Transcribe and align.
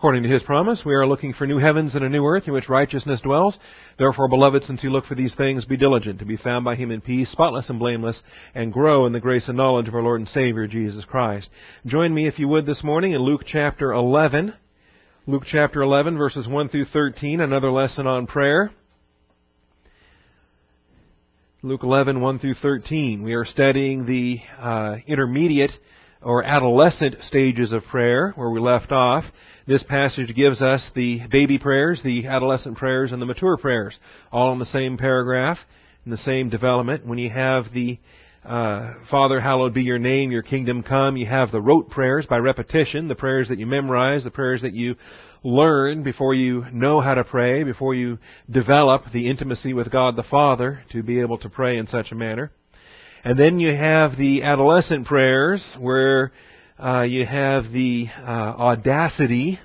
According 0.00 0.22
to 0.22 0.30
his 0.30 0.42
promise, 0.42 0.82
we 0.82 0.94
are 0.94 1.06
looking 1.06 1.34
for 1.34 1.46
new 1.46 1.58
heavens 1.58 1.94
and 1.94 2.02
a 2.02 2.08
new 2.08 2.24
earth 2.24 2.44
in 2.46 2.54
which 2.54 2.70
righteousness 2.70 3.20
dwells. 3.20 3.58
Therefore, 3.98 4.28
beloved, 4.28 4.64
since 4.64 4.82
you 4.82 4.88
look 4.88 5.04
for 5.04 5.14
these 5.14 5.34
things, 5.34 5.66
be 5.66 5.76
diligent 5.76 6.20
to 6.20 6.24
be 6.24 6.38
found 6.38 6.64
by 6.64 6.74
him 6.74 6.90
in 6.90 7.02
peace, 7.02 7.30
spotless 7.30 7.68
and 7.68 7.78
blameless, 7.78 8.22
and 8.54 8.72
grow 8.72 9.04
in 9.04 9.12
the 9.12 9.20
grace 9.20 9.46
and 9.46 9.58
knowledge 9.58 9.88
of 9.88 9.94
our 9.94 10.00
Lord 10.00 10.20
and 10.20 10.28
Savior, 10.30 10.66
Jesus 10.66 11.04
Christ. 11.04 11.50
Join 11.84 12.14
me, 12.14 12.26
if 12.26 12.38
you 12.38 12.48
would, 12.48 12.64
this 12.64 12.82
morning 12.82 13.12
in 13.12 13.20
Luke 13.20 13.42
chapter 13.44 13.92
11. 13.92 14.54
Luke 15.26 15.42
chapter 15.46 15.82
11, 15.82 16.16
verses 16.16 16.48
1 16.48 16.70
through 16.70 16.86
13, 16.86 17.42
another 17.42 17.70
lesson 17.70 18.06
on 18.06 18.26
prayer. 18.26 18.70
Luke 21.62 21.82
11, 21.82 22.22
1 22.22 22.38
through 22.38 22.54
13. 22.54 23.22
We 23.22 23.34
are 23.34 23.44
studying 23.44 24.06
the 24.06 24.38
uh, 24.58 24.96
intermediate 25.06 25.72
or 26.22 26.42
adolescent 26.42 27.16
stages 27.22 27.72
of 27.72 27.84
prayer 27.84 28.32
where 28.36 28.50
we 28.50 28.60
left 28.60 28.92
off. 28.92 29.24
This 29.66 29.82
passage 29.82 30.34
gives 30.34 30.60
us 30.60 30.90
the 30.94 31.20
baby 31.30 31.58
prayers, 31.58 32.00
the 32.02 32.26
adolescent 32.26 32.76
prayers, 32.76 33.12
and 33.12 33.22
the 33.22 33.26
mature 33.26 33.56
prayers, 33.56 33.98
all 34.32 34.52
in 34.52 34.58
the 34.58 34.66
same 34.66 34.96
paragraph, 34.98 35.58
in 36.04 36.10
the 36.10 36.18
same 36.18 36.50
development. 36.50 37.06
When 37.06 37.18
you 37.18 37.30
have 37.30 37.66
the 37.72 37.98
uh, 38.44 38.94
Father, 39.10 39.38
hallowed 39.38 39.74
be 39.74 39.82
your 39.82 39.98
name, 39.98 40.30
your 40.30 40.42
kingdom 40.42 40.82
come, 40.82 41.16
you 41.16 41.26
have 41.26 41.50
the 41.50 41.60
rote 41.60 41.90
prayers 41.90 42.26
by 42.26 42.38
repetition, 42.38 43.08
the 43.08 43.14
prayers 43.14 43.48
that 43.48 43.58
you 43.58 43.66
memorize, 43.66 44.24
the 44.24 44.30
prayers 44.30 44.62
that 44.62 44.72
you 44.72 44.96
learn 45.42 46.02
before 46.02 46.34
you 46.34 46.64
know 46.72 47.00
how 47.00 47.14
to 47.14 47.24
pray, 47.24 47.64
before 47.64 47.94
you 47.94 48.18
develop 48.50 49.02
the 49.12 49.28
intimacy 49.28 49.74
with 49.74 49.90
God 49.90 50.16
the 50.16 50.22
Father 50.22 50.82
to 50.92 51.02
be 51.02 51.20
able 51.20 51.38
to 51.38 51.50
pray 51.50 51.76
in 51.76 51.86
such 51.86 52.12
a 52.12 52.14
manner. 52.14 52.50
And 53.22 53.38
then 53.38 53.60
you 53.60 53.74
have 53.74 54.16
the 54.16 54.44
adolescent 54.44 55.06
prayers 55.06 55.62
where 55.78 56.32
uh, 56.78 57.02
you 57.02 57.26
have 57.26 57.64
the 57.70 58.06
uh, 58.18 58.22
audacity 58.22 59.60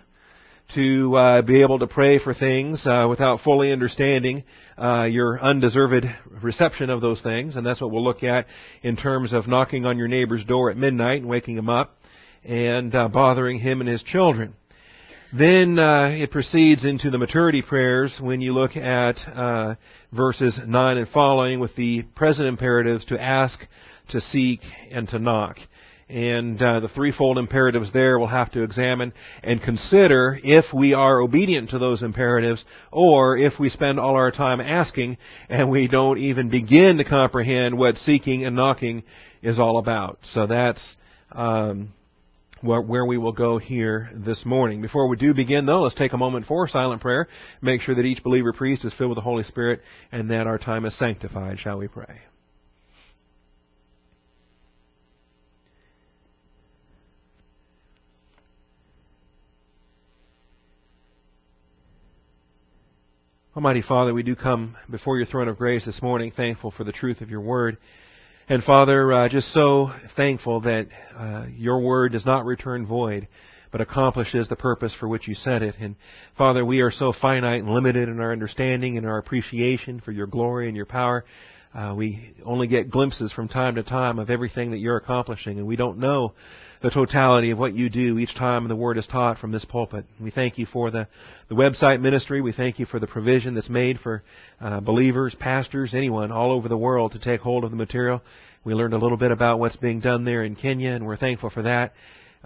to 0.73 1.15
uh, 1.15 1.41
be 1.41 1.61
able 1.61 1.79
to 1.79 1.87
pray 1.87 2.19
for 2.19 2.33
things 2.33 2.85
uh, 2.85 3.07
without 3.09 3.39
fully 3.41 3.71
understanding 3.71 4.43
uh, 4.77 5.07
your 5.09 5.39
undeserved 5.39 6.05
reception 6.43 6.89
of 6.89 6.99
those 6.99 7.21
things, 7.21 7.55
and 7.55 7.65
that's 7.65 7.79
what 7.79 7.91
we'll 7.91 8.03
look 8.03 8.23
at 8.23 8.45
in 8.81 8.97
terms 8.97 9.31
of 9.31 9.47
knocking 9.47 9.85
on 9.85 9.97
your 9.97 10.09
neighbor's 10.09 10.43
door 10.43 10.69
at 10.69 10.75
midnight 10.75 11.21
and 11.21 11.29
waking 11.29 11.57
him 11.57 11.69
up 11.69 11.97
and 12.43 12.93
uh, 12.93 13.07
bothering 13.07 13.59
him 13.59 13.79
and 13.79 13.89
his 13.89 14.03
children. 14.03 14.53
Then 15.37 15.77
uh, 15.77 16.11
it 16.13 16.31
proceeds 16.31 16.85
into 16.85 17.09
the 17.09 17.17
maturity 17.17 17.61
prayers 17.61 18.17
when 18.21 18.39
you 18.39 18.53
look 18.53 18.77
at 18.77 19.17
uh, 19.27 19.75
verses 20.13 20.57
9 20.65 20.97
and 20.97 21.09
following 21.09 21.59
with 21.59 21.75
the 21.75 22.03
present 22.15 22.47
imperatives 22.47 23.03
to 23.05 23.21
ask, 23.21 23.59
to 24.11 24.21
seek, 24.21 24.61
and 24.91 25.09
to 25.09 25.19
knock. 25.19 25.57
And 26.07 26.61
uh, 26.61 26.79
the 26.79 26.87
threefold 26.87 27.37
imperatives 27.37 27.91
there 27.91 28.17
we'll 28.17 28.29
have 28.29 28.51
to 28.53 28.63
examine 28.63 29.11
and 29.43 29.61
consider 29.61 30.39
if 30.41 30.65
we 30.73 30.93
are 30.93 31.19
obedient 31.19 31.71
to 31.71 31.79
those 31.79 32.01
imperatives 32.01 32.63
or 32.93 33.35
if 33.35 33.59
we 33.59 33.67
spend 33.67 33.99
all 33.99 34.15
our 34.15 34.31
time 34.31 34.61
asking 34.61 35.17
and 35.49 35.69
we 35.69 35.89
don't 35.89 36.19
even 36.19 36.49
begin 36.49 36.97
to 36.99 37.03
comprehend 37.03 37.77
what 37.77 37.95
seeking 37.95 38.45
and 38.45 38.55
knocking 38.55 39.03
is 39.41 39.59
all 39.59 39.79
about. 39.79 40.17
So 40.31 40.47
that's 40.47 40.95
um, 41.33 41.94
where 42.65 43.05
we 43.05 43.17
will 43.17 43.31
go 43.31 43.57
here 43.57 44.09
this 44.13 44.43
morning. 44.45 44.81
Before 44.81 45.07
we 45.07 45.17
do 45.17 45.33
begin, 45.33 45.65
though, 45.65 45.81
let's 45.81 45.95
take 45.95 46.13
a 46.13 46.17
moment 46.17 46.47
for 46.47 46.67
silent 46.67 47.01
prayer. 47.01 47.27
Make 47.61 47.81
sure 47.81 47.95
that 47.95 48.05
each 48.05 48.23
believer 48.23 48.53
priest 48.53 48.83
is 48.83 48.93
filled 48.97 49.11
with 49.11 49.17
the 49.17 49.21
Holy 49.21 49.43
Spirit 49.43 49.81
and 50.11 50.31
that 50.31 50.47
our 50.47 50.57
time 50.57 50.85
is 50.85 50.97
sanctified. 50.97 51.59
Shall 51.59 51.77
we 51.77 51.87
pray? 51.87 52.21
Almighty 63.55 63.83
Father, 63.87 64.13
we 64.13 64.21
do 64.21 64.35
come 64.35 64.75
before 64.91 65.15
your 65.15 65.25
throne 65.25 65.47
of 65.47 65.57
grace 65.57 65.85
this 65.85 66.01
morning, 66.01 66.33
thankful 66.35 66.71
for 66.71 66.83
the 66.83 66.91
truth 66.91 67.21
of 67.21 67.29
your 67.29 67.39
word. 67.39 67.77
And 68.47 68.63
Father, 68.63 69.11
uh, 69.11 69.27
just 69.27 69.51
so 69.53 69.89
thankful 70.15 70.61
that 70.61 70.85
uh, 71.17 71.45
your 71.57 71.79
word 71.79 72.11
does 72.11 72.27
not 72.27 72.45
return 72.45 72.85
void, 72.85 73.27
but 73.71 73.81
accomplishes 73.81 74.47
the 74.47 74.55
purpose 74.55 74.93
for 74.99 75.07
which 75.09 75.27
you 75.27 75.33
sent 75.33 75.63
it. 75.63 75.73
And 75.79 75.95
Father, 76.37 76.63
we 76.63 76.81
are 76.81 76.91
so 76.91 77.11
finite 77.19 77.63
and 77.63 77.73
limited 77.73 78.07
in 78.07 78.19
our 78.19 78.31
understanding 78.31 78.99
and 78.99 79.07
our 79.07 79.17
appreciation 79.17 79.99
for 79.99 80.11
your 80.11 80.27
glory 80.27 80.67
and 80.67 80.77
your 80.77 80.85
power. 80.85 81.25
Uh, 81.73 81.95
we 81.97 82.35
only 82.45 82.67
get 82.67 82.91
glimpses 82.91 83.33
from 83.33 83.47
time 83.47 83.75
to 83.75 83.83
time 83.83 84.19
of 84.19 84.29
everything 84.29 84.69
that 84.71 84.77
you're 84.77 84.97
accomplishing, 84.97 85.57
and 85.57 85.65
we 85.65 85.75
don't 85.75 85.97
know 85.97 86.33
the 86.81 86.89
totality 86.89 87.51
of 87.51 87.57
what 87.57 87.73
you 87.73 87.89
do 87.89 88.17
each 88.17 88.35
time 88.35 88.67
the 88.67 88.75
word 88.75 88.97
is 88.97 89.07
taught 89.07 89.39
from 89.39 89.51
this 89.51 89.65
pulpit. 89.65 90.05
We 90.19 90.31
thank 90.31 90.57
you 90.57 90.65
for 90.65 90.91
the, 90.91 91.07
the 91.49 91.55
website 91.55 92.01
ministry. 92.01 92.41
We 92.41 92.51
thank 92.51 92.79
you 92.79 92.85
for 92.85 92.99
the 92.99 93.07
provision 93.07 93.55
that's 93.55 93.69
made 93.69 93.99
for 93.99 94.23
uh, 94.59 94.79
believers, 94.79 95.35
pastors, 95.39 95.93
anyone 95.93 96.31
all 96.31 96.51
over 96.51 96.67
the 96.67 96.77
world 96.77 97.13
to 97.13 97.19
take 97.19 97.41
hold 97.41 97.63
of 97.63 97.71
the 97.71 97.77
material. 97.77 98.21
We 98.63 98.73
learned 98.73 98.93
a 98.93 98.97
little 98.97 99.17
bit 99.17 99.31
about 99.31 99.59
what's 99.59 99.75
being 99.75 99.99
done 99.99 100.25
there 100.25 100.43
in 100.43 100.55
Kenya, 100.55 100.91
and 100.91 101.05
we're 101.05 101.17
thankful 101.17 101.49
for 101.49 101.63
that. 101.63 101.93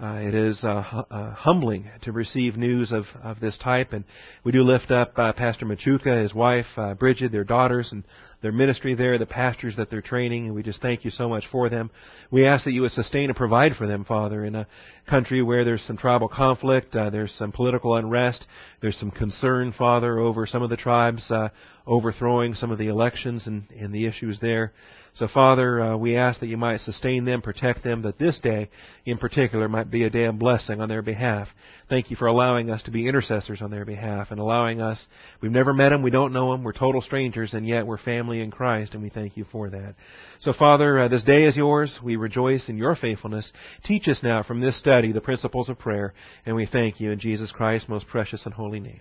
Uh, 0.02 0.20
it 0.22 0.34
is 0.34 0.58
uh, 0.64 1.02
uh, 1.10 1.34
humbling 1.34 1.90
to 2.02 2.12
receive 2.12 2.56
news 2.56 2.90
of, 2.90 3.04
of 3.22 3.38
this 3.38 3.58
type, 3.58 3.92
and 3.92 4.04
we 4.44 4.52
do 4.52 4.62
lift 4.62 4.90
up 4.90 5.12
uh, 5.16 5.30
Pastor 5.34 5.66
Machuka, 5.66 6.22
his 6.22 6.32
wife, 6.32 6.64
uh, 6.78 6.94
Bridget, 6.94 7.32
their 7.32 7.44
daughters, 7.44 7.90
and 7.92 8.04
their 8.42 8.52
ministry 8.52 8.94
there, 8.94 9.18
the 9.18 9.26
pastors 9.26 9.76
that 9.76 9.90
they're 9.90 10.00
training, 10.00 10.46
and 10.46 10.54
we 10.54 10.62
just 10.62 10.80
thank 10.80 11.04
you 11.04 11.10
so 11.10 11.28
much 11.28 11.44
for 11.52 11.68
them. 11.68 11.90
We 12.30 12.46
ask 12.46 12.64
that 12.64 12.72
you 12.72 12.82
would 12.82 12.92
sustain 12.92 13.28
and 13.28 13.36
provide 13.36 13.76
for 13.76 13.86
them, 13.86 14.04
Father, 14.04 14.44
in 14.44 14.54
a 14.54 14.66
country 15.08 15.42
where 15.42 15.64
there's 15.64 15.82
some 15.82 15.96
tribal 15.96 16.28
conflict, 16.28 16.94
uh, 16.96 17.10
there's 17.10 17.32
some 17.32 17.52
political 17.52 17.96
unrest, 17.96 18.46
there's 18.80 18.98
some 18.98 19.10
concern, 19.10 19.72
Father, 19.76 20.18
over 20.18 20.46
some 20.46 20.62
of 20.62 20.70
the 20.70 20.76
tribes 20.76 21.30
uh, 21.30 21.48
overthrowing 21.90 22.54
some 22.54 22.70
of 22.70 22.78
the 22.78 22.86
elections 22.86 23.48
and, 23.48 23.64
and 23.76 23.92
the 23.92 24.06
issues 24.06 24.38
there. 24.40 24.72
So, 25.16 25.26
Father, 25.26 25.80
uh, 25.82 25.96
we 25.96 26.16
ask 26.16 26.38
that 26.38 26.46
you 26.46 26.56
might 26.56 26.82
sustain 26.82 27.24
them, 27.24 27.42
protect 27.42 27.82
them, 27.82 28.02
that 28.02 28.16
this 28.16 28.38
day 28.38 28.70
in 29.04 29.18
particular 29.18 29.68
might 29.68 29.90
be 29.90 30.04
a 30.04 30.10
day 30.10 30.26
of 30.26 30.38
blessing 30.38 30.80
on 30.80 30.88
their 30.88 31.02
behalf. 31.02 31.48
Thank 31.88 32.08
you 32.08 32.16
for 32.16 32.28
allowing 32.28 32.70
us 32.70 32.80
to 32.84 32.92
be 32.92 33.08
intercessors 33.08 33.60
on 33.60 33.72
their 33.72 33.84
behalf 33.84 34.28
and 34.30 34.38
allowing 34.38 34.80
us. 34.80 35.04
We've 35.40 35.50
never 35.50 35.74
met 35.74 35.88
them, 35.88 36.02
we 36.02 36.12
don't 36.12 36.32
know 36.32 36.52
them, 36.52 36.62
we're 36.62 36.72
total 36.72 37.02
strangers, 37.02 37.54
and 37.54 37.66
yet 37.66 37.88
we're 37.88 37.98
family 37.98 38.40
in 38.40 38.52
Christ, 38.52 38.94
and 38.94 39.02
we 39.02 39.10
thank 39.10 39.36
you 39.36 39.44
for 39.50 39.68
that. 39.70 39.96
So, 40.42 40.52
Father, 40.52 40.96
uh, 41.00 41.08
this 41.08 41.24
day 41.24 41.42
is 41.42 41.56
yours. 41.56 41.98
We 42.04 42.14
rejoice 42.14 42.68
in 42.68 42.78
your 42.78 42.94
faithfulness. 42.94 43.52
Teach 43.84 44.06
us 44.06 44.20
now 44.22 44.44
from 44.44 44.60
this 44.60 44.78
study 44.78 45.10
the 45.10 45.20
principles 45.20 45.68
of 45.68 45.80
prayer, 45.80 46.14
and 46.46 46.54
we 46.54 46.66
thank 46.66 47.00
you 47.00 47.10
in 47.10 47.18
Jesus 47.18 47.50
Christ's 47.50 47.88
most 47.88 48.06
precious 48.06 48.44
and 48.44 48.54
holy 48.54 48.78
name. 48.78 49.00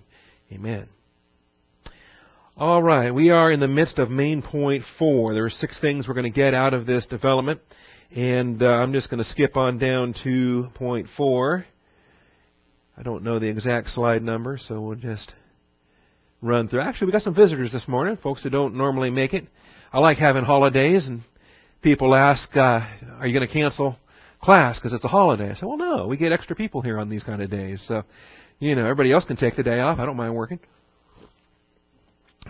Amen. 0.51 0.89
All 2.59 2.83
right, 2.83 3.11
we 3.11 3.29
are 3.29 3.49
in 3.49 3.61
the 3.61 3.69
midst 3.69 3.99
of 3.99 4.09
main 4.09 4.41
point 4.41 4.83
four. 4.97 5.33
There 5.33 5.45
are 5.45 5.49
six 5.49 5.79
things 5.79 6.09
we're 6.09 6.13
going 6.13 6.25
to 6.25 6.29
get 6.29 6.53
out 6.53 6.73
of 6.73 6.85
this 6.85 7.05
development, 7.05 7.61
and 8.13 8.61
uh, 8.61 8.65
I'm 8.65 8.91
just 8.91 9.09
going 9.09 9.23
to 9.23 9.29
skip 9.29 9.55
on 9.55 9.77
down 9.77 10.13
to 10.25 10.67
point 10.73 11.07
four. 11.15 11.65
I 12.97 13.01
don't 13.01 13.23
know 13.23 13.39
the 13.39 13.47
exact 13.47 13.91
slide 13.91 14.23
number, 14.23 14.59
so 14.61 14.81
we'll 14.81 14.97
just 14.97 15.33
run 16.41 16.67
through. 16.67 16.81
Actually, 16.81 17.05
we 17.05 17.11
got 17.13 17.21
some 17.21 17.33
visitors 17.33 17.71
this 17.71 17.87
morning, 17.87 18.17
folks 18.17 18.43
that 18.43 18.49
don't 18.49 18.75
normally 18.75 19.09
make 19.09 19.33
it. 19.33 19.47
I 19.93 19.99
like 19.99 20.17
having 20.17 20.43
holidays, 20.43 21.07
and 21.07 21.21
people 21.81 22.13
ask, 22.13 22.53
uh, 22.57 22.81
"Are 23.19 23.25
you 23.25 23.33
going 23.33 23.47
to 23.47 23.53
cancel 23.53 23.95
class 24.41 24.77
because 24.77 24.91
it's 24.91 25.05
a 25.05 25.07
holiday?" 25.07 25.49
I 25.49 25.53
say, 25.53 25.65
"Well, 25.65 25.77
no, 25.77 26.07
we 26.07 26.17
get 26.17 26.33
extra 26.33 26.57
people 26.57 26.81
here 26.81 26.99
on 26.99 27.07
these 27.07 27.23
kind 27.23 27.41
of 27.41 27.49
days, 27.49 27.81
so 27.87 28.03
you 28.59 28.75
know 28.75 28.83
everybody 28.83 29.13
else 29.13 29.23
can 29.23 29.37
take 29.37 29.55
the 29.55 29.63
day 29.63 29.79
off. 29.79 29.97
I 29.97 30.05
don't 30.05 30.17
mind 30.17 30.35
working." 30.35 30.59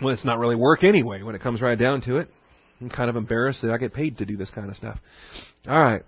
Well, 0.02 0.14
it's 0.14 0.24
not 0.24 0.38
really 0.38 0.56
work 0.56 0.84
anyway 0.84 1.22
when 1.22 1.34
it 1.34 1.42
comes 1.42 1.60
right 1.60 1.78
down 1.78 2.00
to 2.02 2.16
it. 2.18 2.28
I'm 2.80 2.88
kind 2.88 3.10
of 3.10 3.16
embarrassed 3.16 3.60
that 3.62 3.70
I 3.70 3.76
get 3.76 3.92
paid 3.92 4.18
to 4.18 4.24
do 4.24 4.36
this 4.36 4.50
kind 4.50 4.70
of 4.70 4.76
stuff. 4.76 4.98
All 5.68 5.78
right. 5.78 6.02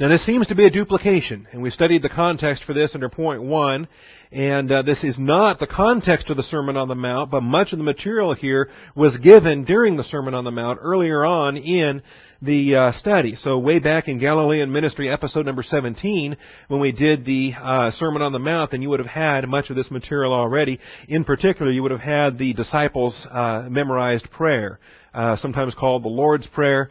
Now 0.00 0.08
this 0.08 0.26
seems 0.26 0.48
to 0.48 0.56
be 0.56 0.66
a 0.66 0.70
duplication, 0.70 1.46
and 1.52 1.62
we 1.62 1.70
studied 1.70 2.02
the 2.02 2.08
context 2.08 2.64
for 2.64 2.74
this 2.74 2.96
under 2.96 3.08
point 3.08 3.44
one, 3.44 3.86
and 4.32 4.70
uh, 4.72 4.82
this 4.82 5.04
is 5.04 5.16
not 5.20 5.60
the 5.60 5.68
context 5.68 6.28
of 6.30 6.36
the 6.36 6.42
Sermon 6.42 6.76
on 6.76 6.88
the 6.88 6.96
Mount, 6.96 7.30
but 7.30 7.44
much 7.44 7.72
of 7.72 7.78
the 7.78 7.84
material 7.84 8.34
here 8.34 8.70
was 8.96 9.16
given 9.18 9.64
during 9.64 9.96
the 9.96 10.02
Sermon 10.02 10.34
on 10.34 10.42
the 10.42 10.50
Mount 10.50 10.80
earlier 10.82 11.24
on 11.24 11.56
in 11.56 12.02
the 12.42 12.74
uh, 12.74 12.92
study. 12.92 13.36
So 13.36 13.56
way 13.60 13.78
back 13.78 14.08
in 14.08 14.18
Galilean 14.18 14.72
Ministry 14.72 15.08
episode 15.08 15.46
number 15.46 15.62
17, 15.62 16.36
when 16.66 16.80
we 16.80 16.90
did 16.90 17.24
the 17.24 17.52
uh, 17.56 17.92
Sermon 17.92 18.20
on 18.20 18.32
the 18.32 18.40
Mount, 18.40 18.72
then 18.72 18.82
you 18.82 18.90
would 18.90 18.98
have 18.98 19.06
had 19.06 19.48
much 19.48 19.70
of 19.70 19.76
this 19.76 19.92
material 19.92 20.32
already. 20.32 20.80
In 21.06 21.24
particular, 21.24 21.70
you 21.70 21.82
would 21.82 21.92
have 21.92 22.00
had 22.00 22.36
the 22.36 22.52
disciples' 22.52 23.14
uh, 23.30 23.68
memorized 23.70 24.28
prayer, 24.32 24.80
uh, 25.14 25.36
sometimes 25.36 25.72
called 25.76 26.02
the 26.02 26.08
Lord's 26.08 26.48
Prayer. 26.48 26.90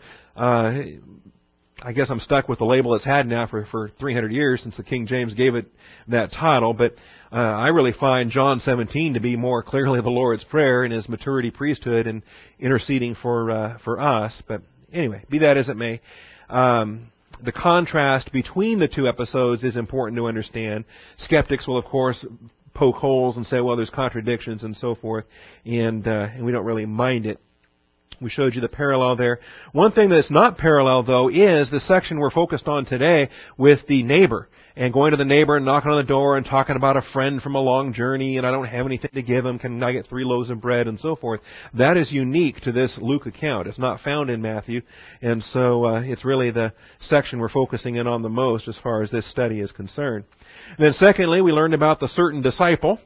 I 1.85 1.91
guess 1.91 2.09
I'm 2.09 2.21
stuck 2.21 2.47
with 2.47 2.59
the 2.59 2.65
label 2.65 2.95
it's 2.95 3.03
had 3.03 3.27
now 3.27 3.45
for, 3.45 3.65
for 3.65 3.89
300 4.00 4.31
years 4.31 4.62
since 4.63 4.77
the 4.77 4.83
King 4.83 5.06
James 5.06 5.33
gave 5.33 5.56
it 5.56 5.65
that 6.07 6.31
title, 6.31 6.74
but 6.74 6.95
uh, 7.30 7.35
I 7.35 7.68
really 7.69 7.91
find 7.91 8.31
John 8.31 8.62
17 8.62 9.15
to 9.15 9.19
be 9.19 9.35
more 9.35 9.62
clearly 9.62 10.00
the 10.00 10.09
Lord's 10.09 10.45
Prayer 10.45 10.85
in 10.85 10.91
his 10.91 11.09
maturity 11.09 11.51
priesthood 11.51 12.07
and 12.07 12.24
interceding 12.57 13.15
for 13.21 13.51
uh, 13.51 13.77
for 13.83 14.00
us. 14.00 14.41
But 14.47 14.62
anyway, 14.94 15.25
be 15.30 15.39
that 15.39 15.57
as 15.57 15.68
it 15.68 15.75
may, 15.75 16.00
um, 16.47 17.12
the 17.44 17.51
contrast 17.51 18.31
between 18.31 18.80
the 18.80 18.88
two 18.88 19.07
episodes 19.07 19.65
is 19.65 19.75
important 19.75 20.18
to 20.18 20.27
understand. 20.27 20.85
Skeptics 21.18 21.68
will, 21.68 21.77
of 21.77 21.83
course, 21.83 22.25
poke 22.74 22.95
holes 22.95 23.35
and 23.35 23.45
say, 23.45 23.59
well, 23.59 23.75
there's 23.75 23.89
contradictions 23.89 24.63
and 24.63 24.75
so 24.77 24.95
forth, 24.95 25.25
and, 25.65 26.07
uh, 26.07 26.30
and 26.33 26.45
we 26.45 26.53
don't 26.53 26.65
really 26.65 26.85
mind 26.85 27.25
it. 27.25 27.39
We 28.21 28.30
showed 28.30 28.56
you 28.56 28.62
the 28.62 28.69
parallel 28.69 29.15
there. 29.15 29.39
One 29.71 29.92
thing 29.92 30.10
that's 30.10 30.31
not 30.31 30.57
parallel 30.57 31.04
though 31.04 31.30
is 31.30 31.69
the 31.69 31.80
section 31.80 32.19
we're 32.19 32.31
focused 32.31 32.68
on 32.68 32.86
today 32.86 33.30
with 33.57 33.80
the 33.88 34.04
neighbor 34.04 34.50
and 34.75 34.94
going 34.94 35.12
to 35.12 35.18
the 35.18 35.25
neighbor 35.25 35.56
and 35.56 35.65
knocking 35.65 35.92
on 35.92 35.98
the 35.98 36.07
door 36.07 36.36
and 36.36 36.45
talking 36.45 36.75
about 36.75 36.98
a 36.98 37.01
friend 37.13 37.42
from 37.42 37.56
a 37.56 37.60
long 37.60 37.94
journey 37.94 38.38
and 38.38 38.48
I 38.48 38.51
don't 38.51 38.65
have 38.65 38.86
anything 38.86 39.12
to 39.13 39.21
give 39.21 39.45
him. 39.45 39.60
Can 39.60 39.81
I 39.83 39.92
get 39.92 40.07
three 40.07 40.24
loaves 40.24 40.50
of 40.50 40.62
bread 40.62 40.88
and 40.88 41.00
so 41.00 41.15
forth? 41.15 41.42
That 41.74 41.98
is 41.98 42.12
unique 42.12 42.62
to 42.62 42.71
this 42.71 42.98
Luke 43.01 43.25
account. 43.25 43.68
It's 43.68 43.80
not 43.80 44.01
found 44.01 44.30
in 44.30 44.42
Matthew, 44.42 44.81
and 45.21 45.44
so 45.44 45.86
uh, 45.86 46.01
it's 46.01 46.25
really 46.25 46.51
the 46.51 46.74
section 47.01 47.39
we're 47.39 47.50
focusing 47.50 47.95
in 47.95 48.07
on 48.07 48.21
the 48.21 48.30
most 48.30 48.68
as 48.68 48.77
far 48.81 49.04
as 49.04 49.12
this 49.12 49.30
study 49.30 49.59
is 49.59 49.71
concerned. 49.71 50.25
And 50.77 50.86
then 50.86 50.94
secondly, 50.94 51.42
we 51.42 51.51
learned 51.51 51.74
about 51.74 52.00
the 52.00 52.07
certain 52.07 52.42
disciple 52.42 53.00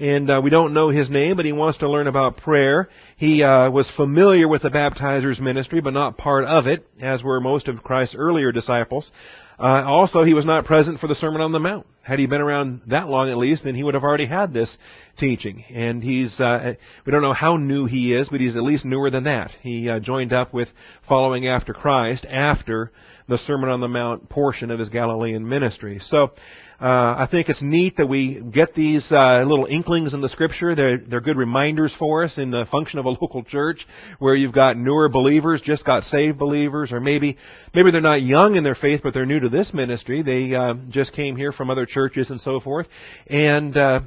and 0.00 0.30
uh, 0.30 0.40
we 0.42 0.48
don't 0.48 0.72
know 0.72 0.88
his 0.88 1.10
name, 1.10 1.36
but 1.36 1.44
he 1.44 1.52
wants 1.52 1.78
to 1.78 1.90
learn 1.90 2.06
about 2.06 2.38
prayer. 2.38 2.88
He 3.18 3.42
uh, 3.42 3.70
was 3.70 3.90
familiar 3.96 4.48
with 4.48 4.62
the 4.62 4.70
baptizer's 4.70 5.38
ministry, 5.38 5.82
but 5.82 5.92
not 5.92 6.16
part 6.16 6.44
of 6.46 6.66
it, 6.66 6.88
as 7.00 7.22
were 7.22 7.38
most 7.38 7.68
of 7.68 7.82
Christ's 7.82 8.14
earlier 8.16 8.50
disciples. 8.50 9.12
Uh, 9.58 9.84
also, 9.84 10.22
he 10.22 10.32
was 10.32 10.46
not 10.46 10.64
present 10.64 11.00
for 11.00 11.06
the 11.06 11.14
Sermon 11.14 11.42
on 11.42 11.52
the 11.52 11.60
Mount. 11.60 11.86
Had 12.00 12.18
he 12.18 12.26
been 12.26 12.40
around 12.40 12.80
that 12.86 13.08
long 13.08 13.28
at 13.28 13.36
least, 13.36 13.62
then 13.62 13.74
he 13.74 13.82
would 13.82 13.92
have 13.92 14.02
already 14.02 14.24
had 14.24 14.54
this 14.54 14.74
teaching. 15.18 15.64
And 15.68 16.02
he's, 16.02 16.40
uh, 16.40 16.72
we 17.04 17.12
don't 17.12 17.20
know 17.20 17.34
how 17.34 17.58
new 17.58 17.84
he 17.84 18.14
is, 18.14 18.26
but 18.30 18.40
he's 18.40 18.56
at 18.56 18.62
least 18.62 18.86
newer 18.86 19.10
than 19.10 19.24
that. 19.24 19.50
He 19.60 19.90
uh, 19.90 20.00
joined 20.00 20.32
up 20.32 20.54
with 20.54 20.68
following 21.06 21.46
after 21.46 21.74
Christ 21.74 22.24
after 22.24 22.90
the 23.28 23.36
Sermon 23.36 23.68
on 23.68 23.80
the 23.80 23.88
Mount 23.88 24.30
portion 24.30 24.70
of 24.70 24.78
his 24.78 24.88
Galilean 24.88 25.46
ministry. 25.46 26.00
So, 26.00 26.32
uh, 26.80 27.14
I 27.18 27.28
think 27.30 27.50
it's 27.50 27.62
neat 27.62 27.98
that 27.98 28.06
we 28.06 28.40
get 28.40 28.74
these 28.74 29.06
uh, 29.10 29.42
little 29.44 29.66
inklings 29.66 30.14
in 30.14 30.22
the 30.22 30.30
Scripture. 30.30 30.74
They're 30.74 30.96
they're 30.96 31.20
good 31.20 31.36
reminders 31.36 31.94
for 31.98 32.24
us 32.24 32.38
in 32.38 32.50
the 32.50 32.66
function 32.70 32.98
of 32.98 33.04
a 33.04 33.08
local 33.20 33.44
church, 33.44 33.86
where 34.18 34.34
you've 34.34 34.54
got 34.54 34.78
newer 34.78 35.10
believers, 35.10 35.60
just 35.62 35.84
got 35.84 36.04
saved 36.04 36.38
believers, 36.38 36.90
or 36.90 36.98
maybe 36.98 37.36
maybe 37.74 37.90
they're 37.90 38.00
not 38.00 38.22
young 38.22 38.56
in 38.56 38.64
their 38.64 38.74
faith, 38.74 39.00
but 39.02 39.12
they're 39.12 39.26
new 39.26 39.40
to 39.40 39.50
this 39.50 39.74
ministry. 39.74 40.22
They 40.22 40.54
uh, 40.54 40.74
just 40.88 41.12
came 41.12 41.36
here 41.36 41.52
from 41.52 41.68
other 41.68 41.84
churches 41.84 42.30
and 42.30 42.40
so 42.40 42.60
forth, 42.60 42.86
and. 43.26 43.76
Uh, 43.76 44.00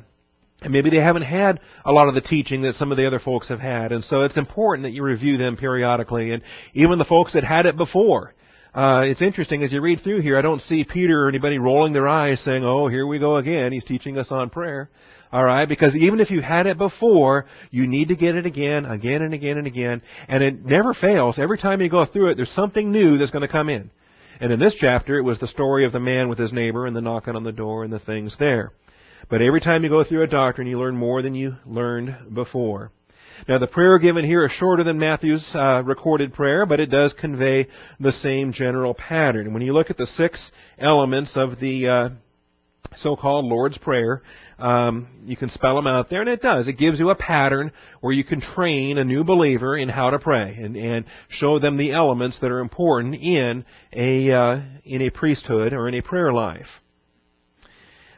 maybe 0.70 0.90
they 0.90 0.96
haven't 0.96 1.24
had 1.24 1.60
a 1.84 1.92
lot 1.92 2.08
of 2.08 2.16
the 2.16 2.22
teaching 2.22 2.62
that 2.62 2.74
some 2.76 2.90
of 2.90 2.98
the 2.98 3.06
other 3.06 3.20
folks 3.20 3.50
have 3.50 3.60
had. 3.60 3.92
And 3.92 4.02
so 4.02 4.24
it's 4.24 4.38
important 4.38 4.84
that 4.84 4.92
you 4.92 5.04
review 5.04 5.36
them 5.36 5.58
periodically. 5.58 6.32
And 6.32 6.42
even 6.74 7.00
the 7.00 7.06
folks 7.06 7.34
that 7.34 7.44
had 7.44 7.66
it 7.66 7.76
before, 7.76 8.34
uh, 8.74 9.04
it's 9.06 9.22
interesting 9.22 9.64
as 9.64 9.72
you 9.72 9.82
read 9.82 10.00
through 10.04 10.22
here. 10.22 10.38
I 10.38 10.42
don't 10.42 10.62
see 10.62 10.84
Peter 10.84 11.26
or 11.26 11.30
anybody 11.30 11.60
rolling 11.60 11.94
their 11.94 12.08
eyes 12.08 12.42
saying, 12.44 12.64
"Oh, 12.64 12.88
here 12.88 13.06
we 13.06 13.20
go 13.20 13.38
again. 13.38 13.72
He's 13.72 13.86
teaching 13.86 14.18
us 14.18 14.32
on 14.32 14.50
prayer." 14.50 14.90
All 15.32 15.44
right, 15.44 15.68
because 15.68 15.96
even 15.96 16.20
if 16.20 16.30
you 16.30 16.42
had 16.42 16.68
it 16.68 16.78
before, 16.78 17.46
you 17.72 17.88
need 17.88 18.10
to 18.10 18.16
get 18.16 18.36
it 18.36 18.46
again, 18.46 18.86
again 18.86 19.24
and 19.24 19.34
again 19.34 19.58
and 19.58 19.66
again, 19.66 20.04
and 20.28 20.44
it 20.44 20.64
never 20.64 20.94
fails. 20.94 21.40
Every 21.40 21.58
time 21.58 21.82
you 21.82 21.90
go 21.90 22.06
through 22.06 22.30
it, 22.30 22.36
there's 22.36 22.52
something 22.52 22.92
new 22.92 23.18
that's 23.18 23.32
going 23.32 23.42
to 23.42 23.48
come 23.48 23.68
in. 23.68 23.90
And 24.40 24.52
in 24.52 24.60
this 24.60 24.76
chapter, 24.80 25.18
it 25.18 25.24
was 25.24 25.40
the 25.40 25.48
story 25.48 25.86
of 25.86 25.92
the 25.92 26.00
man 26.00 26.30
with 26.30 26.38
his 26.38 26.54
neighbor 26.54 26.86
and 26.86 26.96
the 26.96 27.02
knocking 27.02 27.36
on 27.36 27.44
the 27.44 27.52
door 27.52 27.84
and 27.84 27.92
the 27.92 28.00
things 28.00 28.36
there. 28.40 28.74
But 29.30 29.42
every 29.42 29.62
time 29.62 29.84
you 29.84 29.90
go 29.90 30.04
through 30.04 30.24
a 30.24 30.28
doctrine, 30.28 30.68
you 30.68 30.80
learn 30.80 30.96
more 30.96 31.22
than 31.22 31.34
you 31.34 31.56
learned 31.66 32.16
before. 32.34 32.92
Now, 33.48 33.58
the 33.58 33.68
prayer 33.68 34.00
given 34.00 34.24
here 34.24 34.46
is 34.46 34.52
shorter 34.54 34.86
than 34.86 35.00
Matthew's 35.00 35.46
uh, 35.54 35.84
recorded 35.84 36.34
prayer, 36.34 36.66
but 36.66 36.80
it 36.80 36.90
does 36.90 37.14
convey 37.20 37.68
the 38.00 38.14
same 38.14 38.54
general 38.54 38.94
pattern. 38.94 39.52
When 39.54 39.62
you 39.62 39.74
look 39.74 39.90
at 39.90 39.98
the 39.98 40.08
six 40.08 40.52
elements 40.78 41.36
of 41.36 41.60
the 41.60 41.88
uh, 41.88 42.10
so-called 42.96 43.44
Lord's 43.44 43.78
Prayer, 43.78 44.22
um, 44.60 45.08
you 45.26 45.36
can 45.36 45.50
spell 45.50 45.76
them 45.76 45.88
out 45.88 46.10
there, 46.10 46.22
and 46.22 46.30
it 46.30 46.42
does. 46.42 46.70
It 46.70 46.78
gives 46.78 47.00
you 47.00 47.10
a 47.10 47.16
pattern 47.16 47.74
where 48.00 48.14
you 48.14 48.24
can 48.24 48.40
train 48.40 48.98
a 48.98 49.04
new 49.04 49.26
believer 49.26 49.76
in 49.76 49.90
how 49.90 50.12
to 50.12 50.20
pray 50.20 50.56
and, 50.58 50.78
and 50.78 51.04
show 51.28 51.60
them 51.60 51.76
the 51.76 51.92
elements 51.92 52.40
that 52.40 52.52
are 52.52 52.60
important 52.60 53.16
in 53.16 53.66
a 53.92 54.32
uh, 54.32 54.62
in 54.86 55.02
a 55.02 55.10
priesthood 55.10 55.74
or 55.74 55.90
in 55.90 55.96
a 55.96 56.02
prayer 56.02 56.32
life. 56.32 56.68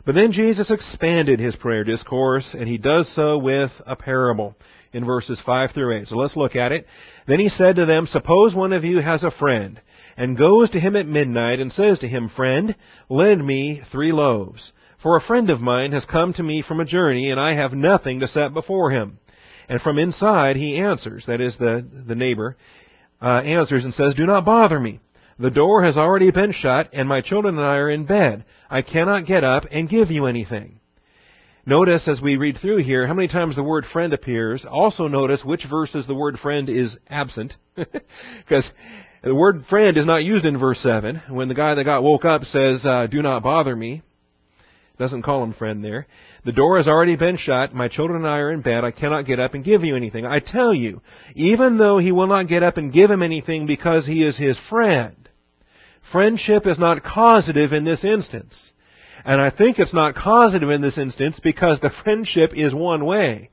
But 0.05 0.13
then 0.13 0.33
Jesus 0.33 0.69
expanded 0.69 1.39
his 1.39 1.55
prayer 1.55 1.83
discourse, 1.83 2.47
and 2.53 2.67
he 2.67 2.77
does 2.77 3.11
so 3.15 3.39
with 3.39 3.71
a 3.87 3.95
parable 3.95 4.55
in 4.95 5.05
verses 5.05 5.41
5 5.45 5.71
through 5.71 5.97
8. 5.99 6.07
So 6.07 6.15
let's 6.15 6.35
look 6.35 6.55
at 6.55 6.71
it. 6.71 6.87
Then 7.27 7.39
he 7.39 7.49
said 7.49 7.75
to 7.75 7.85
them, 7.85 8.07
Suppose 8.07 8.55
one 8.55 8.73
of 8.73 8.83
you 8.83 9.01
has 9.01 9.23
a 9.23 9.31
friend, 9.31 9.79
and 10.17 10.37
goes 10.37 10.69
to 10.71 10.79
him 10.79 10.95
at 10.95 11.07
midnight, 11.07 11.59
and 11.59 11.71
says 11.71 11.99
to 11.99 12.07
him, 12.07 12.29
Friend, 12.35 12.75
lend 13.09 13.45
me 13.45 13.81
three 13.91 14.11
loaves. 14.11 14.71
For 15.01 15.17
a 15.17 15.21
friend 15.21 15.49
of 15.49 15.61
mine 15.61 15.91
has 15.91 16.05
come 16.05 16.33
to 16.33 16.43
me 16.43 16.63
from 16.67 16.79
a 16.79 16.85
journey, 16.85 17.29
and 17.29 17.39
I 17.39 17.53
have 17.55 17.73
nothing 17.73 18.21
to 18.21 18.27
set 18.27 18.53
before 18.53 18.89
him. 18.89 19.19
And 19.67 19.81
from 19.81 19.99
inside 19.99 20.55
he 20.55 20.77
answers, 20.77 21.25
that 21.27 21.41
is 21.41 21.57
the, 21.57 21.85
the 22.07 22.15
neighbor, 22.15 22.55
uh, 23.21 23.41
answers 23.41 23.83
and 23.83 23.93
says, 23.93 24.13
Do 24.15 24.25
not 24.25 24.45
bother 24.45 24.79
me. 24.79 24.99
The 25.37 25.51
door 25.51 25.83
has 25.83 25.97
already 25.97 26.31
been 26.31 26.53
shut, 26.53 26.89
and 26.93 27.09
my 27.09 27.21
children 27.21 27.57
and 27.57 27.65
I 27.65 27.75
are 27.75 27.89
in 27.89 28.05
bed. 28.05 28.45
I 28.69 28.81
cannot 28.81 29.25
get 29.25 29.43
up 29.43 29.65
and 29.69 29.89
give 29.89 30.09
you 30.09 30.25
anything. 30.27 30.79
Notice 31.67 32.07
as 32.07 32.21
we 32.21 32.37
read 32.37 32.59
through 32.61 32.83
here 32.83 33.07
how 33.07 33.15
many 33.15 33.27
times 33.27 33.55
the 33.55 33.63
word 33.63 33.85
friend 33.91 34.13
appears. 34.13 34.63
Also 34.69 35.07
notice 35.07 35.43
which 35.43 35.65
verses 35.67 36.05
the 36.05 36.13
word 36.13 36.37
friend 36.37 36.69
is 36.69 36.97
absent. 37.09 37.53
Because 37.75 38.69
the 39.23 39.33
word 39.33 39.63
friend 39.67 39.97
is 39.97 40.05
not 40.05 40.23
used 40.23 40.45
in 40.45 40.59
verse 40.59 40.77
7. 40.79 41.23
When 41.29 41.47
the 41.47 41.55
guy 41.55 41.73
that 41.73 41.83
got 41.83 42.03
woke 42.03 42.23
up 42.23 42.43
says, 42.43 42.85
uh, 42.85 43.07
do 43.07 43.23
not 43.23 43.41
bother 43.41 43.75
me, 43.75 44.03
doesn't 44.99 45.23
call 45.23 45.43
him 45.43 45.53
friend 45.53 45.83
there. 45.83 46.05
The 46.45 46.51
door 46.51 46.77
has 46.77 46.87
already 46.87 47.15
been 47.15 47.37
shut. 47.37 47.73
My 47.73 47.87
children 47.87 48.19
and 48.19 48.27
I 48.27 48.37
are 48.37 48.51
in 48.51 48.61
bed. 48.61 48.83
I 48.85 48.91
cannot 48.91 49.25
get 49.25 49.39
up 49.39 49.55
and 49.55 49.65
give 49.65 49.83
you 49.83 49.95
anything. 49.95 50.25
I 50.25 50.39
tell 50.39 50.73
you, 50.73 51.01
even 51.33 51.79
though 51.79 51.97
he 51.97 52.11
will 52.11 52.27
not 52.27 52.47
get 52.47 52.61
up 52.61 52.77
and 52.77 52.93
give 52.93 53.09
him 53.09 53.23
anything 53.23 53.65
because 53.65 54.05
he 54.05 54.23
is 54.23 54.37
his 54.37 54.59
friend, 54.69 55.27
friendship 56.11 56.67
is 56.67 56.77
not 56.77 57.03
causative 57.03 57.73
in 57.73 57.83
this 57.83 58.03
instance. 58.03 58.73
And 59.25 59.41
I 59.41 59.49
think 59.49 59.79
it's 59.79 59.93
not 59.93 60.15
causative 60.15 60.69
in 60.69 60.81
this 60.81 60.97
instance 60.97 61.39
because 61.43 61.79
the 61.81 61.91
friendship 62.03 62.51
is 62.53 62.73
one 62.73 63.05
way. 63.05 63.49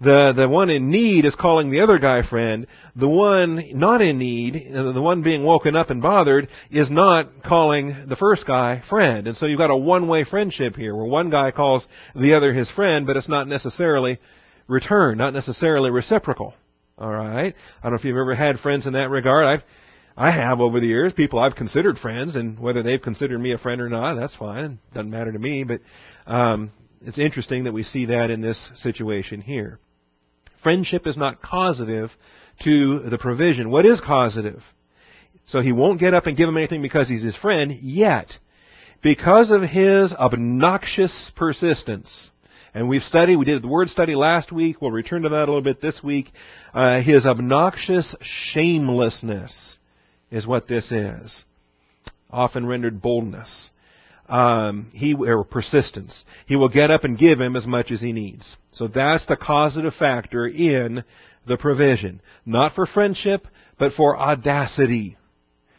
The, 0.00 0.34
the 0.36 0.48
one 0.48 0.68
in 0.68 0.90
need 0.90 1.24
is 1.24 1.34
calling 1.34 1.70
the 1.70 1.80
other 1.80 1.98
guy 1.98 2.28
friend. 2.28 2.66
The 2.96 3.08
one 3.08 3.70
not 3.78 4.02
in 4.02 4.18
need, 4.18 4.70
the 4.72 5.00
one 5.00 5.22
being 5.22 5.44
woken 5.44 5.74
up 5.74 5.88
and 5.90 6.02
bothered, 6.02 6.48
is 6.70 6.90
not 6.90 7.44
calling 7.44 8.06
the 8.08 8.16
first 8.16 8.46
guy 8.46 8.82
friend. 8.90 9.26
And 9.26 9.36
so 9.36 9.46
you've 9.46 9.58
got 9.58 9.70
a 9.70 9.76
one-way 9.76 10.24
friendship 10.24 10.76
here, 10.76 10.94
where 10.94 11.06
one 11.06 11.30
guy 11.30 11.50
calls 11.50 11.86
the 12.14 12.34
other 12.34 12.52
his 12.52 12.68
friend, 12.72 13.06
but 13.06 13.16
it's 13.16 13.28
not 13.28 13.48
necessarily 13.48 14.18
return, 14.66 15.16
not 15.16 15.32
necessarily 15.32 15.90
reciprocal. 15.90 16.52
Alright? 16.98 17.54
I 17.78 17.82
don't 17.82 17.92
know 17.92 17.98
if 17.98 18.04
you've 18.04 18.16
ever 18.16 18.34
had 18.34 18.58
friends 18.58 18.86
in 18.86 18.94
that 18.94 19.08
regard. 19.08 19.44
I've, 19.44 19.62
I 20.16 20.30
have 20.30 20.60
over 20.60 20.80
the 20.80 20.86
years 20.86 21.12
people 21.12 21.38
I've 21.38 21.56
considered 21.56 21.98
friends, 21.98 22.36
and 22.36 22.58
whether 22.58 22.82
they've 22.82 23.00
considered 23.00 23.38
me 23.38 23.52
a 23.52 23.58
friend 23.58 23.82
or 23.82 23.90
not, 23.90 24.14
that's 24.14 24.34
fine. 24.36 24.78
It 24.90 24.94
doesn't 24.94 25.10
matter 25.10 25.30
to 25.30 25.38
me. 25.38 25.64
But 25.64 25.80
um, 26.26 26.72
it's 27.02 27.18
interesting 27.18 27.64
that 27.64 27.72
we 27.72 27.82
see 27.82 28.06
that 28.06 28.30
in 28.30 28.40
this 28.40 28.70
situation 28.76 29.42
here. 29.42 29.78
Friendship 30.62 31.06
is 31.06 31.18
not 31.18 31.42
causative 31.42 32.10
to 32.64 33.00
the 33.10 33.18
provision. 33.18 33.70
What 33.70 33.84
is 33.84 34.00
causative? 34.00 34.62
So 35.48 35.60
he 35.60 35.72
won't 35.72 36.00
get 36.00 36.14
up 36.14 36.26
and 36.26 36.36
give 36.36 36.48
him 36.48 36.56
anything 36.56 36.80
because 36.80 37.08
he's 37.08 37.22
his 37.22 37.36
friend, 37.36 37.78
yet, 37.82 38.32
because 39.02 39.50
of 39.50 39.62
his 39.62 40.12
obnoxious 40.14 41.30
persistence, 41.36 42.30
and 42.74 42.88
we've 42.88 43.02
studied, 43.02 43.36
we 43.36 43.44
did 43.44 43.62
the 43.62 43.68
word 43.68 43.88
study 43.88 44.14
last 44.14 44.50
week, 44.50 44.80
we'll 44.80 44.90
return 44.90 45.22
to 45.22 45.28
that 45.28 45.44
a 45.44 45.52
little 45.52 45.62
bit 45.62 45.80
this 45.80 46.00
week, 46.02 46.32
uh, 46.74 47.00
his 47.00 47.26
obnoxious 47.26 48.12
shamelessness 48.52 49.78
is 50.30 50.46
what 50.46 50.68
this 50.68 50.90
is. 50.90 51.44
Often 52.30 52.66
rendered 52.66 53.00
boldness. 53.00 53.70
Um, 54.28 54.90
he 54.92 55.14
or 55.14 55.44
persistence. 55.44 56.24
He 56.46 56.56
will 56.56 56.68
get 56.68 56.90
up 56.90 57.04
and 57.04 57.16
give 57.16 57.40
him 57.40 57.54
as 57.54 57.66
much 57.66 57.92
as 57.92 58.00
he 58.00 58.12
needs. 58.12 58.56
So 58.72 58.88
that's 58.88 59.24
the 59.26 59.36
causative 59.36 59.94
factor 59.98 60.46
in 60.46 61.04
the 61.46 61.56
provision, 61.56 62.20
not 62.44 62.74
for 62.74 62.86
friendship, 62.86 63.46
but 63.78 63.92
for 63.92 64.18
audacity. 64.18 65.16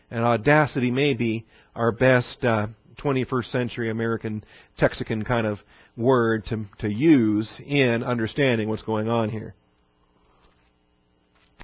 And 0.10 0.24
audacity 0.24 0.92
may 0.92 1.14
be 1.14 1.46
our 1.76 1.92
best 1.92 2.44
uh, 2.44 2.68
21st 3.04 3.52
century 3.52 3.90
American 3.90 4.44
Texican 4.80 5.26
kind 5.26 5.46
of 5.46 5.60
word 5.98 6.46
to 6.46 6.66
to 6.80 6.90
use 6.90 7.52
in 7.66 8.04
understanding 8.04 8.70
what's 8.70 8.84
going 8.84 9.10
on 9.10 9.30
here. 9.30 9.54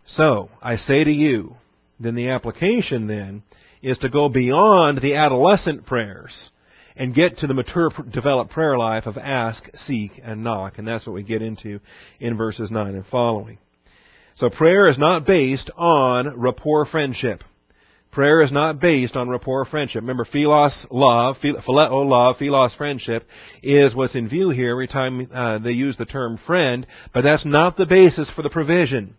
So 0.05 0.49
I 0.61 0.75
say 0.75 1.03
to 1.03 1.11
you, 1.11 1.55
then 1.99 2.15
the 2.15 2.29
application 2.29 3.07
then 3.07 3.43
is 3.81 3.97
to 3.99 4.09
go 4.09 4.29
beyond 4.29 5.01
the 5.01 5.15
adolescent 5.15 5.85
prayers 5.85 6.49
and 6.95 7.15
get 7.15 7.37
to 7.37 7.47
the 7.47 7.53
mature 7.53 7.91
developed 8.11 8.51
prayer 8.51 8.77
life 8.77 9.05
of 9.05 9.17
ask, 9.17 9.63
seek, 9.75 10.11
and 10.23 10.43
knock. 10.43 10.77
And 10.77 10.87
that's 10.87 11.05
what 11.05 11.13
we 11.13 11.23
get 11.23 11.41
into 11.41 11.79
in 12.19 12.37
verses 12.37 12.71
9 12.71 12.95
and 12.95 13.05
following. 13.07 13.57
So 14.35 14.49
prayer 14.49 14.87
is 14.87 14.97
not 14.97 15.25
based 15.25 15.69
on 15.77 16.39
rapport 16.39 16.85
friendship. 16.85 17.43
Prayer 18.11 18.41
is 18.41 18.51
not 18.51 18.79
based 18.79 19.15
on 19.15 19.27
rapport 19.27 19.65
friendship. 19.65 20.01
Remember, 20.01 20.25
philos 20.25 20.85
love, 20.91 21.37
phileo 21.43 22.07
love, 22.07 22.37
philos 22.37 22.73
friendship 22.75 23.27
is 23.63 23.95
what's 23.95 24.15
in 24.15 24.29
view 24.29 24.51
here 24.51 24.71
every 24.71 24.87
time 24.87 25.27
uh, 25.33 25.57
they 25.57 25.71
use 25.71 25.97
the 25.97 26.05
term 26.05 26.39
friend, 26.45 26.85
but 27.11 27.21
that's 27.21 27.45
not 27.45 27.75
the 27.75 27.87
basis 27.87 28.29
for 28.35 28.43
the 28.43 28.51
provision. 28.51 29.15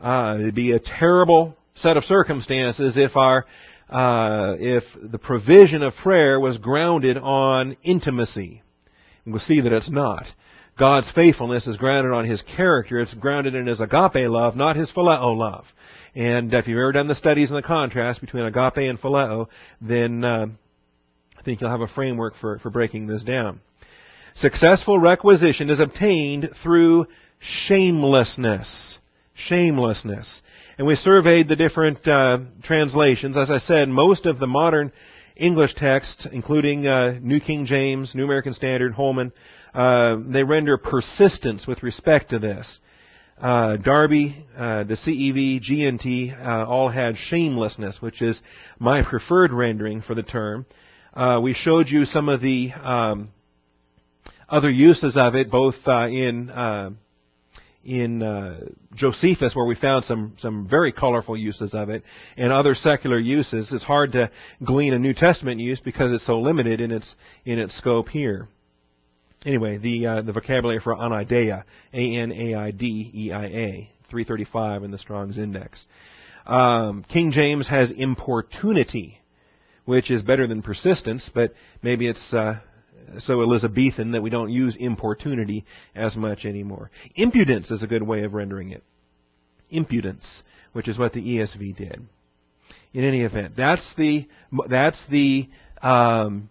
Uh, 0.00 0.36
it'd 0.38 0.54
be 0.54 0.72
a 0.72 0.80
terrible 0.80 1.56
set 1.76 1.96
of 1.96 2.04
circumstances 2.04 2.96
if 2.96 3.16
our 3.16 3.46
uh, 3.88 4.56
if 4.58 4.82
the 5.00 5.18
provision 5.18 5.82
of 5.82 5.94
prayer 6.02 6.40
was 6.40 6.58
grounded 6.58 7.16
on 7.16 7.76
intimacy. 7.84 8.62
we'll 9.24 9.38
see 9.40 9.60
that 9.60 9.72
it's 9.72 9.90
not. 9.90 10.24
God's 10.78 11.06
faithfulness 11.14 11.66
is 11.66 11.76
grounded 11.76 12.12
on 12.12 12.28
His 12.28 12.42
character. 12.56 13.00
It's 13.00 13.14
grounded 13.14 13.54
in 13.54 13.66
His 13.66 13.80
agape 13.80 14.28
love, 14.28 14.56
not 14.56 14.76
His 14.76 14.90
phileo 14.90 15.36
love. 15.36 15.64
And 16.14 16.52
if 16.52 16.66
you've 16.66 16.78
ever 16.78 16.92
done 16.92 17.08
the 17.08 17.14
studies 17.14 17.50
and 17.50 17.56
the 17.56 17.66
contrast 17.66 18.20
between 18.20 18.44
agape 18.44 18.76
and 18.76 19.00
phileo, 19.00 19.46
then 19.80 20.24
uh, 20.24 20.46
I 21.38 21.42
think 21.42 21.60
you'll 21.60 21.70
have 21.70 21.80
a 21.80 21.88
framework 21.88 22.34
for, 22.40 22.58
for 22.58 22.70
breaking 22.70 23.06
this 23.06 23.22
down. 23.22 23.60
Successful 24.34 24.98
requisition 24.98 25.70
is 25.70 25.80
obtained 25.80 26.50
through 26.62 27.06
shamelessness. 27.40 28.98
Shamelessness. 29.36 30.40
And 30.78 30.86
we 30.86 30.96
surveyed 30.96 31.48
the 31.48 31.56
different 31.56 32.06
uh, 32.06 32.38
translations. 32.62 33.36
As 33.36 33.50
I 33.50 33.58
said, 33.58 33.88
most 33.88 34.26
of 34.26 34.38
the 34.38 34.46
modern 34.46 34.92
English 35.36 35.74
texts, 35.74 36.26
including 36.32 36.86
uh, 36.86 37.18
New 37.20 37.40
King 37.40 37.66
James, 37.66 38.14
New 38.14 38.24
American 38.24 38.54
Standard, 38.54 38.94
Holman, 38.94 39.32
uh, 39.74 40.16
they 40.26 40.42
render 40.42 40.78
persistence 40.78 41.66
with 41.66 41.82
respect 41.82 42.30
to 42.30 42.38
this. 42.38 42.80
Uh, 43.40 43.76
Darby, 43.76 44.46
uh, 44.56 44.84
the 44.84 44.94
CEV, 44.94 45.62
GNT, 45.62 46.46
uh, 46.46 46.66
all 46.66 46.88
had 46.88 47.16
shamelessness, 47.18 47.98
which 48.00 48.22
is 48.22 48.40
my 48.78 49.02
preferred 49.02 49.52
rendering 49.52 50.00
for 50.00 50.14
the 50.14 50.22
term. 50.22 50.64
Uh, 51.12 51.38
we 51.42 51.52
showed 51.52 51.88
you 51.88 52.06
some 52.06 52.30
of 52.30 52.40
the 52.40 52.72
um, 52.72 53.28
other 54.48 54.70
uses 54.70 55.18
of 55.18 55.34
it, 55.34 55.50
both 55.50 55.74
in 55.86 56.50
in 57.86 58.20
uh, 58.20 58.60
Josephus, 58.94 59.54
where 59.54 59.64
we 59.64 59.76
found 59.76 60.04
some 60.04 60.34
some 60.40 60.68
very 60.68 60.92
colorful 60.92 61.36
uses 61.36 61.72
of 61.72 61.88
it, 61.88 62.02
and 62.36 62.52
other 62.52 62.74
secular 62.74 63.18
uses. 63.18 63.72
It's 63.72 63.84
hard 63.84 64.12
to 64.12 64.30
glean 64.64 64.92
a 64.92 64.98
New 64.98 65.14
Testament 65.14 65.60
use 65.60 65.80
because 65.80 66.10
it's 66.12 66.26
so 66.26 66.40
limited 66.40 66.80
in 66.80 66.90
its 66.90 67.14
in 67.44 67.58
its 67.58 67.76
scope 67.78 68.08
here. 68.08 68.48
Anyway, 69.44 69.78
the 69.78 70.06
uh, 70.06 70.22
the 70.22 70.32
vocabulary 70.32 70.80
for 70.80 70.96
anaideia, 70.96 71.62
a 71.94 72.16
n 72.16 72.32
a 72.32 72.54
i 72.54 72.70
d 72.72 73.10
e 73.14 73.32
i 73.32 73.44
a, 73.44 73.90
335 74.10 74.82
in 74.82 74.90
the 74.90 74.98
Strong's 74.98 75.38
Index. 75.38 75.84
Um, 76.46 77.04
King 77.08 77.30
James 77.32 77.68
has 77.68 77.92
importunity, 77.92 79.18
which 79.84 80.10
is 80.10 80.22
better 80.22 80.48
than 80.48 80.62
persistence, 80.62 81.30
but 81.32 81.52
maybe 81.82 82.08
it's 82.08 82.34
uh, 82.34 82.58
so 83.18 83.42
Elizabethan 83.42 84.12
that 84.12 84.22
we 84.22 84.30
don't 84.30 84.50
use 84.50 84.76
importunity 84.78 85.64
as 85.94 86.16
much 86.16 86.44
anymore. 86.44 86.90
Impudence 87.14 87.70
is 87.70 87.82
a 87.82 87.86
good 87.86 88.02
way 88.02 88.24
of 88.24 88.34
rendering 88.34 88.70
it. 88.70 88.82
Impudence, 89.70 90.42
which 90.72 90.88
is 90.88 90.98
what 90.98 91.12
the 91.12 91.22
ESV 91.22 91.76
did. 91.76 92.06
In 92.92 93.04
any 93.04 93.22
event, 93.22 93.54
that's 93.56 93.94
the 93.98 94.26
that's 94.68 95.02
the 95.10 95.48
um, 95.82 96.48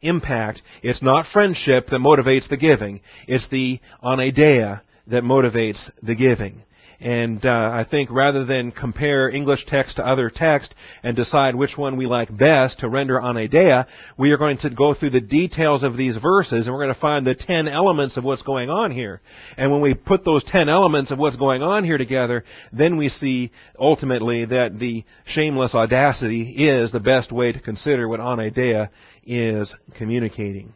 impact. 0.00 0.62
It's 0.82 1.02
not 1.02 1.26
friendship 1.32 1.88
that 1.88 2.00
motivates 2.00 2.48
the 2.48 2.56
giving. 2.56 3.00
It's 3.26 3.48
the 3.50 3.80
anaideia 4.02 4.80
that 5.08 5.22
motivates 5.22 5.90
the 6.02 6.14
giving. 6.14 6.62
And 7.00 7.44
uh, 7.44 7.70
I 7.72 7.86
think 7.88 8.10
rather 8.10 8.44
than 8.44 8.72
compare 8.72 9.28
English 9.28 9.66
text 9.66 9.96
to 9.96 10.06
other 10.06 10.30
text 10.34 10.74
and 11.02 11.14
decide 11.14 11.54
which 11.54 11.76
one 11.76 11.96
we 11.96 12.06
like 12.06 12.36
best 12.36 12.80
to 12.80 12.88
render 12.88 13.20
on 13.20 13.36
anaideia, 13.36 13.86
we 14.16 14.30
are 14.30 14.38
going 14.38 14.58
to 14.58 14.70
go 14.70 14.94
through 14.94 15.10
the 15.10 15.20
details 15.20 15.82
of 15.82 15.96
these 15.96 16.16
verses 16.16 16.66
and 16.66 16.74
we're 16.74 16.82
going 16.82 16.94
to 16.94 17.00
find 17.00 17.26
the 17.26 17.34
ten 17.34 17.68
elements 17.68 18.16
of 18.16 18.24
what's 18.24 18.42
going 18.42 18.70
on 18.70 18.90
here. 18.90 19.20
And 19.56 19.70
when 19.70 19.82
we 19.82 19.94
put 19.94 20.24
those 20.24 20.44
ten 20.44 20.68
elements 20.68 21.10
of 21.10 21.18
what's 21.18 21.36
going 21.36 21.62
on 21.62 21.84
here 21.84 21.98
together, 21.98 22.44
then 22.72 22.96
we 22.96 23.10
see 23.10 23.52
ultimately 23.78 24.46
that 24.46 24.78
the 24.78 25.04
shameless 25.26 25.74
audacity 25.74 26.66
is 26.66 26.92
the 26.92 27.00
best 27.00 27.30
way 27.30 27.52
to 27.52 27.60
consider 27.60 28.08
what 28.08 28.20
On 28.20 28.38
anaideia 28.38 28.88
is 29.24 29.72
communicating. 29.96 30.72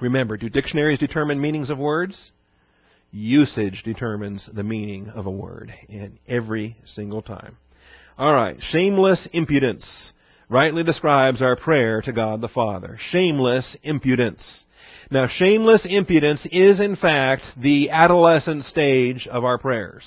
Remember, 0.00 0.36
do 0.36 0.48
dictionaries 0.48 0.98
determine 0.98 1.40
meanings 1.40 1.70
of 1.70 1.78
words? 1.78 2.32
Usage 3.10 3.82
determines 3.84 4.48
the 4.52 4.62
meaning 4.62 5.08
of 5.08 5.26
a 5.26 5.30
word 5.30 5.72
in 5.88 6.18
every 6.28 6.76
single 6.84 7.22
time. 7.22 7.56
All 8.18 8.32
right, 8.32 8.56
shameless 8.60 9.28
impudence 9.32 10.12
rightly 10.48 10.82
describes 10.82 11.42
our 11.42 11.56
prayer 11.56 12.02
to 12.02 12.12
God 12.12 12.40
the 12.40 12.48
Father. 12.48 12.98
Shameless 13.10 13.76
impudence. 13.82 14.64
Now, 15.10 15.26
shameless 15.28 15.86
impudence 15.88 16.46
is 16.50 16.80
in 16.80 16.96
fact 16.96 17.42
the 17.56 17.90
adolescent 17.90 18.64
stage 18.64 19.26
of 19.30 19.44
our 19.44 19.58
prayers. 19.58 20.04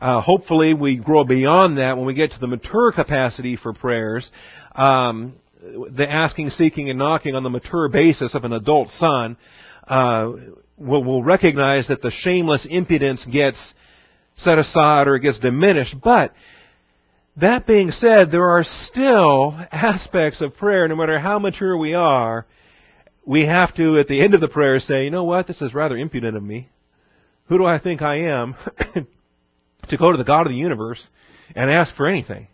Uh, 0.00 0.20
hopefully, 0.20 0.74
we 0.74 0.96
grow 0.96 1.24
beyond 1.24 1.78
that 1.78 1.96
when 1.96 2.06
we 2.06 2.14
get 2.14 2.32
to 2.32 2.38
the 2.40 2.46
mature 2.46 2.92
capacity 2.92 3.56
for 3.56 3.72
prayers. 3.72 4.30
Um, 4.74 5.34
the 5.62 6.06
asking, 6.10 6.50
seeking, 6.50 6.90
and 6.90 6.98
knocking 6.98 7.34
on 7.34 7.42
the 7.42 7.50
mature 7.50 7.88
basis 7.88 8.34
of 8.34 8.44
an 8.44 8.52
adult 8.52 8.88
son 8.96 9.36
uh, 9.86 10.32
will, 10.76 11.04
will 11.04 11.22
recognize 11.22 11.88
that 11.88 12.02
the 12.02 12.10
shameless 12.10 12.66
impudence 12.68 13.24
gets 13.30 13.74
set 14.36 14.58
aside 14.58 15.08
or 15.08 15.18
gets 15.18 15.38
diminished. 15.38 15.94
But 16.02 16.32
that 17.36 17.66
being 17.66 17.90
said, 17.90 18.30
there 18.30 18.48
are 18.48 18.64
still 18.64 19.58
aspects 19.72 20.40
of 20.40 20.56
prayer, 20.56 20.86
no 20.88 20.96
matter 20.96 21.18
how 21.18 21.38
mature 21.38 21.76
we 21.76 21.94
are, 21.94 22.46
we 23.26 23.46
have 23.46 23.74
to, 23.76 23.98
at 23.98 24.08
the 24.08 24.20
end 24.20 24.34
of 24.34 24.40
the 24.40 24.48
prayer, 24.48 24.78
say, 24.78 25.04
you 25.04 25.10
know 25.10 25.24
what, 25.24 25.46
this 25.46 25.62
is 25.62 25.72
rather 25.72 25.96
impudent 25.96 26.36
of 26.36 26.42
me. 26.42 26.68
Who 27.48 27.58
do 27.58 27.64
I 27.64 27.78
think 27.78 28.02
I 28.02 28.28
am 28.28 28.54
to 29.88 29.96
go 29.96 30.12
to 30.12 30.18
the 30.18 30.24
God 30.24 30.42
of 30.42 30.52
the 30.52 30.58
universe 30.58 31.02
and 31.54 31.70
ask 31.70 31.94
for 31.94 32.06
anything? 32.06 32.48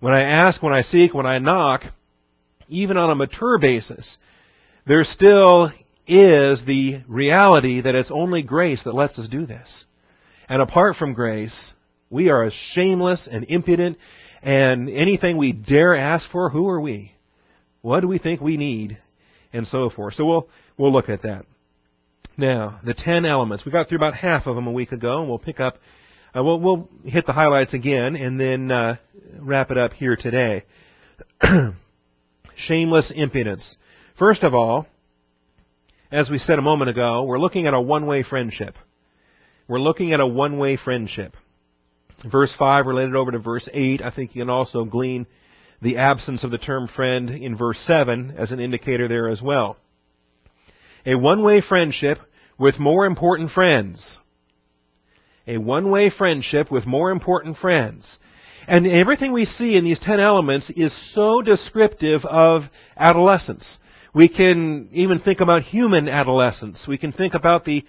When 0.00 0.12
I 0.12 0.22
ask, 0.22 0.62
when 0.62 0.72
I 0.72 0.82
seek, 0.82 1.14
when 1.14 1.26
I 1.26 1.38
knock, 1.38 1.82
even 2.68 2.96
on 2.96 3.10
a 3.10 3.14
mature 3.14 3.58
basis, 3.58 4.16
there's 4.86 5.08
still 5.08 5.70
is 6.06 6.62
the 6.66 7.02
reality 7.08 7.80
that 7.80 7.94
it's 7.94 8.10
only 8.10 8.42
grace 8.42 8.82
that 8.84 8.94
lets 8.94 9.18
us 9.18 9.28
do 9.28 9.46
this. 9.46 9.84
And 10.48 10.62
apart 10.62 10.96
from 10.96 11.14
grace, 11.14 11.72
we 12.10 12.30
are 12.30 12.44
as 12.44 12.52
shameless 12.72 13.28
and 13.30 13.44
impudent, 13.48 13.98
and 14.42 14.88
anything 14.88 15.36
we 15.36 15.52
dare 15.52 15.96
ask 15.96 16.30
for, 16.30 16.50
who 16.50 16.68
are 16.68 16.80
we? 16.80 17.12
What 17.82 18.00
do 18.00 18.08
we 18.08 18.18
think 18.18 18.40
we 18.40 18.56
need? 18.56 18.98
And 19.52 19.66
so 19.66 19.90
forth. 19.90 20.14
So 20.14 20.24
we'll, 20.24 20.48
we'll 20.76 20.92
look 20.92 21.08
at 21.08 21.22
that. 21.22 21.46
Now, 22.36 22.80
the 22.84 22.94
ten 22.94 23.24
elements. 23.24 23.64
We 23.64 23.72
got 23.72 23.88
through 23.88 23.98
about 23.98 24.14
half 24.14 24.46
of 24.46 24.54
them 24.54 24.66
a 24.66 24.72
week 24.72 24.92
ago, 24.92 25.20
and 25.20 25.28
we'll 25.28 25.38
pick 25.38 25.58
up, 25.58 25.78
uh, 26.36 26.44
we'll, 26.44 26.60
we'll 26.60 26.88
hit 27.04 27.26
the 27.26 27.32
highlights 27.32 27.72
again, 27.72 28.14
and 28.14 28.38
then 28.38 28.70
uh, 28.70 28.96
wrap 29.38 29.70
it 29.70 29.78
up 29.78 29.94
here 29.94 30.16
today. 30.16 30.64
Shameless 32.56 33.10
impudence. 33.14 33.76
First 34.18 34.42
of 34.42 34.54
all, 34.54 34.86
as 36.10 36.30
we 36.30 36.38
said 36.38 36.58
a 36.58 36.62
moment 36.62 36.90
ago, 36.90 37.24
we're 37.24 37.38
looking 37.38 37.66
at 37.66 37.74
a 37.74 37.80
one-way 37.80 38.22
friendship. 38.22 38.76
We're 39.68 39.80
looking 39.80 40.12
at 40.12 40.20
a 40.20 40.26
one-way 40.26 40.76
friendship. 40.76 41.34
Verse 42.24 42.54
5 42.58 42.86
related 42.86 43.16
over 43.16 43.32
to 43.32 43.38
verse 43.38 43.68
8. 43.72 44.02
I 44.02 44.10
think 44.10 44.34
you 44.34 44.42
can 44.42 44.50
also 44.50 44.84
glean 44.84 45.26
the 45.82 45.98
absence 45.98 46.44
of 46.44 46.50
the 46.50 46.58
term 46.58 46.88
friend 46.88 47.30
in 47.30 47.56
verse 47.56 47.78
7 47.86 48.34
as 48.38 48.52
an 48.52 48.60
indicator 48.60 49.08
there 49.08 49.28
as 49.28 49.42
well. 49.42 49.76
A 51.04 51.16
one-way 51.16 51.60
friendship 51.60 52.18
with 52.58 52.78
more 52.78 53.04
important 53.04 53.50
friends. 53.50 54.18
A 55.46 55.58
one-way 55.58 56.10
friendship 56.10 56.70
with 56.70 56.86
more 56.86 57.10
important 57.10 57.56
friends. 57.58 58.18
And 58.66 58.86
everything 58.86 59.32
we 59.32 59.44
see 59.44 59.76
in 59.76 59.84
these 59.84 60.00
ten 60.00 60.18
elements 60.18 60.70
is 60.70 60.92
so 61.14 61.42
descriptive 61.42 62.24
of 62.24 62.62
adolescence. 62.96 63.78
We 64.14 64.28
can 64.28 64.88
even 64.92 65.20
think 65.20 65.40
about 65.40 65.62
human 65.62 66.08
adolescence. 66.08 66.84
We 66.88 66.98
can 66.98 67.12
think 67.12 67.34
about 67.34 67.64
the 67.64 67.84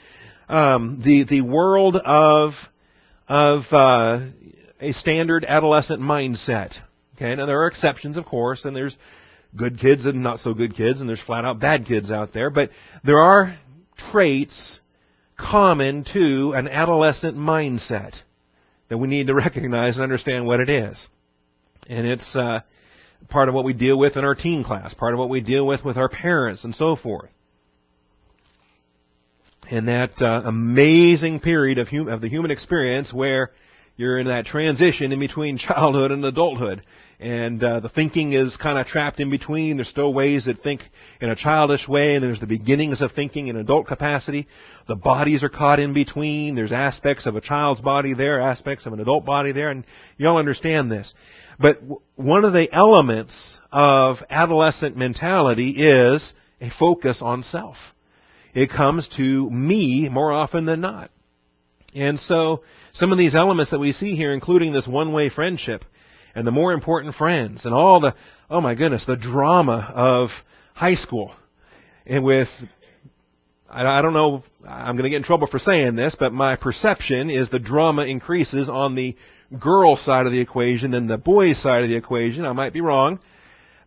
um, 0.50 1.02
the 1.04 1.26
the 1.30 1.42
world 1.42 1.96
of 1.96 2.52
of 3.28 3.64
uh, 3.72 4.26
a 4.80 4.92
standard 4.94 5.46
adolescent 5.48 6.02
mindset. 6.02 6.74
Okay, 7.16 7.36
now 7.36 7.46
there 7.46 7.62
are 7.62 7.68
exceptions, 7.68 8.18
of 8.18 8.26
course, 8.26 8.64
and 8.64 8.76
there's 8.76 8.96
good 9.56 9.80
kids 9.80 10.06
and 10.06 10.22
not 10.22 10.40
so 10.40 10.54
good 10.54 10.76
kids, 10.76 11.00
and 11.00 11.10
there's 11.10 11.22
flat 11.26 11.46
out 11.46 11.60
bad 11.60 11.86
kids 11.86 12.12
out 12.12 12.34
there. 12.34 12.50
But 12.50 12.70
there 13.04 13.20
are 13.20 13.58
traits 14.12 14.80
common 15.38 16.06
to 16.14 16.54
an 16.54 16.68
adolescent 16.68 17.38
mindset 17.38 18.14
that 18.90 18.98
we 18.98 19.08
need 19.08 19.28
to 19.28 19.36
recognize 19.36 19.96
and 19.96 20.04
understand 20.04 20.46
what 20.46 20.60
it 20.60 20.70
is. 20.70 21.08
And 21.88 22.06
it's 22.06 22.36
uh, 22.36 22.62
part 23.30 23.50
of 23.50 23.56
what 23.56 23.66
we 23.66 23.74
deal 23.74 23.98
with 23.98 24.16
in 24.16 24.24
our 24.24 24.36
teen 24.36 24.64
class, 24.64 24.94
part 24.94 25.14
of 25.14 25.20
what 25.20 25.30
we 25.30 25.42
deal 25.42 25.66
with 25.66 25.84
with 25.84 25.98
our 25.98 26.10
parents, 26.10 26.64
and 26.64 26.74
so 26.76 26.96
forth. 26.96 27.30
And 29.70 29.88
that 29.90 30.22
uh, 30.22 30.44
amazing 30.46 31.42
period 31.42 31.78
of, 31.78 31.90
hum- 31.90 32.08
of 32.08 32.22
the 32.22 32.30
human 32.30 32.52
experience 32.52 33.12
where 33.12 33.52
you're 33.98 34.20
in 34.20 34.28
that 34.28 34.46
transition 34.46 35.12
in 35.12 35.20
between 35.20 35.58
childhood 35.68 36.12
and 36.12 36.24
adulthood. 36.24 36.84
and 37.20 37.62
uh, 37.64 37.80
the 37.80 37.90
thinking 37.90 38.32
is 38.34 38.56
kind 38.62 38.78
of 38.78 38.86
trapped 38.86 39.20
in 39.20 39.30
between. 39.30 39.78
There's 39.78 39.90
still 39.90 40.14
ways 40.14 40.46
that 40.46 40.62
think 40.62 40.82
in 41.20 41.30
a 41.30 41.36
childish 41.36 41.88
way, 41.88 42.16
and 42.16 42.24
there's 42.24 42.40
the 42.40 42.48
beginnings 42.48 43.02
of 43.02 43.12
thinking 43.12 43.48
in 43.48 43.58
adult 43.58 43.88
capacity. 43.88 44.48
The 44.88 44.96
bodies 44.96 45.44
are 45.44 45.50
caught 45.50 45.80
in 45.80 45.94
between. 45.94 46.56
There's 46.56 46.72
aspects 46.72 47.26
of 47.26 47.36
a 47.36 47.42
child's 47.42 47.82
body 47.82 48.14
there, 48.14 48.40
aspects 48.40 48.86
of 48.86 48.94
an 48.94 49.00
adult 49.00 49.26
body 49.26 49.52
there, 49.52 49.70
and 49.70 49.84
you 50.18 50.28
all 50.28 50.38
understand 50.38 50.92
this. 50.92 51.14
But 51.60 51.80
one 52.16 52.46
of 52.46 52.54
the 52.54 52.72
elements 52.72 53.34
of 53.72 54.18
adolescent 54.30 54.96
mentality 54.96 55.72
is 55.72 56.34
a 56.62 56.70
focus 56.80 57.20
on 57.22 57.44
self. 57.44 57.76
It 58.54 58.70
comes 58.70 59.08
to 59.18 59.50
me 59.50 60.10
more 60.10 60.32
often 60.32 60.66
than 60.66 60.82
not. 60.82 61.12
And 61.96 62.20
so, 62.20 62.64
some 62.94 63.12
of 63.12 63.18
these 63.18 63.34
elements 63.34 63.72
that 63.72 63.80
we 63.80 63.92
see 63.92 64.16
here, 64.16 64.34
including 64.34 64.74
this 64.74 64.88
one-way 64.88 65.30
friendship, 65.30 65.84
and 66.36 66.46
the 66.46 66.52
more 66.52 66.74
important 66.74 67.16
friends 67.16 67.66
and 67.66 67.74
all 67.74 68.00
the, 68.00 68.14
oh 68.50 68.62
my 68.62 68.76
goodness, 68.76 69.04
the 69.08 69.16
drama 69.16 69.92
of 69.96 70.30
high 70.76 70.96
school. 70.96 71.34
And 72.06 72.24
with, 72.24 72.50
I 73.70 74.02
don't 74.02 74.14
know, 74.14 74.44
I'm 74.68 74.96
going 74.96 75.06
to 75.06 75.10
get 75.10 75.18
in 75.18 75.24
trouble 75.24 75.48
for 75.48 75.58
saying 75.58 75.96
this, 75.96 76.16
but 76.20 76.34
my 76.34 76.56
perception 76.56 77.32
is 77.32 77.50
the 77.50 77.60
drama 77.60 78.04
increases 78.04 78.70
on 78.70 78.94
the 78.94 79.16
girl 79.60 79.98
side 79.98 80.26
of 80.26 80.32
the 80.32 80.40
equation 80.40 80.92
than 80.92 81.08
the 81.08 81.18
boy 81.18 81.54
side 81.54 81.84
of 81.84 81.90
the 81.90 81.96
equation. 81.96 82.46
I 82.46 82.54
might 82.54 82.74
be 82.74 82.82
wrong. 82.82 83.20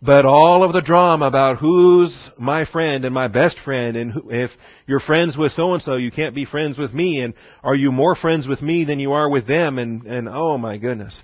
But 0.02 0.24
all 0.24 0.64
of 0.64 0.72
the 0.72 0.80
drama 0.80 1.26
about 1.26 1.58
who's 1.58 2.14
my 2.38 2.64
friend 2.64 3.04
and 3.04 3.12
my 3.12 3.28
best 3.28 3.58
friend 3.64 3.98
and 3.98 4.12
who, 4.12 4.30
if 4.30 4.50
you're 4.86 5.00
friends 5.00 5.36
with 5.36 5.52
so 5.52 5.74
and 5.74 5.82
so, 5.82 5.96
you 5.96 6.10
can't 6.10 6.34
be 6.34 6.46
friends 6.46 6.78
with 6.78 6.94
me 6.94 7.20
and 7.20 7.34
are 7.62 7.74
you 7.74 7.92
more 7.92 8.16
friends 8.16 8.48
with 8.48 8.62
me 8.62 8.86
than 8.86 8.98
you 8.98 9.12
are 9.12 9.28
with 9.28 9.46
them 9.46 9.78
and, 9.78 10.06
and 10.06 10.26
oh 10.26 10.56
my 10.56 10.78
goodness. 10.78 11.20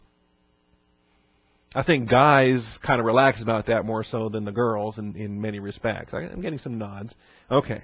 I 1.75 1.85
think 1.85 2.11
guys 2.11 2.79
kind 2.87 3.01
of 3.01 3.07
relax 3.07 3.43
about 3.43 3.67
that 3.67 3.87
more 3.87 4.05
so 4.05 4.29
than 4.29 4.45
the 4.45 4.53
girls 4.53 4.99
in, 4.99 5.17
in 5.17 5.41
many 5.41 5.59
respects. 5.59 6.13
I, 6.13 6.19
I'm 6.19 6.43
getting 6.43 6.59
some 6.59 6.77
nods. 6.77 7.15
Okay. 7.51 7.83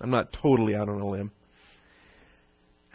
I'm 0.00 0.10
not 0.10 0.34
totally 0.42 0.74
out 0.74 0.88
on 0.88 1.00
a 1.00 1.08
limb. 1.08 1.30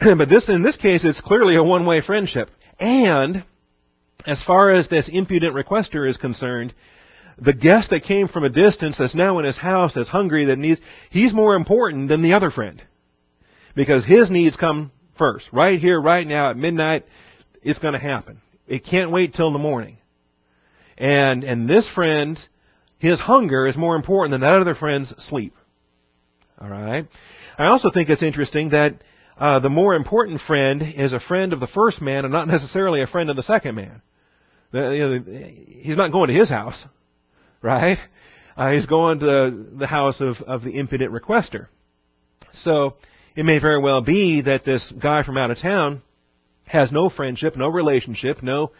but 0.00 0.28
this, 0.28 0.48
in 0.48 0.62
this 0.62 0.76
case, 0.76 1.04
it's 1.04 1.20
clearly 1.20 1.56
a 1.56 1.62
one-way 1.62 2.02
friendship. 2.02 2.50
And, 2.78 3.44
as 4.26 4.42
far 4.46 4.70
as 4.70 4.88
this 4.88 5.08
impudent 5.12 5.54
requester 5.54 6.08
is 6.08 6.16
concerned, 6.16 6.74
the 7.40 7.52
guest 7.52 7.90
that 7.90 8.04
came 8.04 8.28
from 8.28 8.44
a 8.44 8.48
distance 8.48 8.96
that's 8.98 9.14
now 9.14 9.38
in 9.38 9.44
his 9.44 9.56
house 9.56 9.92
that's 9.94 10.08
hungry 10.08 10.46
that 10.46 10.58
needs, 10.58 10.80
he's 11.10 11.32
more 11.32 11.54
important 11.54 12.08
than 12.08 12.22
the 12.22 12.32
other 12.32 12.50
friend. 12.50 12.82
Because 13.74 14.04
his 14.04 14.30
needs 14.30 14.56
come 14.56 14.90
first. 15.16 15.46
Right 15.52 15.78
here, 15.78 16.00
right 16.00 16.26
now, 16.26 16.50
at 16.50 16.56
midnight, 16.56 17.04
it's 17.62 17.78
going 17.78 17.94
to 17.94 18.00
happen. 18.00 18.40
It 18.66 18.84
can't 18.84 19.10
wait 19.10 19.34
till 19.34 19.52
the 19.52 19.58
morning. 19.58 19.98
And, 20.96 21.44
and 21.44 21.68
this 21.68 21.88
friend, 21.94 22.38
his 22.98 23.20
hunger 23.20 23.66
is 23.66 23.76
more 23.76 23.94
important 23.94 24.32
than 24.32 24.40
that 24.40 24.54
other 24.54 24.74
friend's 24.74 25.14
sleep. 25.28 25.54
Alright? 26.60 27.06
I 27.56 27.66
also 27.66 27.90
think 27.92 28.08
it's 28.08 28.22
interesting 28.22 28.70
that 28.70 28.94
uh, 29.38 29.60
the 29.60 29.70
more 29.70 29.94
important 29.94 30.40
friend 30.46 30.82
is 30.96 31.12
a 31.12 31.20
friend 31.20 31.52
of 31.52 31.60
the 31.60 31.66
first 31.68 32.00
man 32.00 32.24
and 32.24 32.32
not 32.32 32.48
necessarily 32.48 33.02
a 33.02 33.06
friend 33.06 33.30
of 33.30 33.36
the 33.36 33.42
second 33.42 33.74
man. 33.76 34.02
The, 34.72 34.80
you 34.90 35.08
know, 35.08 35.50
he's 35.82 35.96
not 35.96 36.12
going 36.12 36.28
to 36.28 36.34
his 36.34 36.48
house, 36.48 36.82
right? 37.62 37.98
Uh, 38.56 38.72
he's 38.72 38.86
going 38.86 39.20
to 39.20 39.66
the 39.78 39.86
house 39.86 40.20
of, 40.20 40.36
of 40.46 40.64
the 40.64 40.78
impudent 40.78 41.12
requester. 41.12 41.68
So 42.62 42.94
it 43.36 43.44
may 43.44 43.60
very 43.60 43.80
well 43.80 44.02
be 44.02 44.42
that 44.42 44.64
this 44.64 44.92
guy 45.00 45.22
from 45.22 45.38
out 45.38 45.50
of 45.50 45.58
town 45.58 46.02
has 46.64 46.90
no 46.90 47.08
friendship, 47.08 47.56
no 47.56 47.68
relationship, 47.68 48.42
no 48.42 48.72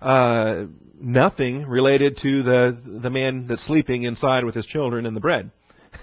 uh, 0.00 0.64
nothing 1.00 1.66
related 1.66 2.18
to 2.22 2.42
the 2.42 3.00
the 3.02 3.10
man 3.10 3.46
that's 3.46 3.66
sleeping 3.66 4.02
inside 4.02 4.44
with 4.44 4.54
his 4.54 4.66
children 4.66 5.06
and 5.06 5.16
the 5.16 5.20
bread. 5.20 5.50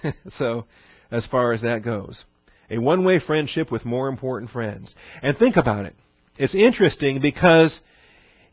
so, 0.38 0.66
as 1.12 1.26
far 1.28 1.54
as 1.54 1.62
that 1.62 1.84
goes, 1.84 2.24
a 2.70 2.78
one-way 2.80 3.20
friendship 3.20 3.72
with 3.72 3.86
more 3.86 4.08
important 4.08 4.52
friends. 4.52 4.94
And 5.22 5.38
think 5.38 5.58
about 5.58 5.86
it. 5.86 5.96
It's 6.38 6.56
interesting 6.56 7.22
because 7.22 7.80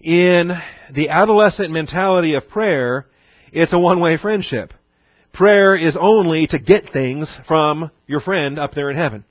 in 0.00 0.50
the 0.94 1.08
adolescent 1.08 1.70
mentality 1.70 2.34
of 2.34 2.48
prayer, 2.48 3.06
it's 3.52 3.72
a 3.72 3.78
one-way 3.78 4.18
friendship. 4.18 4.72
Prayer 5.32 5.74
is 5.76 5.96
only 5.98 6.46
to 6.48 6.58
get 6.58 6.92
things 6.92 7.32
from 7.46 7.90
your 8.06 8.20
friend 8.20 8.58
up 8.58 8.72
there 8.74 8.90
in 8.90 8.96
heaven. 8.96 9.24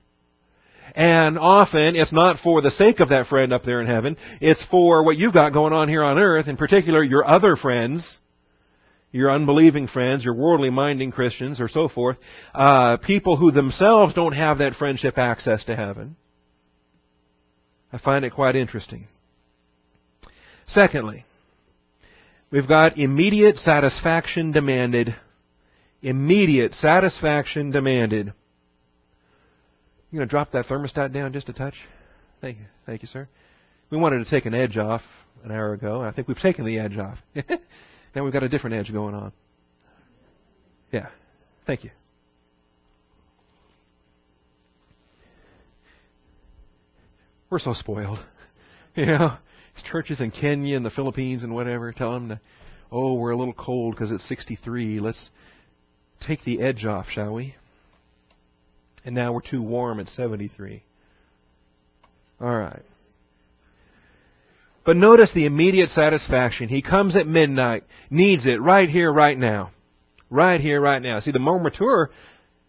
And 0.96 1.38
often 1.38 1.96
it's 1.96 2.14
not 2.14 2.40
for 2.44 2.62
the 2.62 2.72
sake 2.72 3.00
of 3.00 3.10
that 3.10 3.28
friend 3.28 3.54
up 3.54 3.64
there 3.64 3.82
in 3.82 3.88
heaven. 3.88 4.18
It's 4.42 4.64
for 4.72 5.04
what 5.04 5.18
you've 5.18 5.34
got 5.34 5.54
going 5.54 5.74
on 5.74 5.88
here 5.88 6.04
on 6.04 6.18
earth, 6.18 6.48
in 6.48 6.58
particular 6.58 7.04
your 7.04 7.28
other 7.28 7.56
friends, 7.56 8.18
your 9.12 9.32
unbelieving 9.32 9.88
friends, 9.88 10.24
your 10.24 10.36
worldly 10.36 10.70
minding 10.70 11.12
Christians, 11.12 11.60
or 11.60 11.68
so 11.68 11.88
forth, 11.90 12.18
uh, 12.54 12.98
people 12.98 13.38
who 13.38 13.52
themselves 13.52 14.14
don't 14.14 14.34
have 14.34 14.60
that 14.60 14.76
friendship 14.76 15.18
access 15.18 15.64
to 15.66 15.76
heaven. 15.76 16.16
I 17.92 17.98
find 17.98 18.24
it 18.24 18.34
quite 18.34 18.56
interesting. 18.56 19.08
Secondly, 20.68 21.26
we've 22.52 22.68
got 22.68 23.00
immediate 23.00 23.58
satisfaction 23.58 24.52
demanded. 24.52 25.16
Immediate 26.04 26.74
satisfaction 26.74 27.72
demanded. 27.72 28.34
You 30.12 30.18
going 30.18 30.28
to 30.28 30.32
drop 30.32 30.52
that 30.52 30.68
thermostat 30.68 31.14
down 31.14 31.34
just 31.34 31.50
a 31.50 31.54
touch? 31.54 31.76
Thank 32.42 32.60
you. 32.60 32.66
Thank 32.86 33.02
you, 33.02 33.08
sir. 33.08 33.28
We 33.90 33.98
wanted 33.98 34.24
to 34.24 34.30
take 34.30 34.46
an 34.46 34.54
edge 34.54 34.78
off 34.78 35.02
an 35.44 35.52
hour 35.52 35.74
ago. 35.74 36.02
I 36.02 36.12
think 36.12 36.28
we've 36.28 36.38
taken 36.38 36.66
the 36.66 36.80
edge 36.80 36.98
off. 36.98 37.18
now 38.16 38.24
we've 38.24 38.34
got 38.34 38.44
a 38.44 38.50
different 38.50 38.76
edge 38.76 38.92
going 38.92 39.14
on. 39.14 39.32
Yeah. 40.92 41.08
Thank 41.66 41.84
you. 41.84 41.92
We're 47.50 47.60
so 47.60 47.74
spoiled. 47.74 48.20
You 48.96 49.06
know, 49.06 49.38
churches 49.90 50.20
in 50.20 50.32
Kenya 50.32 50.76
and 50.76 50.86
the 50.86 50.90
Philippines 50.90 51.44
and 51.44 51.54
whatever 51.54 51.94
tell 51.94 52.12
them 52.12 52.30
to, 52.30 52.42
oh, 52.92 53.14
we're 53.14 53.32
a 53.32 53.38
little 53.38 53.54
cold 53.54 53.94
because 53.94 54.12
it's 54.12 54.28
63. 54.28 55.00
Let's 55.00 55.30
take 56.28 56.44
the 56.44 56.60
edge 56.60 56.84
off, 56.84 57.06
shall 57.10 57.34
we? 57.34 57.56
And 59.06 59.16
now 59.16 59.32
we're 59.32 59.42
too 59.42 59.62
warm 59.62 60.02
at 60.02 60.08
73. 60.08 60.84
All 62.42 62.58
right. 62.58 62.84
But 64.86 64.98
notice 64.98 65.32
the 65.34 65.46
immediate 65.46 65.90
satisfaction. 65.90 66.70
He 66.70 66.82
comes 66.82 67.16
at 67.16 67.28
midnight, 67.28 67.84
needs 68.10 68.46
it 68.46 68.62
right 68.62 68.90
here, 68.90 69.12
right 69.12 69.38
now. 69.38 69.72
Right 70.30 70.62
here, 70.62 70.80
right 70.80 71.02
now. 71.02 71.20
See, 71.20 71.32
the 71.32 71.40
more 71.40 71.60
mature 71.60 72.12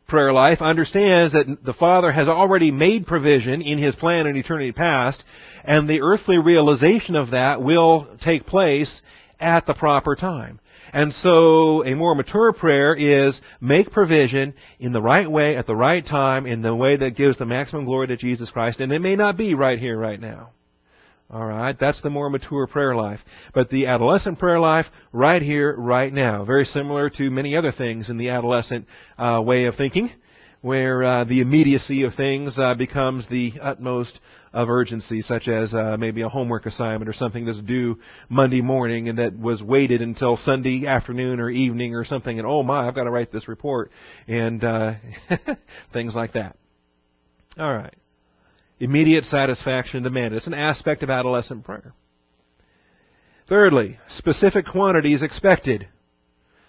prayer 0.09 0.33
life 0.33 0.61
understands 0.61 1.33
that 1.33 1.65
the 1.65 1.73
Father 1.73 2.11
has 2.11 2.29
already 2.29 2.71
made 2.71 3.07
provision 3.07 3.63
in 3.63 3.79
His 3.79 3.95
plan 3.95 4.27
in 4.27 4.37
eternity 4.37 4.73
past, 4.73 5.23
and 5.65 5.89
the 5.89 6.03
earthly 6.03 6.39
realization 6.39 7.15
of 7.15 7.31
that 7.31 7.63
will 7.63 8.09
take 8.23 8.47
place 8.47 9.01
at 9.39 9.67
the 9.67 9.75
proper 9.75 10.17
time. 10.17 10.61
And 10.93 11.13
so 11.15 11.85
a 11.85 11.95
more 11.95 12.15
mature 12.15 12.53
prayer 12.53 12.95
is 12.95 13.41
make 13.61 13.93
provision 13.93 14.55
in 14.81 14.93
the 14.93 15.01
right 15.01 15.31
way, 15.31 15.57
at 15.57 15.67
the 15.67 15.77
right 15.77 16.05
time, 16.05 16.47
in 16.47 16.63
the 16.63 16.75
way 16.75 16.97
that 16.97 17.17
gives 17.17 17.39
the 17.39 17.47
maximum 17.47 17.85
glory 17.85 18.09
to 18.09 18.17
Jesus 18.17 18.51
Christ. 18.51 18.81
And 18.81 18.93
it 18.93 18.99
may 18.99 19.15
not 19.15 19.37
be 19.37 19.55
right 19.55 19.79
here, 19.79 19.97
right 19.97 20.21
now. 20.21 20.51
Alright, 21.33 21.79
that's 21.79 22.03
the 22.03 22.11
more 22.11 22.29
mature 22.29 22.67
prayer 22.67 22.97
life. 22.97 23.21
But 23.55 23.71
the 23.71 23.87
adolescent 23.87 24.41
prayer 24.41 24.59
life, 24.59 24.87
right 25.13 25.41
here, 25.41 25.77
right 25.77 26.13
now. 26.13 26.45
Very 26.45 26.65
similar 26.65 27.09
to 27.11 27.31
many 27.31 27.57
other 27.57 27.71
things 27.71 28.11
in 28.11 28.19
the 28.19 28.31
adolescent 28.31 28.87
uh, 29.17 29.41
way 29.45 29.67
of 29.67 29.77
thinking, 29.77 30.11
where 30.61 31.05
uh, 31.05 31.25
the 31.25 31.41
immediacy 31.41 32.03
of 32.03 32.15
things 32.15 32.59
uh, 32.59 32.75
becomes 32.75 33.29
the 33.29 33.53
utmost 33.63 34.19
of 34.53 34.69
urgency, 34.69 35.23
such 35.23 35.47
as 35.47 35.73
uh, 35.73 35.97
maybe 36.01 36.23
a 36.23 36.29
homework 36.29 36.67
assignment 36.67 37.09
or 37.09 37.13
something 37.13 37.45
that's 37.45 37.63
due 37.63 37.97
Monday 38.29 38.61
morning 38.61 39.09
and 39.09 39.19
that 39.21 39.39
was 39.39 39.63
waited 39.63 40.03
until 40.03 40.37
Sunday 40.37 40.85
afternoon 40.89 41.39
or 41.39 41.49
evening 41.49 41.95
or 41.95 42.05
something, 42.05 42.39
and 42.39 42.47
oh 42.47 42.65
my, 42.65 42.89
I've 42.89 42.97
got 42.97 43.05
to 43.05 43.11
write 43.11 43.31
this 43.31 43.47
report, 43.47 43.93
and 44.27 44.65
uh, 44.65 44.95
things 45.93 46.17
like 46.17 46.33
that. 46.33 46.57
All 47.57 47.73
right. 47.73 47.95
Immediate 48.81 49.25
satisfaction 49.25 50.03
demanded. 50.03 50.39
It's 50.39 50.47
an 50.47 50.55
aspect 50.55 51.03
of 51.03 51.11
adolescent 51.11 51.65
prayer. 51.65 51.93
Thirdly, 53.47 53.99
specific 54.17 54.67
quantities 54.67 55.23
expected. 55.23 55.87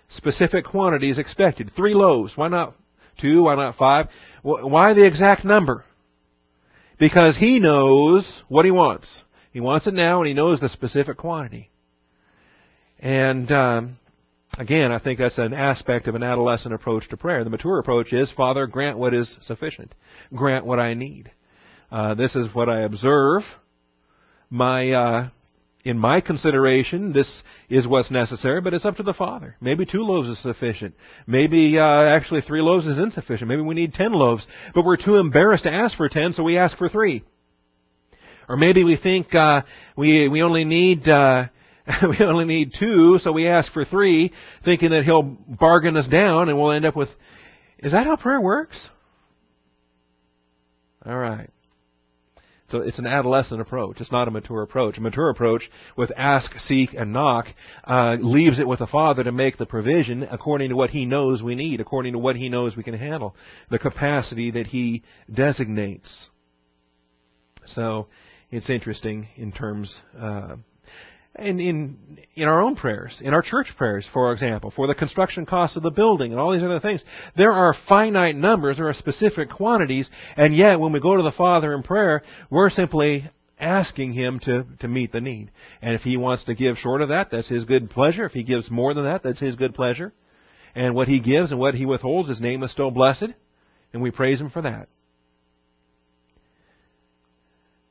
Specific 0.09 0.65
quantities 0.65 1.17
expected. 1.17 1.71
Three 1.73 1.93
loaves. 1.93 2.33
Why 2.35 2.49
not 2.49 2.75
two? 3.19 3.43
Why 3.43 3.55
not 3.55 3.75
five? 3.75 4.07
Why 4.41 4.93
the 4.93 5.05
exact 5.05 5.45
number? 5.45 5.85
Because 6.99 7.37
he 7.37 7.59
knows 7.59 8.43
what 8.49 8.65
he 8.65 8.71
wants. 8.71 9.23
He 9.51 9.61
wants 9.61 9.87
it 9.87 9.93
now 9.93 10.19
and 10.19 10.27
he 10.27 10.33
knows 10.33 10.59
the 10.59 10.69
specific 10.69 11.17
quantity. 11.17 11.69
And 12.99 13.49
um, 13.51 13.97
again, 14.57 14.91
I 14.91 14.99
think 14.99 15.19
that's 15.19 15.37
an 15.37 15.53
aspect 15.53 16.07
of 16.07 16.15
an 16.15 16.23
adolescent 16.23 16.73
approach 16.73 17.07
to 17.09 17.17
prayer. 17.17 17.43
The 17.43 17.49
mature 17.49 17.79
approach 17.79 18.11
is, 18.11 18.31
Father, 18.35 18.67
grant 18.67 18.97
what 18.97 19.13
is 19.13 19.37
sufficient. 19.41 19.95
Grant 20.33 20.65
what 20.65 20.79
I 20.79 20.93
need. 20.93 21.31
Uh, 21.91 22.13
this 22.15 22.35
is 22.35 22.47
what 22.53 22.69
I 22.69 22.81
observe. 22.81 23.41
My 24.49 24.91
uh, 24.91 25.29
in 25.83 25.97
my 25.97 26.21
consideration, 26.21 27.11
this 27.11 27.41
is 27.69 27.87
what's 27.87 28.11
necessary, 28.11 28.61
but 28.61 28.73
it's 28.73 28.85
up 28.85 28.97
to 28.97 29.03
the 29.03 29.13
Father. 29.13 29.55
Maybe 29.59 29.85
two 29.85 30.03
loaves 30.03 30.29
is 30.29 30.41
sufficient. 30.41 30.95
Maybe 31.25 31.79
uh, 31.79 32.03
actually 32.03 32.41
three 32.41 32.61
loaves 32.61 32.85
is 32.85 32.97
insufficient. 32.97 33.49
Maybe 33.49 33.61
we 33.61 33.75
need 33.75 33.93
ten 33.93 34.13
loaves, 34.13 34.45
but 34.73 34.85
we're 34.85 34.97
too 34.97 35.15
embarrassed 35.15 35.63
to 35.63 35.71
ask 35.71 35.97
for 35.97 36.07
ten, 36.07 36.33
so 36.33 36.43
we 36.43 36.57
ask 36.57 36.77
for 36.77 36.87
three. 36.87 37.23
Or 38.47 38.57
maybe 38.57 38.83
we 38.83 38.95
think 38.95 39.33
uh, 39.33 39.63
we 39.97 40.27
we 40.29 40.43
only 40.43 40.63
need 40.63 41.07
uh, 41.09 41.47
we 42.09 42.23
only 42.23 42.45
need 42.45 42.73
two, 42.79 43.17
so 43.19 43.31
we 43.31 43.47
ask 43.47 43.71
for 43.73 43.83
three, 43.83 44.31
thinking 44.63 44.91
that 44.91 45.03
He'll 45.03 45.23
bargain 45.23 45.97
us 45.97 46.07
down, 46.07 46.49
and 46.49 46.57
we'll 46.57 46.71
end 46.71 46.85
up 46.85 46.95
with. 46.95 47.09
Is 47.79 47.91
that 47.93 48.05
how 48.05 48.15
prayer 48.15 48.39
works? 48.39 48.77
All 51.03 51.17
right. 51.17 51.49
So 52.71 52.79
it's 52.79 52.99
an 52.99 53.05
adolescent 53.05 53.59
approach. 53.59 53.99
It's 53.99 54.11
not 54.11 54.29
a 54.29 54.31
mature 54.31 54.61
approach. 54.61 54.97
A 54.97 55.01
mature 55.01 55.29
approach 55.29 55.69
with 55.97 56.11
ask, 56.15 56.51
seek, 56.59 56.93
and 56.93 57.11
knock 57.11 57.47
uh, 57.83 58.15
leaves 58.19 58.59
it 58.59 58.67
with 58.67 58.79
the 58.79 58.87
Father 58.87 59.23
to 59.25 59.31
make 59.31 59.57
the 59.57 59.65
provision 59.65 60.23
according 60.23 60.69
to 60.69 60.75
what 60.77 60.89
He 60.89 61.05
knows 61.05 61.43
we 61.43 61.55
need, 61.55 61.81
according 61.81 62.13
to 62.13 62.19
what 62.19 62.37
He 62.37 62.47
knows 62.47 62.77
we 62.77 62.83
can 62.83 62.93
handle, 62.93 63.35
the 63.69 63.77
capacity 63.77 64.51
that 64.51 64.67
He 64.67 65.03
designates. 65.31 66.29
So 67.65 68.07
it's 68.49 68.69
interesting 68.69 69.27
in 69.35 69.51
terms 69.51 69.93
uh, 70.17 70.55
in, 71.39 71.59
in, 71.59 71.97
in 72.35 72.47
our 72.47 72.61
own 72.61 72.75
prayers, 72.75 73.17
in 73.21 73.33
our 73.33 73.41
church 73.41 73.67
prayers, 73.77 74.07
for 74.11 74.33
example, 74.33 74.71
for 74.75 74.87
the 74.87 74.95
construction 74.95 75.45
costs 75.45 75.77
of 75.77 75.83
the 75.83 75.91
building 75.91 76.31
and 76.31 76.39
all 76.39 76.51
these 76.51 76.63
other 76.63 76.79
things. 76.79 77.03
There 77.37 77.53
are 77.53 77.75
finite 77.87 78.35
numbers, 78.35 78.77
there 78.77 78.89
are 78.89 78.93
specific 78.93 79.49
quantities, 79.49 80.09
and 80.35 80.55
yet 80.55 80.79
when 80.79 80.91
we 80.91 80.99
go 80.99 81.15
to 81.15 81.23
the 81.23 81.31
Father 81.31 81.73
in 81.73 81.83
prayer, 81.83 82.23
we're 82.49 82.69
simply 82.69 83.29
asking 83.59 84.13
Him 84.13 84.39
to, 84.43 84.65
to 84.79 84.87
meet 84.87 85.11
the 85.11 85.21
need. 85.21 85.51
And 85.81 85.95
if 85.95 86.01
He 86.01 86.17
wants 86.17 86.43
to 86.45 86.55
give 86.55 86.77
short 86.77 87.01
of 87.01 87.09
that, 87.09 87.29
that's 87.31 87.49
His 87.49 87.63
good 87.63 87.89
pleasure. 87.89 88.25
If 88.25 88.33
He 88.33 88.43
gives 88.43 88.69
more 88.69 88.93
than 88.93 89.05
that, 89.05 89.23
that's 89.23 89.39
His 89.39 89.55
good 89.55 89.73
pleasure. 89.73 90.13
And 90.75 90.95
what 90.95 91.07
He 91.07 91.21
gives 91.21 91.51
and 91.51 91.59
what 91.59 91.75
He 91.75 91.85
withholds, 91.85 92.27
His 92.27 92.41
name 92.41 92.63
is 92.63 92.71
still 92.71 92.91
blessed, 92.91 93.27
and 93.93 94.01
we 94.01 94.11
praise 94.11 94.41
Him 94.41 94.49
for 94.49 94.63
that. 94.63 94.89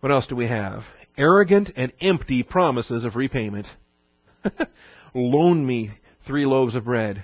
What 0.00 0.12
else 0.12 0.26
do 0.26 0.36
we 0.36 0.46
have? 0.46 0.82
Arrogant 1.20 1.70
and 1.76 1.92
empty 2.00 2.42
promises 2.42 3.04
of 3.04 3.14
repayment. 3.14 3.66
Loan 5.14 5.64
me 5.64 5.90
three 6.26 6.46
loaves 6.46 6.74
of 6.74 6.84
bread. 6.84 7.22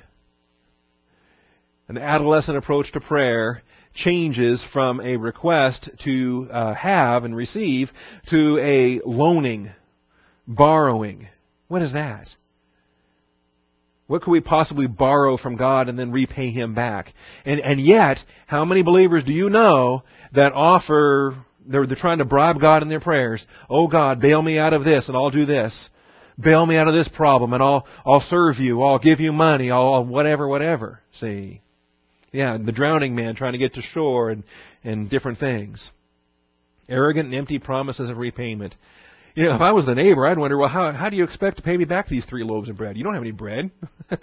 An 1.88 1.96
adolescent 1.96 2.58
approach 2.58 2.92
to 2.92 3.00
prayer 3.00 3.62
changes 3.94 4.62
from 4.72 5.00
a 5.00 5.16
request 5.16 5.88
to 6.04 6.48
uh, 6.52 6.74
have 6.74 7.24
and 7.24 7.34
receive 7.34 7.88
to 8.28 8.58
a 8.58 9.00
loaning, 9.08 9.70
borrowing. 10.46 11.28
What 11.68 11.80
is 11.80 11.94
that? 11.94 12.28
What 14.08 14.22
could 14.22 14.30
we 14.30 14.40
possibly 14.40 14.86
borrow 14.86 15.36
from 15.36 15.56
God 15.56 15.88
and 15.88 15.98
then 15.98 16.12
repay 16.12 16.50
Him 16.50 16.74
back? 16.74 17.12
And, 17.44 17.60
and 17.60 17.80
yet, 17.80 18.18
how 18.46 18.64
many 18.64 18.82
believers 18.82 19.24
do 19.24 19.32
you 19.32 19.48
know 19.48 20.02
that 20.34 20.52
offer 20.52 21.36
they're, 21.68 21.86
they're 21.86 21.96
trying 21.96 22.18
to 22.18 22.24
bribe 22.24 22.60
God 22.60 22.82
in 22.82 22.88
their 22.88 23.00
prayers. 23.00 23.44
Oh 23.68 23.88
God, 23.88 24.20
bail 24.20 24.40
me 24.42 24.58
out 24.58 24.72
of 24.72 24.84
this 24.84 25.08
and 25.08 25.16
I'll 25.16 25.30
do 25.30 25.46
this. 25.46 25.90
Bail 26.38 26.66
me 26.66 26.76
out 26.76 26.88
of 26.88 26.94
this 26.94 27.08
problem 27.08 27.52
and 27.52 27.62
I'll, 27.62 27.86
I'll 28.04 28.24
serve 28.28 28.56
you. 28.56 28.82
I'll 28.82 28.98
give 28.98 29.20
you 29.20 29.32
money. 29.32 29.70
I'll, 29.70 30.04
whatever, 30.04 30.46
whatever. 30.46 31.00
See? 31.20 31.62
Yeah, 32.32 32.58
the 32.58 32.72
drowning 32.72 33.14
man 33.14 33.34
trying 33.34 33.52
to 33.52 33.58
get 33.58 33.74
to 33.74 33.82
shore 33.82 34.30
and, 34.30 34.44
and 34.84 35.08
different 35.08 35.38
things. 35.38 35.90
Arrogant 36.88 37.26
and 37.26 37.34
empty 37.34 37.58
promises 37.58 38.10
of 38.10 38.18
repayment. 38.18 38.74
You 39.34 39.44
know, 39.44 39.54
if 39.54 39.60
I 39.60 39.72
was 39.72 39.84
the 39.84 39.94
neighbor, 39.94 40.26
I'd 40.26 40.38
wonder, 40.38 40.56
well, 40.56 40.68
how, 40.68 40.92
how 40.92 41.10
do 41.10 41.16
you 41.16 41.24
expect 41.24 41.58
to 41.58 41.62
pay 41.62 41.76
me 41.76 41.84
back 41.84 42.08
these 42.08 42.24
three 42.24 42.42
loaves 42.42 42.70
of 42.70 42.76
bread? 42.76 42.96
You 42.96 43.04
don't 43.04 43.14
have 43.14 43.22
any 43.22 43.32
bread. 43.32 43.70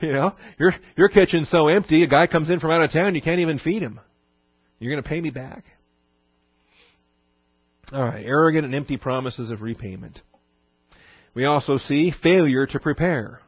you 0.00 0.12
know, 0.12 0.34
your, 0.58 0.74
your 0.96 1.08
kitchen's 1.08 1.50
so 1.50 1.68
empty, 1.68 2.02
a 2.02 2.06
guy 2.06 2.26
comes 2.26 2.50
in 2.50 2.60
from 2.60 2.70
out 2.70 2.82
of 2.82 2.92
town, 2.92 3.14
you 3.14 3.22
can't 3.22 3.40
even 3.40 3.58
feed 3.58 3.82
him. 3.82 3.98
You're 4.78 4.92
going 4.92 5.02
to 5.02 5.08
pay 5.08 5.20
me 5.20 5.30
back? 5.30 5.64
All 7.92 8.04
right, 8.04 8.24
arrogant 8.24 8.64
and 8.64 8.74
empty 8.74 8.96
promises 8.96 9.50
of 9.50 9.62
repayment. 9.62 10.20
We 11.34 11.44
also 11.44 11.78
see 11.78 12.12
failure 12.22 12.66
to 12.66 12.78
prepare. 12.78 13.40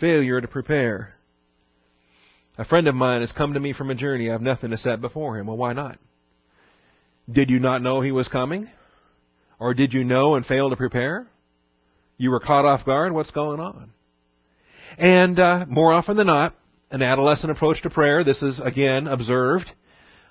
Failure 0.00 0.40
to 0.40 0.48
prepare. 0.48 1.14
A 2.58 2.64
friend 2.64 2.88
of 2.88 2.94
mine 2.94 3.20
has 3.20 3.32
come 3.32 3.54
to 3.54 3.60
me 3.60 3.72
from 3.72 3.90
a 3.90 3.94
journey. 3.94 4.28
I 4.28 4.32
have 4.32 4.42
nothing 4.42 4.70
to 4.70 4.78
set 4.78 5.00
before 5.00 5.38
him. 5.38 5.46
Well, 5.46 5.56
why 5.56 5.72
not? 5.72 5.98
Did 7.30 7.50
you 7.50 7.60
not 7.60 7.82
know 7.82 8.00
he 8.00 8.12
was 8.12 8.28
coming? 8.28 8.68
Or 9.60 9.74
did 9.74 9.92
you 9.92 10.04
know 10.04 10.34
and 10.34 10.44
fail 10.44 10.70
to 10.70 10.76
prepare? 10.76 11.26
You 12.18 12.30
were 12.30 12.40
caught 12.40 12.64
off 12.64 12.84
guard? 12.84 13.12
What's 13.12 13.30
going 13.30 13.60
on? 13.60 13.92
And 14.98 15.38
uh, 15.38 15.66
more 15.68 15.92
often 15.92 16.16
than 16.16 16.26
not, 16.26 16.54
an 16.90 17.02
adolescent 17.02 17.52
approach 17.52 17.82
to 17.82 17.90
prayer, 17.90 18.24
this 18.24 18.42
is 18.42 18.60
again 18.62 19.06
observed 19.06 19.70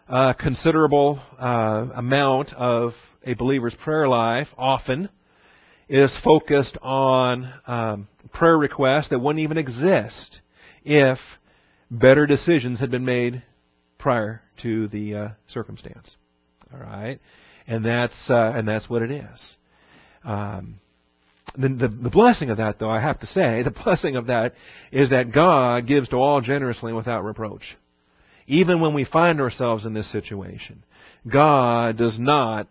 uh, 0.09 0.33
considerable 0.33 1.21
uh, 1.37 1.87
amount 1.95 2.51
of 2.53 2.93
a 3.23 3.35
believer's 3.35 3.75
prayer 3.83 4.07
life 4.07 4.47
often 4.57 5.07
is 5.87 6.11
focused 6.23 6.77
on 6.81 7.53
um, 7.67 8.07
prayer 8.33 8.57
requests 8.57 9.09
that 9.09 9.19
wouldn't 9.19 9.43
even 9.43 9.57
exist 9.57 10.39
if 10.83 11.19
better 11.91 12.25
decisions 12.25 12.79
had 12.79 12.89
been 12.89 13.05
made 13.05 13.43
prior 13.99 14.41
to 14.61 14.87
the 14.87 15.15
uh, 15.15 15.27
circumstance. 15.47 16.15
All 16.73 16.79
right, 16.79 17.19
and 17.67 17.85
that's 17.85 18.29
uh, 18.29 18.53
and 18.55 18.67
that's 18.67 18.89
what 18.89 19.01
it 19.01 19.11
is. 19.11 19.55
Um, 20.23 20.79
the, 21.57 21.69
the, 21.69 21.87
the 21.87 22.09
blessing 22.09 22.51
of 22.51 22.57
that, 22.57 22.77
though, 22.79 22.89
I 22.89 23.01
have 23.01 23.19
to 23.21 23.25
say, 23.25 23.63
the 23.63 23.71
blessing 23.71 24.15
of 24.15 24.27
that 24.27 24.53
is 24.91 25.09
that 25.11 25.31
God 25.33 25.87
gives 25.87 26.09
to 26.09 26.17
all 26.17 26.41
generously 26.41 26.93
without 26.93 27.23
reproach 27.23 27.63
even 28.49 28.81
when 28.81 28.95
we 28.95 29.05
find 29.05 29.39
ourselves 29.39 29.85
in 29.85 29.93
this 29.93 30.11
situation. 30.11 30.83
God 31.31 31.97
does 31.97 32.17
not 32.19 32.67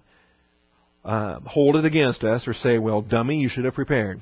uh, 1.04 1.38
hold 1.40 1.76
it 1.76 1.84
against 1.84 2.24
us 2.24 2.46
or 2.48 2.52
say, 2.52 2.78
well, 2.78 3.00
dummy, 3.00 3.36
you 3.36 3.48
should 3.48 3.64
have 3.64 3.74
prepared. 3.74 4.20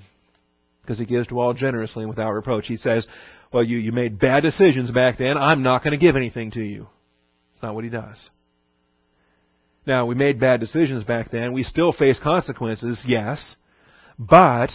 Because 0.83 0.99
He 0.99 1.07
gives 1.07 1.27
to 1.29 1.41
all 1.41 1.55
generously 1.55 2.03
and 2.03 2.11
without 2.11 2.33
reproach. 2.33 2.67
He 2.67 2.77
says, 2.77 3.07
well, 3.53 3.65
you, 3.65 3.79
you 3.79 3.91
made 3.91 4.21
bad 4.21 4.43
decisions 4.43 4.91
back 4.91 5.19
then. 5.19 5.39
I'm 5.39 5.63
not 5.63 5.83
going 5.83 5.99
to 5.99 6.05
give 6.05 6.15
anything 6.15 6.51
to 6.53 6.61
you. 6.61 6.87
It's 7.55 7.63
not 7.63 7.75
what 7.75 7.85
He 7.85 7.91
does. 7.91 8.29
Now, 9.87 10.05
we 10.05 10.15
made 10.15 10.39
bad 10.39 10.61
decisions 10.61 11.05
back 11.05 11.31
then. 11.31 11.55
We 11.55 11.63
still 11.63 11.93
face 11.93 12.21
consequences, 12.23 13.03
yes. 13.07 13.57
But 14.19 14.71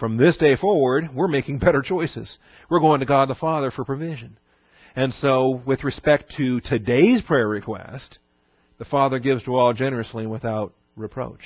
from 0.00 0.16
this 0.16 0.36
day 0.36 0.56
forward, 0.56 1.10
we're 1.14 1.28
making 1.28 1.58
better 1.58 1.82
choices. 1.82 2.38
We're 2.68 2.80
going 2.80 3.00
to 3.00 3.06
God 3.06 3.28
the 3.28 3.34
Father 3.36 3.70
for 3.70 3.84
provision. 3.84 4.38
And 4.96 5.12
so, 5.14 5.62
with 5.66 5.84
respect 5.84 6.34
to 6.36 6.60
today's 6.60 7.22
prayer 7.22 7.48
request, 7.48 8.18
the 8.78 8.84
Father 8.84 9.18
gives 9.18 9.42
to 9.44 9.54
all 9.54 9.72
generously 9.72 10.24
and 10.24 10.32
without 10.32 10.72
reproach. 10.96 11.40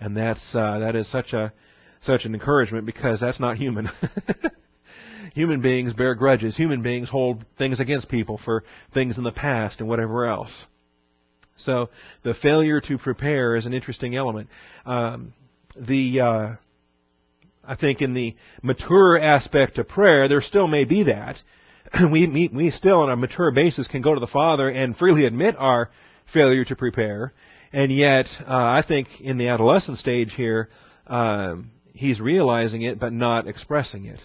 And 0.00 0.16
that's, 0.16 0.54
uh, 0.54 0.78
that 0.80 0.96
is 0.96 1.10
such 1.10 1.32
a, 1.32 1.52
such 2.02 2.24
an 2.24 2.34
encouragement 2.34 2.86
because 2.86 3.20
that's 3.20 3.40
not 3.40 3.56
human. 3.56 3.88
human 5.34 5.60
beings 5.60 5.92
bear 5.92 6.14
grudges. 6.14 6.56
Human 6.56 6.82
beings 6.82 7.08
hold 7.08 7.44
things 7.56 7.80
against 7.80 8.08
people 8.08 8.40
for 8.44 8.64
things 8.94 9.18
in 9.18 9.24
the 9.24 9.32
past 9.32 9.80
and 9.80 9.88
whatever 9.88 10.26
else. 10.26 10.52
So 11.56 11.90
the 12.22 12.34
failure 12.34 12.80
to 12.82 12.98
prepare 12.98 13.56
is 13.56 13.66
an 13.66 13.72
interesting 13.72 14.14
element. 14.14 14.48
Um, 14.86 15.34
the 15.76 16.20
uh, 16.20 16.56
I 17.64 17.76
think 17.76 18.00
in 18.00 18.14
the 18.14 18.34
mature 18.62 19.18
aspect 19.18 19.78
of 19.78 19.88
prayer, 19.88 20.28
there 20.28 20.40
still 20.40 20.66
may 20.66 20.84
be 20.84 21.04
that. 21.04 21.36
we, 22.12 22.50
we 22.52 22.70
still 22.70 23.00
on 23.00 23.10
a 23.10 23.16
mature 23.16 23.50
basis 23.50 23.86
can 23.88 24.02
go 24.02 24.14
to 24.14 24.20
the 24.20 24.26
Father 24.26 24.68
and 24.68 24.96
freely 24.96 25.26
admit 25.26 25.56
our 25.58 25.90
failure 26.32 26.64
to 26.64 26.76
prepare. 26.76 27.32
And 27.72 27.92
yet, 27.92 28.26
uh, 28.40 28.54
I 28.54 28.82
think 28.86 29.08
in 29.20 29.38
the 29.38 29.48
adolescent 29.48 29.98
stage 29.98 30.32
here, 30.34 30.68
um, 31.06 31.70
he's 31.92 32.20
realizing 32.20 32.82
it 32.82 32.98
but 32.98 33.12
not 33.12 33.46
expressing 33.46 34.06
it. 34.06 34.20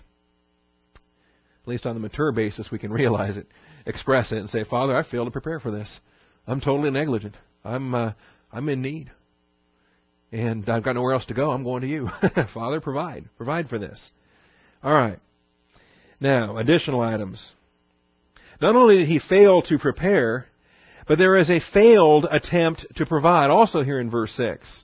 At 1.64 1.68
least 1.68 1.86
on 1.86 1.96
the 1.96 2.00
mature 2.00 2.32
basis, 2.32 2.70
we 2.72 2.80
can 2.80 2.92
realize 2.94 3.38
it, 3.38 3.48
express 3.86 4.32
it, 4.32 4.38
and 4.38 4.50
say, 4.50 4.64
"Father, 4.64 4.96
I 4.96 5.04
failed 5.04 5.28
to 5.28 5.32
prepare 5.32 5.60
for 5.60 5.72
this. 5.72 6.00
I'm 6.48 6.62
totally 6.62 6.92
negligent. 6.92 7.36
I'm 7.64 7.96
uh, 7.96 8.14
I'm 8.52 8.68
in 8.70 8.82
need, 8.82 9.12
and 10.32 10.68
I've 10.70 10.84
got 10.84 10.96
nowhere 10.96 11.14
else 11.14 11.26
to 11.28 11.34
go. 11.34 11.52
I'm 11.52 11.64
going 11.64 11.82
to 11.82 11.88
you, 11.88 12.10
Father. 12.54 12.82
Provide, 12.82 13.30
provide 13.38 13.70
for 13.70 13.80
this." 13.80 14.12
All 14.84 14.94
right. 14.94 15.20
Now, 16.24 16.56
additional 16.56 17.02
items. 17.02 17.52
Not 18.62 18.78
only 18.78 19.00
did 19.00 19.10
he 19.10 19.20
fail 19.20 19.62
to 19.64 19.78
prepare, 19.78 20.46
but 21.06 21.18
there 21.18 21.36
is 21.36 21.50
a 21.50 21.60
failed 21.74 22.26
attempt 22.32 22.88
to 22.96 23.06
provide 23.06 23.50
also 23.50 23.84
here 23.84 24.00
in 24.00 24.10
verse 24.10 24.32
6. 24.38 24.84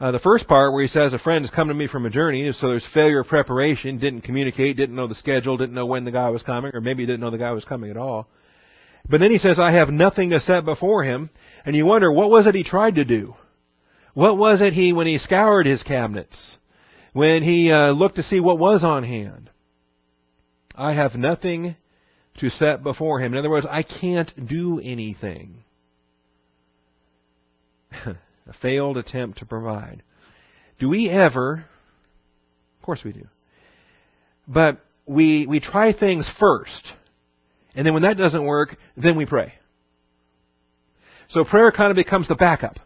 Uh, 0.00 0.10
the 0.10 0.18
first 0.18 0.48
part 0.48 0.72
where 0.72 0.80
he 0.80 0.88
says 0.88 1.12
a 1.12 1.18
friend 1.18 1.44
has 1.44 1.54
come 1.54 1.68
to 1.68 1.74
me 1.74 1.86
from 1.86 2.06
a 2.06 2.10
journey, 2.10 2.50
so 2.52 2.68
there's 2.68 2.86
failure 2.94 3.20
of 3.20 3.26
preparation, 3.26 3.98
didn't 3.98 4.22
communicate, 4.22 4.78
didn't 4.78 4.96
know 4.96 5.06
the 5.06 5.14
schedule, 5.16 5.58
didn't 5.58 5.74
know 5.74 5.84
when 5.84 6.06
the 6.06 6.10
guy 6.10 6.30
was 6.30 6.42
coming, 6.42 6.70
or 6.74 6.80
maybe 6.80 7.04
didn't 7.04 7.20
know 7.20 7.30
the 7.30 7.36
guy 7.36 7.52
was 7.52 7.66
coming 7.66 7.90
at 7.90 7.98
all. 7.98 8.26
But 9.06 9.20
then 9.20 9.30
he 9.30 9.38
says, 9.38 9.58
I 9.58 9.72
have 9.72 9.90
nothing 9.90 10.30
to 10.30 10.40
set 10.40 10.64
before 10.64 11.04
him, 11.04 11.28
and 11.66 11.76
you 11.76 11.84
wonder, 11.84 12.10
what 12.10 12.30
was 12.30 12.46
it 12.46 12.54
he 12.54 12.64
tried 12.64 12.94
to 12.94 13.04
do? 13.04 13.34
What 14.14 14.38
was 14.38 14.62
it 14.62 14.72
he, 14.72 14.94
when 14.94 15.06
he 15.06 15.18
scoured 15.18 15.66
his 15.66 15.82
cabinets, 15.82 16.56
when 17.12 17.42
he 17.42 17.70
uh, 17.70 17.90
looked 17.90 18.16
to 18.16 18.22
see 18.22 18.40
what 18.40 18.58
was 18.58 18.82
on 18.82 19.04
hand? 19.04 19.50
I 20.74 20.94
have 20.94 21.14
nothing 21.14 21.76
to 22.38 22.50
set 22.50 22.82
before 22.82 23.20
him. 23.20 23.32
In 23.32 23.38
other 23.38 23.50
words, 23.50 23.66
I 23.68 23.82
can't 23.82 24.30
do 24.48 24.80
anything. 24.80 25.64
a 28.06 28.52
failed 28.60 28.96
attempt 28.96 29.38
to 29.38 29.46
provide. 29.46 30.02
Do 30.78 30.88
we 30.88 31.08
ever? 31.08 31.66
Of 32.78 32.84
course 32.84 33.02
we 33.04 33.12
do. 33.12 33.26
But 34.48 34.80
we 35.06 35.46
we 35.46 35.60
try 35.60 35.92
things 35.92 36.28
first, 36.40 36.92
and 37.74 37.86
then 37.86 37.92
when 37.92 38.02
that 38.02 38.16
doesn't 38.16 38.44
work, 38.44 38.76
then 38.96 39.16
we 39.16 39.26
pray. 39.26 39.52
So 41.28 41.44
prayer 41.44 41.70
kind 41.70 41.90
of 41.90 41.96
becomes 41.96 42.28
the 42.28 42.34
backup 42.34 42.78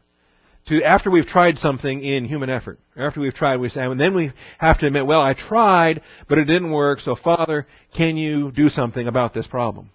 to 0.69 0.83
after 0.83 1.11
we've 1.11 1.27
tried 1.27 1.57
something 1.59 2.03
in 2.03 2.25
human 2.25 2.51
effort. 2.51 2.79
After 2.97 3.21
we've 3.21 3.35
tried, 3.35 3.59
we 3.59 3.69
say, 3.69 3.83
and 3.83 4.01
then 4.01 4.15
we 4.15 4.33
have 4.59 4.79
to 4.79 4.87
admit, 4.87 5.07
well, 5.07 5.21
I 5.21 5.35
tried, 5.35 6.03
but 6.29 6.39
it 6.39 6.47
didn't 6.47 6.73
work. 6.73 7.01
So, 7.01 7.17
Father, 7.23 7.67
can 7.97 8.17
you 8.17 8.51
do 8.51 8.69
something 8.69 9.07
about 9.07 9.33
this 9.33 9.47
problem? 9.47 9.91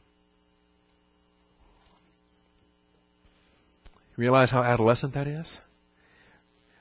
Realize 4.15 4.49
how 4.49 4.63
adolescent 4.63 5.13
that 5.15 5.27
is? 5.27 5.57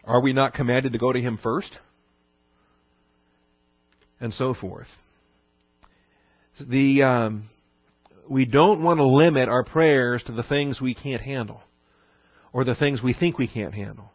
Are 0.04 0.20
we 0.20 0.32
not 0.32 0.54
commanded 0.54 0.92
to 0.92 0.98
go 0.98 1.12
to 1.12 1.20
Him 1.20 1.38
first? 1.42 1.78
And 4.20 4.32
so 4.34 4.54
forth. 4.54 4.88
The 6.60 7.02
um, 7.02 7.48
we 8.28 8.44
don't 8.44 8.82
want 8.82 8.98
to 8.98 9.06
limit 9.06 9.48
our 9.48 9.64
prayers 9.64 10.22
to 10.24 10.32
the 10.32 10.42
things 10.42 10.80
we 10.80 10.94
can't 10.94 11.22
handle 11.22 11.62
or 12.52 12.64
the 12.64 12.74
things 12.74 13.02
we 13.02 13.14
think 13.14 13.38
we 13.38 13.48
can't 13.48 13.74
handle. 13.74 14.10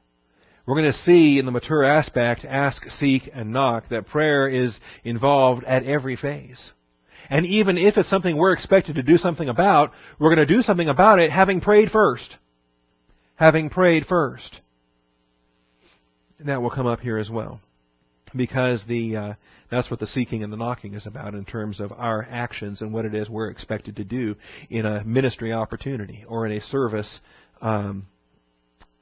We're 0.66 0.76
going 0.76 0.92
to 0.92 0.98
see 1.00 1.38
in 1.38 1.46
the 1.46 1.52
mature 1.52 1.84
aspect, 1.84 2.44
ask, 2.44 2.84
seek, 2.90 3.30
and 3.34 3.54
knock, 3.54 3.90
that 3.90 4.08
prayer 4.08 4.48
is 4.48 4.78
involved 5.04 5.64
at 5.64 5.84
every 5.84 6.16
phase. 6.16 6.72
And 7.30 7.46
even 7.46 7.78
if 7.78 7.98
it's 7.98 8.10
something 8.10 8.36
we're 8.36 8.54
expected 8.54 8.96
to 8.96 9.04
do 9.04 9.18
something 9.18 9.48
about, 9.48 9.92
we're 10.20 10.34
going 10.34 10.48
to 10.48 10.54
do 10.54 10.62
something 10.62 10.90
about 10.90 11.20
it 11.20 11.32
having 11.32 11.62
prayed 11.62 11.90
first. 11.92 12.38
Having 13.36 13.70
prayed 13.70 14.06
first. 14.08 14.60
And 16.40 16.50
that 16.50 16.62
will 16.62 16.70
come 16.70 16.88
up 16.88 17.00
here 17.00 17.18
as 17.18 17.30
well 17.30 17.62
because 18.36 18.84
the 18.88 19.16
uh, 19.16 19.34
that's 19.72 19.90
what 19.90 20.00
the 20.00 20.08
seeking 20.08 20.44
and 20.44 20.52
the 20.52 20.58
knocking 20.58 20.94
is 20.94 21.08
about 21.08 21.34
in 21.34 21.46
terms 21.46 21.80
of 21.80 21.92
our 21.92 22.28
actions 22.30 22.82
and 22.82 22.94
what 22.94 23.06
it 23.06 23.16
is 23.16 23.30
we're 23.30 23.50
expected 23.50 23.96
to 23.96 24.04
do 24.04 24.36
in 24.70 24.86
a 24.86 25.04
ministry 25.04 25.54
opportunity 25.54 26.26
or 26.28 26.46
in 26.46 26.52
a 26.58 26.62
service 26.62 27.20
um, 27.62 28.06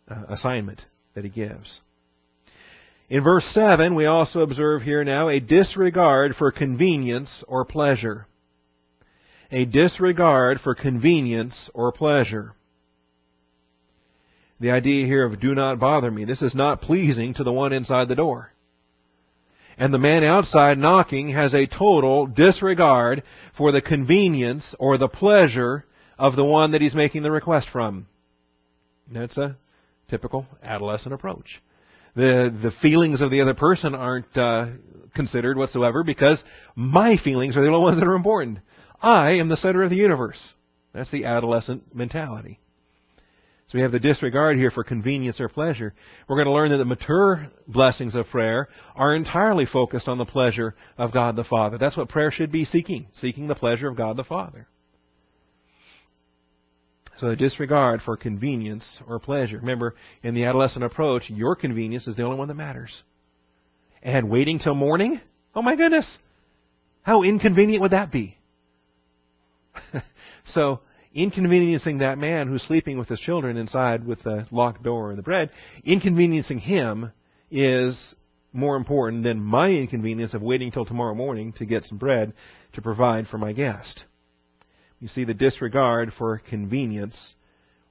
uh, 0.10 0.24
assignment 0.30 0.86
that 1.16 1.24
he 1.24 1.30
gives. 1.30 1.82
In 3.10 3.24
verse 3.24 3.46
7, 3.54 3.96
we 3.96 4.06
also 4.06 4.42
observe 4.42 4.82
here 4.82 5.04
now 5.04 5.30
a 5.30 5.40
disregard 5.40 6.36
for 6.36 6.52
convenience 6.52 7.44
or 7.48 7.66
pleasure. 7.66 8.28
A 9.52 9.66
disregard 9.66 10.60
for 10.62 10.74
convenience 10.74 11.70
or 11.74 11.92
pleasure. 11.92 12.54
The 14.60 14.72
idea 14.72 15.06
here 15.06 15.26
of 15.26 15.40
do 15.40 15.54
not 15.54 15.80
bother 15.80 16.10
me. 16.10 16.26
This 16.26 16.42
is 16.42 16.56
not 16.56 16.82
pleasing 16.82 17.34
to 17.36 17.44
the 17.44 17.54
one 17.54 17.74
inside 17.74 18.08
the 18.08 18.16
door 18.16 18.54
and 19.78 19.94
the 19.94 20.00
man 20.00 20.24
outside 20.24 20.78
knocking 20.78 21.30
has 21.30 21.54
a 21.54 21.68
total 21.68 22.28
disregard 22.28 23.24
for 23.58 23.72
the 23.72 23.82
convenience 23.82 24.76
or 24.80 24.98
the 24.98 25.08
pleasure 25.08 25.86
of 26.18 26.36
the 26.36 26.46
one 26.46 26.72
that 26.72 26.82
he's 26.82 26.96
making 26.96 27.24
the 27.24 27.32
request 27.32 27.68
from. 27.72 28.08
That's 29.12 29.38
a 29.38 29.58
typical 30.10 30.46
adolescent 30.64 31.14
approach. 31.14 31.62
The 32.16 32.56
the 32.62 32.72
feelings 32.82 33.22
of 33.22 33.32
the 33.32 33.42
other 33.42 33.54
person 33.54 33.96
aren't 33.96 34.38
uh, 34.38 34.68
considered 35.16 35.58
whatsoever 35.58 36.04
because 36.04 36.44
my 36.76 37.18
feelings 37.18 37.58
are 37.58 37.62
the 37.62 37.70
only 37.70 37.82
ones 37.82 38.00
that 38.00 38.08
are 38.08 38.16
important. 38.16 38.60
I 39.02 39.32
am 39.34 39.50
the 39.50 39.58
center 39.58 39.84
of 39.84 39.90
the 39.90 39.96
universe. 39.96 40.40
That's 40.94 41.12
the 41.12 41.26
adolescent 41.26 41.96
mentality. 41.96 42.60
So 43.68 43.78
we 43.78 43.82
have 43.82 43.92
the 43.92 44.00
disregard 44.00 44.58
here 44.58 44.70
for 44.70 44.84
convenience 44.84 45.40
or 45.40 45.50
pleasure. 45.50 45.94
We're 46.28 46.36
going 46.36 46.48
to 46.48 46.54
learn 46.54 46.70
that 46.70 46.78
the 46.78 46.86
mature 46.86 47.48
blessings 47.68 48.14
of 48.14 48.28
prayer 48.28 48.68
are 48.96 49.16
entirely 49.16 49.66
focused 49.66 50.08
on 50.08 50.20
the 50.20 50.26
pleasure 50.26 50.76
of 50.98 51.12
God 51.12 51.36
the 51.36 51.44
Father. 51.44 51.78
That's 51.80 51.98
what 51.98 52.10
prayer 52.10 52.30
should 52.30 52.52
be 52.52 52.66
seeking, 52.66 53.08
seeking 53.16 53.48
the 53.48 53.56
pleasure 53.56 53.88
of 53.88 53.98
God 53.98 54.18
the 54.18 54.24
Father. 54.24 54.68
The 57.24 57.38
disregard 57.38 58.02
for 58.02 58.18
convenience 58.18 59.00
or 59.08 59.18
pleasure. 59.18 59.58
Remember, 59.58 59.96
in 60.24 60.36
the 60.36 60.44
adolescent 60.44 60.84
approach, 60.84 61.30
your 61.30 61.56
convenience 61.56 62.06
is 62.06 62.18
the 62.18 62.24
only 62.24 62.38
one 62.38 62.50
that 62.50 62.56
matters. 62.56 63.02
And 64.02 64.30
waiting 64.30 64.60
till 64.60 64.76
morning? 64.76 65.22
Oh 65.56 65.62
my 65.62 65.78
goodness! 65.78 66.18
How 67.02 67.24
inconvenient 67.24 67.82
would 67.82 67.92
that 67.92 68.12
be? 68.12 68.36
so, 70.48 70.82
inconveniencing 71.14 72.00
that 72.00 72.18
man 72.18 72.50
who's 72.50 72.64
sleeping 72.64 72.98
with 72.98 73.08
his 73.08 73.22
children 73.22 73.56
inside 73.56 74.06
with 74.06 74.22
the 74.24 74.46
locked 74.52 74.84
door 74.84 75.12
and 75.12 75.18
the 75.18 75.24
bread, 75.24 75.50
inconveniencing 75.86 76.60
him 76.60 77.14
is 77.50 78.16
more 78.52 78.76
important 78.76 79.24
than 79.24 79.40
my 79.40 79.70
inconvenience 79.70 80.34
of 80.34 80.42
waiting 80.42 80.72
till 80.74 80.84
tomorrow 80.84 81.16
morning 81.16 81.54
to 81.54 81.66
get 81.66 81.86
some 81.86 81.98
bread 81.98 82.34
to 82.74 82.82
provide 82.82 83.28
for 83.30 83.38
my 83.38 83.54
guest. 83.54 84.04
You 85.04 85.10
see 85.10 85.26
the 85.26 85.34
disregard 85.34 86.14
for 86.18 86.42
convenience 86.50 87.36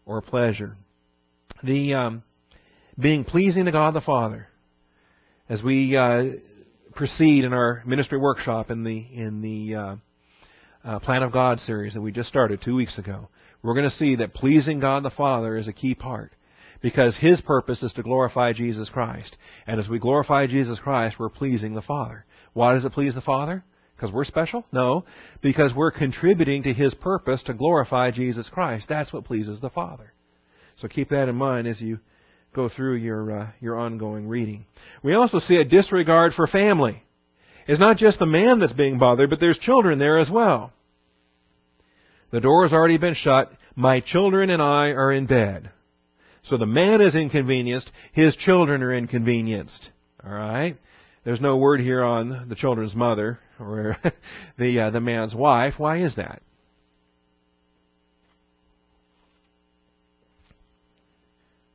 or 0.07 0.23
pleasure. 0.23 0.79
The 1.63 1.93
um, 1.93 2.23
being 2.99 3.25
pleasing 3.25 3.67
to 3.67 3.71
God 3.71 3.93
the 3.93 4.01
Father 4.01 4.49
as 5.47 5.63
we 5.63 5.95
uh, 5.95 6.37
proceed 6.95 7.45
in 7.45 7.53
our 7.53 7.83
ministry 7.85 8.17
workshop 8.17 8.71
in 8.71 8.83
the 8.83 9.07
in 9.13 9.43
the 9.43 9.75
uh, 9.75 9.97
uh, 10.85 11.01
Plan 11.01 11.23
of 11.23 11.33
God 11.33 11.61
series 11.61 11.93
that 11.93 12.01
we 12.01 12.13
just 12.13 12.31
started 12.31 12.63
two 12.65 12.75
weeks 12.75 12.97
ago, 12.97 13.29
we're 13.63 13.75
going 13.75 13.91
to 13.91 13.97
see 13.97 14.17
that 14.17 14.33
pleasing 14.33 14.81
God 14.81 15.03
the 15.03 15.11
Father 15.11 15.59
is 15.59 15.69
a 15.69 15.75
key 15.75 15.95
part. 15.95 16.33
Because 16.81 17.19
His 17.21 17.43
purpose 17.43 17.83
is 17.83 17.93
to 17.93 18.03
glorify 18.03 18.55
Jesus 18.55 18.89
Christ. 18.89 19.37
And 19.67 19.79
as 19.79 19.87
we 19.87 19.99
glorify 19.99 20.47
Jesus 20.47 20.79
Christ, 20.79 21.17
we're 21.19 21.29
pleasing 21.29 21.75
the 21.75 21.83
Father. 21.83 22.25
Why 22.55 22.73
does 22.73 22.87
it 22.87 22.93
please 22.93 23.15
the 23.15 23.21
Father? 23.21 23.65
Because 24.03 24.13
we're 24.13 24.25
special? 24.25 24.67
No. 24.73 25.05
Because 25.43 25.73
we're 25.77 25.93
contributing 25.93 26.65
to 26.65 26.73
His 26.73 26.93
purpose 26.93 27.41
to 27.45 27.55
glorify 27.55 28.11
Jesus 28.11 28.49
Christ. 28.53 28.87
That's 28.89 29.13
what 29.13 29.25
pleases 29.25 29.61
the 29.61 29.71
Father. 29.71 30.13
So 30.79 30.89
keep 30.89 31.11
that 31.11 31.29
in 31.29 31.37
mind 31.37 31.69
as 31.69 31.81
you 31.81 32.01
go 32.53 32.69
through 32.69 32.97
your, 32.97 33.31
uh, 33.31 33.51
your 33.61 33.79
ongoing 33.79 34.27
reading. 34.27 34.67
We 35.05 35.15
also 35.15 35.39
see 35.39 35.55
a 35.55 35.65
disregard 35.65 36.33
for 36.35 36.49
family. 36.49 37.01
It's 37.69 37.79
not 37.79 37.97
just 37.97 38.19
the 38.19 38.27
man 38.27 38.59
that's 38.59 38.73
being 38.73 38.99
bothered, 38.99 39.31
but 39.31 39.39
there's 39.39 39.61
children 39.61 40.01
there 40.01 40.19
as 40.19 40.29
well. 40.29 40.73
The 42.33 42.41
door 42.41 42.65
has 42.65 42.73
already 42.73 42.99
been 42.99 43.15
shut. 43.15 43.53
My 43.77 44.01
children 44.01 44.51
and 44.51 44.61
I 44.61 44.89
are 44.89 45.13
in 45.13 45.27
bed. 45.27 45.71
So 46.43 46.57
the 46.57 46.67
man 46.67 47.01
is 47.01 47.15
inconvenienced. 47.15 47.89
His 48.15 48.35
children 48.35 48.83
are 48.83 48.93
inconvenienced. 48.93 49.91
All 50.25 50.33
right. 50.33 50.77
There's 51.25 51.41
no 51.41 51.57
word 51.57 51.81
here 51.81 52.03
on 52.03 52.49
the 52.49 52.57
children's 52.57 52.95
mother 52.95 53.39
or 53.61 53.97
the 54.59 54.81
uh, 54.81 54.91
the 54.91 55.01
man's 55.01 55.35
wife. 55.35 55.75
Why 55.79 56.03
is 56.03 56.17
that? 56.17 56.43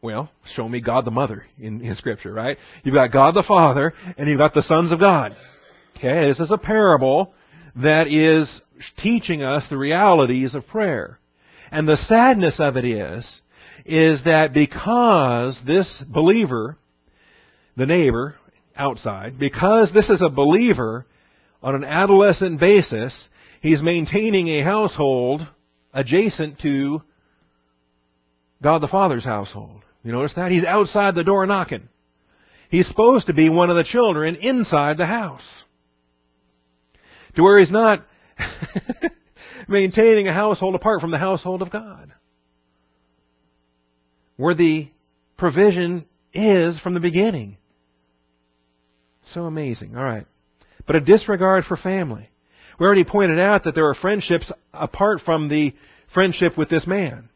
Well, 0.02 0.30
show 0.54 0.70
me 0.70 0.80
God 0.80 1.06
the 1.06 1.12
Mother 1.12 1.46
in, 1.60 1.82
in 1.82 1.96
Scripture, 1.96 2.32
right? 2.32 2.58
You've 2.84 2.94
got 2.94 3.12
God 3.12 3.34
the 3.34 3.44
Father, 3.44 3.94
and 4.18 4.30
you've 4.30 4.38
got 4.38 4.54
the 4.54 4.64
sons 4.64 4.92
of 4.92 5.00
God. 5.00 5.36
Okay, 5.98 6.28
this 6.28 6.40
is 6.40 6.52
a 6.52 6.58
parable 6.58 7.34
that 7.76 8.08
is 8.08 8.62
teaching 9.00 9.42
us 9.42 9.66
the 9.70 9.78
realities 9.78 10.54
of 10.54 10.68
prayer. 10.68 11.20
And 11.72 11.88
the 11.88 11.98
sadness 11.98 12.60
of 12.60 12.78
it 12.78 12.86
is, 12.86 13.42
is 13.86 14.24
that 14.26 14.54
because 14.54 15.60
this 15.66 16.04
believer, 16.08 16.78
the 17.76 17.86
neighbor 17.86 18.36
outside, 18.78 19.40
because 19.40 19.92
this 19.94 20.10
is 20.10 20.22
a 20.22 20.30
believer 20.30 21.06
on 21.62 21.76
an 21.76 21.84
adolescent 21.84 22.60
basis, 22.60 23.30
he's 23.62 23.82
maintaining 23.82 24.48
a 24.48 24.63
household 24.63 25.48
adjacent 25.94 26.60
to 26.60 27.02
God 28.62 28.80
the 28.82 28.88
Father's 28.88 29.26
household. 29.26 29.82
You 30.04 30.12
notice 30.12 30.34
that? 30.36 30.52
He's 30.52 30.66
outside 30.66 31.16
the 31.16 31.24
door 31.24 31.46
knocking. 31.46 31.90
He's 32.70 32.88
supposed 32.88 33.28
to 33.28 33.34
be 33.34 33.50
one 33.50 33.70
of 33.70 33.76
the 33.76 33.84
children 33.84 34.36
inside 34.36 34.98
the 34.98 35.06
house 35.06 35.63
to 37.36 37.44
where 37.44 37.60
he's 37.60 37.72
not 37.72 38.06
maintaining 39.68 40.28
a 40.28 40.34
household 40.34 40.76
apart 40.76 41.02
from 41.02 41.12
the 41.12 41.18
household 41.18 41.62
of 41.62 41.72
God. 41.72 42.12
Where 44.36 44.56
the 44.56 44.90
provision 45.38 46.06
is 46.34 46.80
from 46.80 46.94
the 46.94 47.00
beginning. 47.00 47.58
So 49.34 49.46
amazing. 49.46 49.96
All 49.96 50.04
right. 50.04 50.26
But 50.86 50.96
a 50.96 51.02
disregard 51.02 51.66
for 51.66 51.78
family. 51.78 52.30
We 52.80 52.86
already 52.86 53.04
pointed 53.04 53.40
out 53.40 53.63
that 53.63 53.76
there 53.76 53.88
are 53.88 53.96
friendships 53.96 54.52
apart 54.74 55.22
from 55.26 55.50
the 55.50 55.74
friendship 56.13 56.58
with 56.58 56.70
this 56.70 56.88
man. 56.88 57.30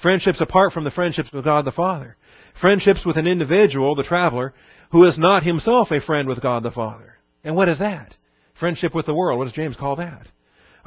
Friendships 0.00 0.40
apart 0.40 0.72
from 0.72 0.84
the 0.84 0.90
friendships 0.90 1.32
with 1.32 1.44
God 1.44 1.64
the 1.64 1.72
Father. 1.72 2.16
Friendships 2.60 3.04
with 3.04 3.16
an 3.16 3.26
individual, 3.26 3.94
the 3.94 4.02
traveler, 4.02 4.54
who 4.92 5.04
is 5.04 5.18
not 5.18 5.42
himself 5.42 5.90
a 5.90 6.00
friend 6.00 6.28
with 6.28 6.42
God 6.42 6.62
the 6.62 6.70
Father. 6.70 7.14
And 7.44 7.54
what 7.54 7.68
is 7.68 7.78
that? 7.78 8.14
Friendship 8.58 8.94
with 8.94 9.06
the 9.06 9.14
world. 9.14 9.38
What 9.38 9.44
does 9.44 9.52
James 9.52 9.76
call 9.76 9.96
that? 9.96 10.26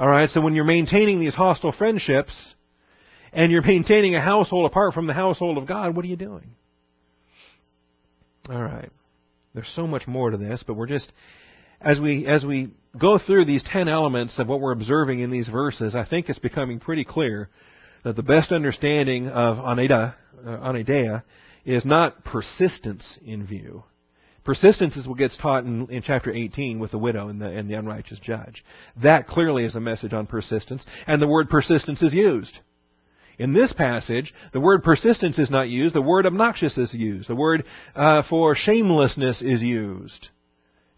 Alright, 0.00 0.30
so 0.30 0.40
when 0.40 0.54
you're 0.54 0.64
maintaining 0.64 1.20
these 1.20 1.34
hostile 1.34 1.72
friendships, 1.72 2.32
and 3.32 3.52
you're 3.52 3.62
maintaining 3.62 4.14
a 4.14 4.20
household 4.20 4.66
apart 4.66 4.94
from 4.94 5.06
the 5.06 5.12
household 5.12 5.58
of 5.58 5.66
God, 5.66 5.94
what 5.94 6.04
are 6.04 6.08
you 6.08 6.16
doing? 6.16 6.54
Alright. 8.48 8.90
There's 9.54 9.72
so 9.74 9.86
much 9.86 10.06
more 10.06 10.30
to 10.30 10.36
this, 10.36 10.62
but 10.66 10.74
we're 10.74 10.86
just, 10.86 11.10
as 11.80 11.98
we, 11.98 12.26
as 12.26 12.44
we 12.44 12.70
go 12.98 13.18
through 13.18 13.46
these 13.46 13.64
ten 13.64 13.88
elements 13.88 14.38
of 14.38 14.46
what 14.46 14.60
we're 14.60 14.72
observing 14.72 15.20
in 15.20 15.30
these 15.30 15.48
verses, 15.48 15.94
I 15.94 16.04
think 16.04 16.28
it's 16.28 16.38
becoming 16.38 16.78
pretty 16.78 17.04
clear 17.04 17.48
that 18.04 18.16
the 18.16 18.22
best 18.22 18.52
understanding 18.52 19.28
of 19.28 19.58
Anaideia, 19.58 20.14
uh, 20.46 21.20
is 21.64 21.84
not 21.84 22.24
persistence 22.24 23.18
in 23.24 23.46
view. 23.46 23.84
Persistence 24.44 24.96
is 24.96 25.06
what 25.06 25.18
gets 25.18 25.36
taught 25.36 25.64
in, 25.64 25.88
in 25.90 26.02
chapter 26.02 26.32
18 26.32 26.78
with 26.78 26.92
the 26.92 26.98
widow 26.98 27.28
and 27.28 27.40
the, 27.40 27.46
and 27.46 27.68
the 27.68 27.74
unrighteous 27.74 28.18
judge. 28.20 28.64
That 29.02 29.26
clearly 29.26 29.64
is 29.64 29.74
a 29.74 29.80
message 29.80 30.14
on 30.14 30.26
persistence, 30.26 30.84
and 31.06 31.20
the 31.20 31.28
word 31.28 31.50
persistence 31.50 32.00
is 32.00 32.14
used. 32.14 32.58
In 33.40 33.54
this 33.54 33.72
passage, 33.72 34.34
the 34.52 34.60
word 34.60 34.82
persistence 34.82 35.38
is 35.38 35.50
not 35.50 35.70
used, 35.70 35.94
the 35.94 36.02
word 36.02 36.26
obnoxious 36.26 36.76
is 36.76 36.92
used, 36.92 37.26
the 37.26 37.34
word 37.34 37.64
uh, 37.96 38.22
for 38.28 38.54
shamelessness 38.54 39.40
is 39.40 39.62
used. 39.62 40.28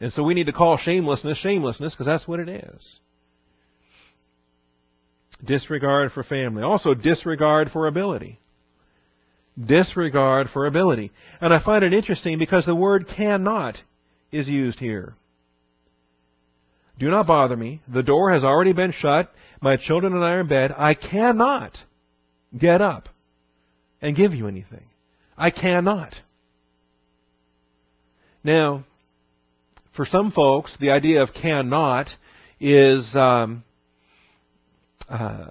And 0.01 0.13
so 0.13 0.25
we 0.25 0.35
need 0.35 0.47
to 0.47 0.53
call 0.53 0.77
shamelessness 0.77 1.39
shamelessness 1.39 1.95
because 1.95 2.07
that's 2.07 2.27
what 2.27 2.41
it 2.41 2.49
is. 2.49 2.99
Disregard 5.45 6.11
for 6.11 6.25
family. 6.25 6.65
Also, 6.65 6.95
disregard 6.95 7.71
for 7.73 7.87
ability. 7.87 8.41
Disregard 9.65 10.49
for 10.53 10.67
ability. 10.67 11.13
And 11.41 11.55
I 11.55 11.63
find 11.65 11.85
it 11.85 11.95
interesting 11.95 12.41
because 12.41 12.67
the 12.67 12.75
word 12.75 13.07
cannot 13.07 13.77
is 14.33 14.49
used 14.49 14.81
here. 14.81 15.15
Do 16.99 17.09
not 17.09 17.29
bother 17.29 17.57
me. 17.57 17.83
The 17.87 18.03
door 18.03 18.33
has 18.33 18.43
already 18.43 18.73
been 18.73 18.91
shut. 18.91 19.33
My 19.61 19.77
children 19.77 20.13
and 20.13 20.25
I 20.25 20.33
are 20.33 20.41
in 20.41 20.49
bed. 20.49 20.75
I 20.77 20.95
cannot 20.95 21.79
get 22.57 22.81
up 22.81 23.09
and 24.01 24.17
give 24.17 24.35
you 24.35 24.49
anything. 24.49 24.85
I 25.37 25.51
cannot. 25.51 26.15
Now, 28.45 28.85
for 29.97 30.07
some 30.07 30.33
folks, 30.33 30.77
the 30.81 30.91
idea 30.91 31.23
of 31.23 31.31
cannot 31.33 32.09
is 32.61 33.09
um, 33.15 33.65
uh, 35.09 35.47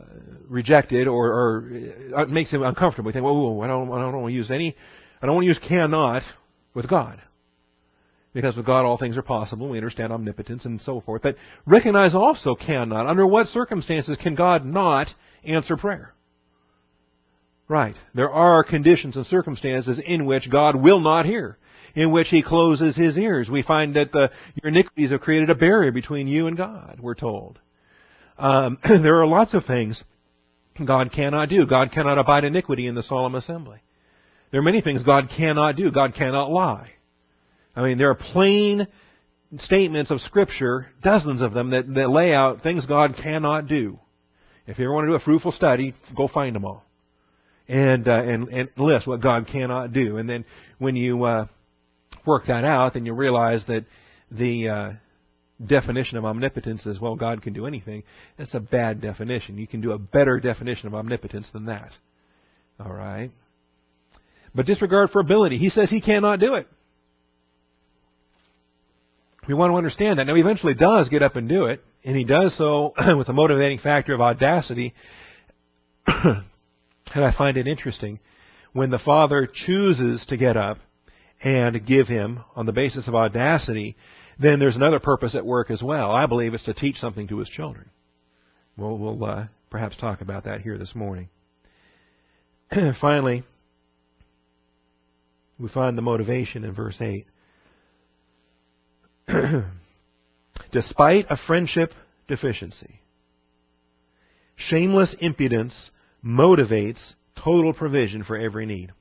rejected 0.48 1.08
or, 1.08 1.28
or 1.28 1.72
uh, 2.18 2.26
makes 2.26 2.52
them 2.52 2.64
uncomfortable. 2.64 3.08
We 3.08 3.14
think, 3.14 3.26
well, 3.26 3.62
I 3.62 3.68
don't, 3.68 3.92
I 3.92 4.02
don't 4.02 4.22
want 4.22 4.32
to 4.32 4.36
use 4.36 4.52
any, 4.52 4.76
I 5.22 5.26
don't 5.26 5.36
want 5.36 5.46
to 5.46 5.50
use 5.50 5.60
cannot 5.60 6.24
with 6.74 6.90
God. 6.90 7.22
Because 8.34 8.56
with 8.56 8.66
God 8.66 8.86
all 8.86 8.98
things 8.98 9.18
are 9.18 9.22
possible. 9.22 9.68
We 9.70 9.78
understand 9.78 10.14
omnipotence 10.14 10.64
and 10.64 10.80
so 10.82 11.02
forth. 11.02 11.22
But 11.22 11.36
recognize 11.66 12.16
also 12.16 12.56
cannot. 12.56 13.06
Under 13.08 13.28
what 13.28 13.48
circumstances 13.48 14.18
can 14.22 14.36
God 14.36 14.66
not 14.66 15.08
answer 15.44 15.76
prayer? 15.76 16.14
Right. 17.72 17.96
There 18.14 18.30
are 18.30 18.66
conditions 18.66 19.16
and 19.16 19.26
circumstances 19.26 19.98
in 20.06 20.26
which 20.26 20.52
God 20.52 20.76
will 20.76 21.00
not 21.00 21.26
hear 21.26 21.58
in 21.96 22.12
which 22.12 22.28
he 22.28 22.44
closes 22.44 22.98
his 22.98 23.18
ears. 23.18 23.50
We 23.50 23.64
find 23.64 23.96
that 23.96 24.12
the, 24.12 24.30
your 24.62 24.74
iniquities 24.74 25.12
have 25.12 25.22
created 25.22 25.50
a 25.50 25.56
barrier 25.56 25.94
between 25.94 26.28
you 26.28 26.48
and 26.48 26.58
God, 26.58 27.00
we're 27.02 27.16
told. 27.16 27.60
Um, 28.38 28.78
there 28.84 29.22
are 29.22 29.26
lots 29.26 29.54
of 29.54 29.64
things 29.64 30.04
God 30.86 31.14
cannot 31.14 31.48
do. 31.48 31.66
God 31.66 31.94
cannot 31.94 32.18
abide 32.18 32.44
iniquity 32.44 32.88
in 32.88 32.96
the 32.96 33.04
solemn 33.04 33.36
assembly. 33.36 33.80
There 34.52 34.60
are 34.60 34.64
many 34.64 34.82
things 34.82 35.04
God 35.04 35.30
cannot 35.38 35.78
do. 35.78 35.92
God 35.92 36.14
cannot 36.14 36.52
lie. 36.52 36.92
I 37.74 37.84
mean, 37.84 37.98
there 37.98 38.10
are 38.10 38.16
plain 38.16 38.86
statements 39.60 40.12
of 40.12 40.20
Scripture, 40.20 40.88
dozens 41.02 41.42
of 41.42 41.54
them, 41.54 41.70
that, 41.70 41.88
that 41.94 42.10
lay 42.10 42.34
out 42.34 42.64
things 42.64 42.86
God 42.86 43.16
cannot 43.16 43.68
do. 43.68 43.98
If 44.68 44.78
you 44.78 44.84
ever 44.84 44.94
want 44.94 45.06
to 45.06 45.12
do 45.12 45.16
a 45.16 45.22
fruitful 45.22 45.54
study, 45.54 45.94
go 46.18 46.28
find 46.28 46.54
them 46.54 46.66
all. 46.66 46.84
And, 47.74 48.06
uh, 48.08 48.22
and, 48.24 48.50
and 48.50 48.70
list 48.76 49.08
what 49.08 49.22
God 49.22 49.48
cannot 49.50 49.94
do. 49.94 50.18
And 50.18 50.30
then 50.30 50.44
when 50.78 50.98
you, 50.98 51.24
uh, 51.24 51.46
work 52.26 52.46
that 52.48 52.64
out, 52.64 52.94
then 52.94 53.06
you 53.06 53.14
realize 53.14 53.64
that 53.68 53.86
the 54.30 54.70
uh, 54.70 54.92
definition 55.66 56.18
of 56.18 56.26
omnipotence 56.26 56.86
is, 56.86 57.00
well, 57.00 57.16
God 57.16 57.42
can 57.42 57.54
do 57.54 57.66
anything. 57.66 58.04
That's 58.38 58.54
a 58.54 58.60
bad 58.60 59.02
definition. 59.02 59.58
You 59.58 59.68
can 59.68 59.82
do 59.82 59.92
a 59.92 59.98
better 59.98 60.40
definition 60.40 60.88
of 60.88 60.96
omnipotence 60.96 61.50
than 61.54 61.66
that. 61.66 61.92
All 62.80 62.92
right? 62.92 63.32
But 64.54 64.66
disregard 64.66 65.12
for 65.12 65.22
ability. 65.22 65.58
He 65.58 65.70
says 65.70 65.90
he 65.90 66.02
cannot 66.02 66.40
do 66.40 66.56
it. 66.56 66.68
We 69.48 69.54
want 69.54 69.72
to 69.72 69.76
understand 69.76 70.20
that. 70.20 70.26
Now, 70.26 70.36
he 70.36 70.42
eventually 70.42 70.76
does 70.76 71.10
get 71.10 71.24
up 71.24 71.36
and 71.36 71.50
do 71.50 71.66
it, 71.66 71.84
and 72.04 72.16
he 72.16 72.26
does 72.26 72.56
so 72.58 72.94
with 73.18 73.28
a 73.28 73.34
motivating 73.34 73.80
factor 73.80 74.14
of 74.14 74.22
audacity. 74.22 74.94
and 77.14 77.24
I 77.24 77.34
find 77.36 77.58
it 77.58 77.68
interesting 77.68 78.20
when 78.74 78.90
the 78.90 79.00
Father 79.00 79.48
chooses 79.52 80.26
to 80.30 80.38
get 80.38 80.58
up 80.58 80.78
and 81.44 81.86
give 81.86 82.08
him 82.08 82.42
on 82.56 82.66
the 82.66 82.72
basis 82.72 83.08
of 83.08 83.16
audacity, 83.16 83.96
then 84.40 84.60
there's 84.60 84.76
another 84.76 85.00
purpose 85.00 85.36
at 85.36 85.46
work 85.46 85.72
as 85.72 85.84
well. 85.84 86.12
I 86.12 86.26
believe 86.26 86.54
it's 86.54 86.64
to 86.66 86.74
teach 86.74 86.98
something 86.98 87.28
to 87.28 87.38
his 87.40 87.50
children. 87.50 87.90
We'll, 88.78 88.98
we'll 88.98 89.24
uh, 89.24 89.48
perhaps 89.70 89.98
talk 89.98 90.22
about 90.22 90.46
that 90.46 90.62
here 90.62 90.78
this 90.78 90.96
morning. 90.96 91.30
Finally, 93.02 93.44
we 95.60 95.70
find 95.70 95.98
the 95.98 96.02
motivation 96.02 96.64
in 96.64 96.74
verse 96.74 97.00
8. 97.00 97.26
Despite 100.72 101.26
a 101.30 101.38
friendship 101.48 101.92
deficiency, 102.28 103.02
shameless 104.56 105.16
impudence 105.20 105.92
motivates 106.26 107.14
total 107.44 107.74
provision 107.74 108.24
for 108.24 108.38
every 108.38 108.66
need. 108.66 108.92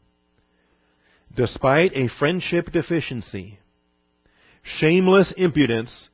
Despite 1.37 1.93
a 1.95 2.09
friendship 2.19 2.73
deficiency, 2.73 3.59
shameless 4.63 5.33
impudence 5.37 6.09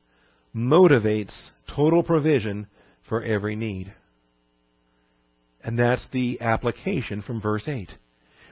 motivates 0.55 1.49
total 1.73 2.03
provision 2.03 2.67
for 3.07 3.23
every 3.23 3.55
need. 3.55 3.93
And 5.63 5.77
that's 5.77 6.05
the 6.11 6.39
application 6.41 7.21
from 7.21 7.41
verse 7.41 7.67
8. 7.67 7.89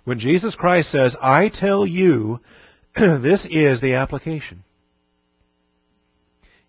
When 0.04 0.20
Jesus 0.20 0.56
Christ 0.56 0.92
says, 0.92 1.16
I 1.22 1.50
tell 1.54 1.86
you, 1.86 2.40
this 2.96 3.46
is 3.50 3.82
the 3.82 3.96
application. 3.96 4.64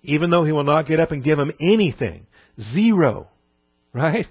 Even 0.02 0.30
though 0.30 0.44
he 0.44 0.52
will 0.52 0.64
not 0.64 0.86
get 0.86 1.00
up 1.00 1.10
and 1.10 1.24
give 1.24 1.38
him 1.38 1.52
anything, 1.60 2.26
zero, 2.74 3.28
right? 3.92 4.26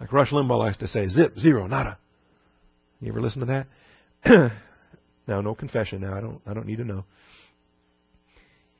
Like 0.00 0.12
Rush 0.12 0.30
Limbaugh 0.30 0.58
likes 0.58 0.78
to 0.78 0.88
say, 0.88 1.08
zip, 1.08 1.38
zero, 1.38 1.66
nada. 1.66 1.98
You 3.00 3.10
ever 3.10 3.20
listen 3.20 3.40
to 3.40 3.66
that? 4.24 4.52
now, 5.28 5.40
no 5.40 5.54
confession. 5.54 6.00
Now, 6.00 6.14
I 6.16 6.20
don't. 6.20 6.40
I 6.46 6.54
don't 6.54 6.66
need 6.66 6.78
to 6.78 6.84
know. 6.84 7.04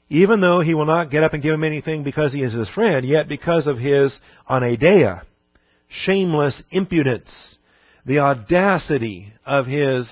Even 0.08 0.40
though 0.40 0.60
he 0.60 0.74
will 0.74 0.86
not 0.86 1.10
get 1.10 1.22
up 1.22 1.32
and 1.32 1.42
give 1.42 1.52
him 1.54 1.64
anything 1.64 2.04
because 2.04 2.32
he 2.32 2.42
is 2.42 2.52
his 2.52 2.68
friend, 2.70 3.06
yet 3.06 3.28
because 3.28 3.66
of 3.66 3.78
his 3.78 4.18
anaideia, 4.48 5.22
shameless 5.88 6.62
impudence, 6.70 7.58
the 8.06 8.18
audacity 8.18 9.32
of 9.46 9.66
his 9.66 10.08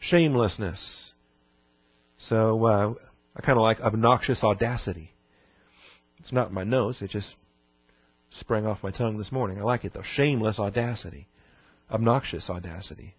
shamelessness. 0.00 1.12
So 2.18 2.64
uh, 2.64 2.94
I 3.36 3.40
kind 3.40 3.58
of 3.58 3.62
like 3.62 3.80
obnoxious 3.80 4.42
audacity. 4.42 5.12
It's 6.20 6.32
not 6.32 6.48
in 6.48 6.54
my 6.54 6.64
notes. 6.64 7.02
It 7.02 7.10
just 7.10 7.34
sprang 8.40 8.66
off 8.66 8.82
my 8.82 8.90
tongue 8.90 9.18
this 9.18 9.32
morning. 9.32 9.58
I 9.58 9.62
like 9.62 9.84
it 9.84 9.92
though. 9.94 10.02
Shameless 10.02 10.58
audacity, 10.58 11.28
obnoxious 11.90 12.48
audacity. 12.48 13.14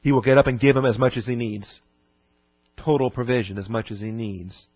He 0.00 0.12
will 0.12 0.22
get 0.22 0.38
up 0.38 0.46
and 0.46 0.58
give 0.58 0.76
him 0.76 0.84
as 0.84 0.98
much 0.98 1.16
as 1.16 1.26
he 1.26 1.36
needs. 1.36 1.80
Total 2.76 3.10
provision 3.10 3.58
as 3.58 3.68
much 3.68 3.90
as 3.90 4.00
he 4.00 4.10
needs. 4.10 4.66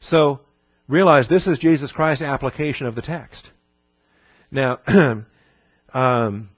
So, 0.00 0.40
realize 0.88 1.28
this 1.28 1.46
is 1.46 1.58
Jesus 1.58 1.92
Christ's 1.92 2.24
application 2.24 2.86
of 2.86 2.94
the 2.94 3.02
text. 3.02 3.48
Now, 4.50 4.80
um, 5.94 6.50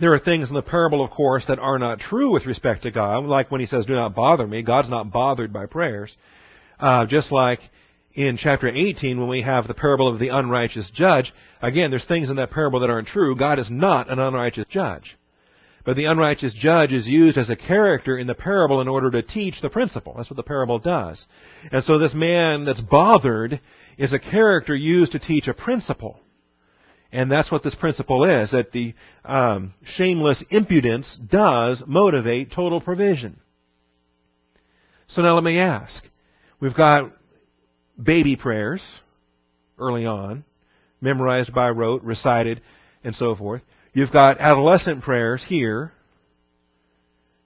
there 0.00 0.12
are 0.12 0.18
things 0.18 0.48
in 0.48 0.54
the 0.54 0.62
parable, 0.62 1.04
of 1.04 1.10
course, 1.10 1.44
that 1.48 1.58
are 1.58 1.78
not 1.78 2.00
true 2.00 2.32
with 2.32 2.46
respect 2.46 2.82
to 2.82 2.90
God, 2.90 3.24
like 3.24 3.50
when 3.50 3.60
he 3.60 3.66
says, 3.66 3.86
do 3.86 3.94
not 3.94 4.14
bother 4.14 4.46
me. 4.46 4.62
God's 4.62 4.88
not 4.88 5.12
bothered 5.12 5.52
by 5.52 5.66
prayers. 5.66 6.16
Uh, 6.80 7.06
just 7.06 7.30
like 7.30 7.60
in 8.14 8.36
chapter 8.36 8.68
18 8.68 9.18
when 9.18 9.28
we 9.28 9.42
have 9.42 9.66
the 9.66 9.74
parable 9.74 10.08
of 10.08 10.18
the 10.18 10.28
unrighteous 10.28 10.90
judge, 10.94 11.32
again, 11.60 11.90
there's 11.90 12.04
things 12.04 12.30
in 12.30 12.36
that 12.36 12.50
parable 12.50 12.80
that 12.80 12.90
aren't 12.90 13.08
true. 13.08 13.36
God 13.36 13.58
is 13.58 13.70
not 13.70 14.10
an 14.10 14.18
unrighteous 14.18 14.66
judge. 14.68 15.16
But 15.84 15.96
the 15.96 16.04
unrighteous 16.04 16.54
judge 16.54 16.92
is 16.92 17.08
used 17.08 17.36
as 17.36 17.50
a 17.50 17.56
character 17.56 18.16
in 18.16 18.26
the 18.26 18.34
parable 18.34 18.80
in 18.80 18.88
order 18.88 19.10
to 19.10 19.22
teach 19.22 19.60
the 19.60 19.70
principle. 19.70 20.14
That's 20.16 20.30
what 20.30 20.36
the 20.36 20.42
parable 20.42 20.78
does. 20.78 21.24
And 21.72 21.82
so 21.84 21.98
this 21.98 22.14
man 22.14 22.64
that's 22.64 22.80
bothered 22.80 23.60
is 23.98 24.12
a 24.12 24.18
character 24.18 24.74
used 24.74 25.12
to 25.12 25.18
teach 25.18 25.48
a 25.48 25.54
principle. 25.54 26.20
And 27.10 27.30
that's 27.30 27.50
what 27.50 27.62
this 27.62 27.74
principle 27.74 28.24
is, 28.24 28.52
that 28.52 28.72
the 28.72 28.94
um, 29.24 29.74
shameless 29.84 30.42
impudence 30.50 31.18
does 31.30 31.82
motivate 31.86 32.52
total 32.52 32.80
provision. 32.80 33.40
So 35.08 35.20
now 35.20 35.34
let 35.34 35.44
me 35.44 35.58
ask. 35.58 36.02
We've 36.58 36.74
got 36.74 37.12
baby 38.02 38.36
prayers 38.36 38.82
early 39.78 40.06
on, 40.06 40.44
memorized 41.00 41.52
by 41.54 41.70
rote, 41.70 42.02
recited, 42.02 42.60
and 43.04 43.14
so 43.14 43.34
forth. 43.34 43.62
You've 43.92 44.12
got 44.12 44.40
adolescent 44.40 45.02
prayers 45.02 45.44
here, 45.46 45.92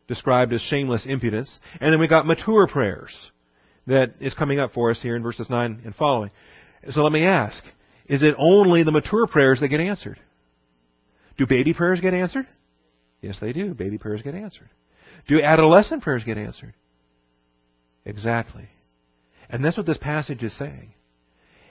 described 0.06 0.52
as 0.52 0.60
shameless 0.62 1.04
impudence. 1.06 1.58
And 1.80 1.92
then 1.92 1.98
we've 1.98 2.08
got 2.08 2.26
mature 2.26 2.66
prayers 2.66 3.12
that 3.86 4.14
is 4.20 4.34
coming 4.34 4.58
up 4.58 4.72
for 4.72 4.90
us 4.90 5.00
here 5.00 5.16
in 5.16 5.22
verses 5.22 5.48
9 5.50 5.82
and 5.84 5.94
following. 5.94 6.30
So 6.90 7.02
let 7.02 7.12
me 7.12 7.24
ask, 7.24 7.62
is 8.06 8.22
it 8.22 8.34
only 8.38 8.84
the 8.84 8.92
mature 8.92 9.26
prayers 9.26 9.60
that 9.60 9.68
get 9.68 9.80
answered? 9.80 10.20
Do 11.36 11.46
baby 11.46 11.72
prayers 11.72 12.00
get 12.00 12.14
answered? 12.14 12.46
Yes, 13.20 13.38
they 13.40 13.52
do. 13.52 13.74
Baby 13.74 13.98
prayers 13.98 14.22
get 14.22 14.34
answered. 14.34 14.68
Do 15.26 15.42
adolescent 15.42 16.02
prayers 16.02 16.22
get 16.24 16.38
answered? 16.38 16.74
Exactly. 18.04 18.68
And 19.48 19.64
that's 19.64 19.76
what 19.76 19.86
this 19.86 19.98
passage 19.98 20.42
is 20.42 20.56
saying. 20.58 20.92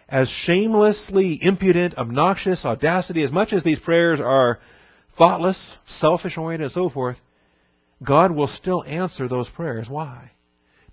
As 0.07 0.29
shamelessly 0.29 1.39
impudent, 1.41 1.97
obnoxious, 1.97 2.63
audacity, 2.63 3.23
as 3.23 3.31
much 3.31 3.53
as 3.53 3.63
these 3.63 3.79
prayers 3.79 4.19
are 4.21 4.59
thoughtless, 5.17 5.57
selfish 5.87 6.37
oriented, 6.37 6.65
and 6.65 6.73
so 6.73 6.89
forth, 6.89 7.17
God 8.03 8.31
will 8.31 8.47
still 8.47 8.83
answer 8.83 9.27
those 9.27 9.49
prayers. 9.49 9.87
Why? 9.89 10.31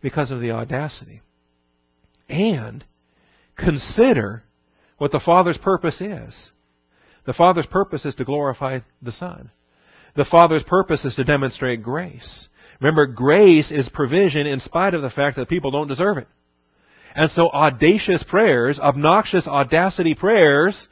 Because 0.00 0.30
of 0.30 0.40
the 0.40 0.52
audacity. 0.52 1.20
And 2.28 2.84
consider 3.56 4.44
what 4.98 5.12
the 5.12 5.20
Father's 5.20 5.58
purpose 5.58 6.00
is. 6.00 6.52
The 7.26 7.32
Father's 7.32 7.66
purpose 7.66 8.04
is 8.04 8.14
to 8.16 8.24
glorify 8.24 8.78
the 9.02 9.12
Son. 9.12 9.50
The 10.16 10.24
Father's 10.24 10.64
purpose 10.64 11.04
is 11.04 11.14
to 11.16 11.24
demonstrate 11.24 11.82
grace. 11.82 12.48
Remember, 12.80 13.06
grace 13.06 13.70
is 13.70 13.88
provision 13.92 14.46
in 14.46 14.60
spite 14.60 14.94
of 14.94 15.02
the 15.02 15.10
fact 15.10 15.36
that 15.36 15.48
people 15.48 15.70
don't 15.70 15.88
deserve 15.88 16.18
it. 16.18 16.28
And 17.14 17.30
so 17.32 17.50
audacious 17.50 18.22
prayers, 18.22 18.78
obnoxious 18.78 19.46
audacity 19.46 20.14
prayers, 20.14 20.88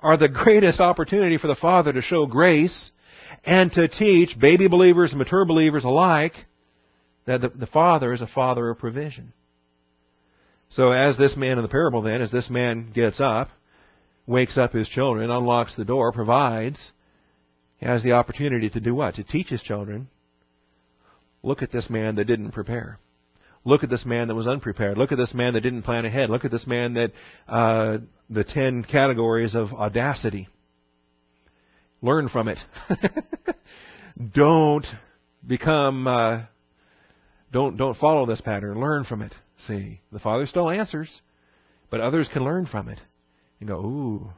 are 0.00 0.16
the 0.16 0.28
greatest 0.44 0.80
opportunity 0.80 1.38
for 1.38 1.46
the 1.46 1.54
Father 1.54 1.92
to 1.92 2.02
show 2.02 2.26
grace 2.26 2.90
and 3.44 3.72
to 3.72 3.88
teach 3.88 4.38
baby 4.38 4.68
believers 4.68 5.10
and 5.10 5.18
mature 5.18 5.44
believers 5.44 5.84
alike 5.84 6.34
that 7.26 7.40
the, 7.40 7.48
the 7.48 7.66
Father 7.66 8.12
is 8.12 8.20
a 8.20 8.26
Father 8.26 8.70
of 8.70 8.78
provision. 8.78 9.32
So 10.70 10.92
as 10.92 11.16
this 11.16 11.36
man 11.36 11.58
in 11.58 11.62
the 11.62 11.68
parable 11.68 12.02
then, 12.02 12.22
as 12.22 12.30
this 12.30 12.50
man 12.50 12.92
gets 12.92 13.20
up, 13.20 13.48
wakes 14.26 14.56
up 14.56 14.72
his 14.72 14.88
children, 14.88 15.30
unlocks 15.30 15.74
the 15.76 15.84
door, 15.84 16.12
provides, 16.12 16.78
he 17.78 17.86
has 17.86 18.02
the 18.02 18.12
opportunity 18.12 18.68
to 18.70 18.80
do 18.80 18.94
what? 18.94 19.14
To 19.16 19.24
teach 19.24 19.48
his 19.48 19.62
children. 19.62 20.08
Look 21.42 21.62
at 21.62 21.72
this 21.72 21.88
man 21.88 22.16
that 22.16 22.26
didn't 22.26 22.52
prepare. 22.52 22.98
Look 23.64 23.82
at 23.84 23.90
this 23.90 24.06
man 24.06 24.28
that 24.28 24.34
was 24.34 24.46
unprepared. 24.46 24.96
Look 24.96 25.12
at 25.12 25.18
this 25.18 25.34
man 25.34 25.52
that 25.54 25.60
didn't 25.60 25.82
plan 25.82 26.04
ahead. 26.04 26.30
Look 26.30 26.44
at 26.44 26.50
this 26.50 26.66
man 26.66 26.94
that 26.94 27.12
uh, 27.46 27.98
the 28.30 28.44
ten 28.44 28.84
categories 28.84 29.54
of 29.54 29.72
audacity. 29.72 30.48
Learn 32.00 32.28
from 32.30 32.48
it. 32.48 32.58
don't 34.34 34.86
become. 35.46 36.06
Uh, 36.06 36.42
don't 37.52 37.76
don't 37.76 37.98
follow 37.98 38.24
this 38.24 38.40
pattern. 38.40 38.80
Learn 38.80 39.04
from 39.04 39.20
it. 39.20 39.34
See, 39.66 40.00
the 40.10 40.18
Father 40.18 40.46
still 40.46 40.70
answers, 40.70 41.20
but 41.90 42.00
others 42.00 42.28
can 42.32 42.44
learn 42.44 42.66
from 42.66 42.88
it 42.88 42.98
and 43.60 43.68
go, 43.68 43.76
ooh. 43.80 44.32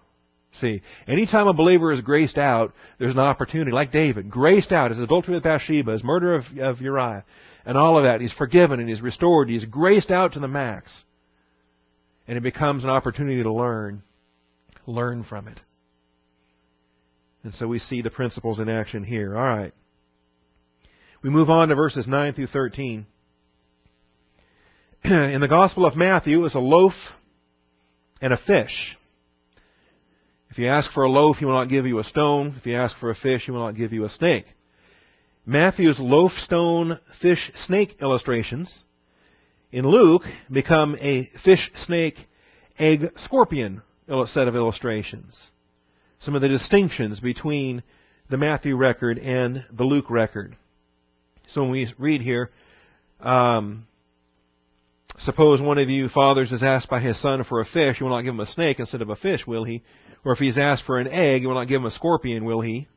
See, 0.60 0.82
anytime 1.06 1.46
a 1.46 1.54
believer 1.54 1.92
is 1.92 2.02
graced 2.02 2.36
out, 2.36 2.74
there's 2.98 3.14
an 3.14 3.20
opportunity, 3.20 3.70
like 3.70 3.90
David, 3.90 4.30
graced 4.30 4.70
out, 4.70 4.90
his 4.90 5.00
adultery 5.00 5.34
with 5.34 5.44
Bathsheba, 5.44 5.92
his 5.92 6.04
murder 6.04 6.34
of, 6.34 6.44
of 6.60 6.80
Uriah, 6.82 7.24
and 7.64 7.76
all 7.76 7.96
of 7.96 8.04
that. 8.04 8.20
He's 8.20 8.32
forgiven 8.32 8.80
and 8.80 8.88
he's 8.88 9.00
restored. 9.00 9.48
He's 9.48 9.64
graced 9.64 10.10
out 10.10 10.34
to 10.34 10.40
the 10.40 10.48
max. 10.48 10.92
And 12.26 12.36
it 12.36 12.42
becomes 12.42 12.84
an 12.84 12.90
opportunity 12.90 13.42
to 13.42 13.52
learn. 13.52 14.02
Learn 14.86 15.24
from 15.24 15.48
it. 15.48 15.60
And 17.44 17.52
so 17.54 17.66
we 17.66 17.78
see 17.78 18.02
the 18.02 18.10
principles 18.10 18.58
in 18.58 18.68
action 18.68 19.04
here. 19.04 19.36
All 19.36 19.44
right. 19.44 19.72
We 21.22 21.30
move 21.30 21.50
on 21.50 21.68
to 21.68 21.74
verses 21.74 22.06
9 22.06 22.34
through 22.34 22.48
13. 22.48 23.06
in 25.04 25.40
the 25.40 25.48
Gospel 25.48 25.86
of 25.86 25.96
Matthew, 25.96 26.38
it 26.38 26.42
was 26.42 26.54
a 26.54 26.60
loaf 26.60 26.92
and 28.20 28.32
a 28.32 28.38
fish. 28.38 28.96
If 30.50 30.58
you 30.58 30.68
ask 30.68 30.92
for 30.92 31.04
a 31.04 31.10
loaf, 31.10 31.36
he 31.38 31.44
will 31.44 31.54
not 31.54 31.68
give 31.68 31.86
you 31.86 31.98
a 31.98 32.04
stone. 32.04 32.56
If 32.58 32.66
you 32.66 32.76
ask 32.76 32.96
for 32.98 33.10
a 33.10 33.14
fish, 33.14 33.42
he 33.46 33.50
will 33.50 33.64
not 33.64 33.76
give 33.76 33.92
you 33.92 34.04
a 34.04 34.10
snake. 34.10 34.44
Matthew's 35.44 35.98
loaf, 35.98 36.32
stone, 36.32 36.98
fish, 37.20 37.50
snake 37.66 37.96
illustrations 38.00 38.80
in 39.72 39.86
Luke 39.86 40.22
become 40.50 40.96
a 41.00 41.30
fish, 41.44 41.70
snake, 41.76 42.16
egg, 42.78 43.10
scorpion 43.24 43.82
set 44.26 44.48
of 44.48 44.54
illustrations. 44.54 45.50
Some 46.20 46.34
of 46.34 46.42
the 46.42 46.48
distinctions 46.48 47.20
between 47.20 47.82
the 48.30 48.36
Matthew 48.36 48.76
record 48.76 49.18
and 49.18 49.64
the 49.72 49.84
Luke 49.84 50.10
record. 50.10 50.56
So 51.48 51.62
when 51.62 51.70
we 51.70 51.92
read 51.98 52.20
here, 52.20 52.50
um, 53.20 53.86
Suppose 55.18 55.60
one 55.60 55.78
of 55.78 55.90
you 55.90 56.08
fathers 56.08 56.52
is 56.52 56.62
asked 56.62 56.88
by 56.88 57.00
his 57.00 57.20
son 57.20 57.44
for 57.44 57.60
a 57.60 57.64
fish, 57.64 58.00
you 58.00 58.06
will 58.06 58.16
not 58.16 58.22
give 58.22 58.34
him 58.34 58.40
a 58.40 58.46
snake 58.46 58.80
instead 58.80 59.02
of 59.02 59.10
a 59.10 59.16
fish, 59.16 59.46
will 59.46 59.64
he? 59.64 59.82
Or 60.24 60.32
if 60.32 60.38
he's 60.38 60.58
asked 60.58 60.84
for 60.84 60.98
an 60.98 61.08
egg, 61.08 61.42
you 61.42 61.48
will 61.48 61.54
not 61.54 61.68
give 61.68 61.80
him 61.80 61.86
a 61.86 61.90
scorpion, 61.90 62.44
will 62.44 62.60
he? 62.60 62.88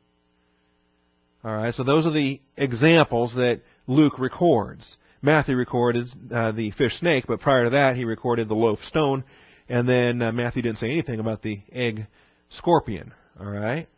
Alright, 1.44 1.74
so 1.74 1.84
those 1.84 2.06
are 2.06 2.12
the 2.12 2.40
examples 2.56 3.34
that 3.34 3.60
Luke 3.86 4.18
records. 4.18 4.96
Matthew 5.22 5.56
recorded 5.56 6.08
uh, 6.32 6.52
the 6.52 6.72
fish 6.72 6.98
snake, 6.98 7.24
but 7.28 7.40
prior 7.40 7.64
to 7.64 7.70
that 7.70 7.96
he 7.96 8.04
recorded 8.04 8.48
the 8.48 8.54
loaf 8.54 8.80
stone, 8.84 9.24
and 9.68 9.88
then 9.88 10.22
uh, 10.22 10.32
Matthew 10.32 10.62
didn't 10.62 10.78
say 10.78 10.90
anything 10.90 11.20
about 11.20 11.42
the 11.42 11.60
egg 11.72 12.06
scorpion. 12.50 13.12
Alright? 13.40 13.88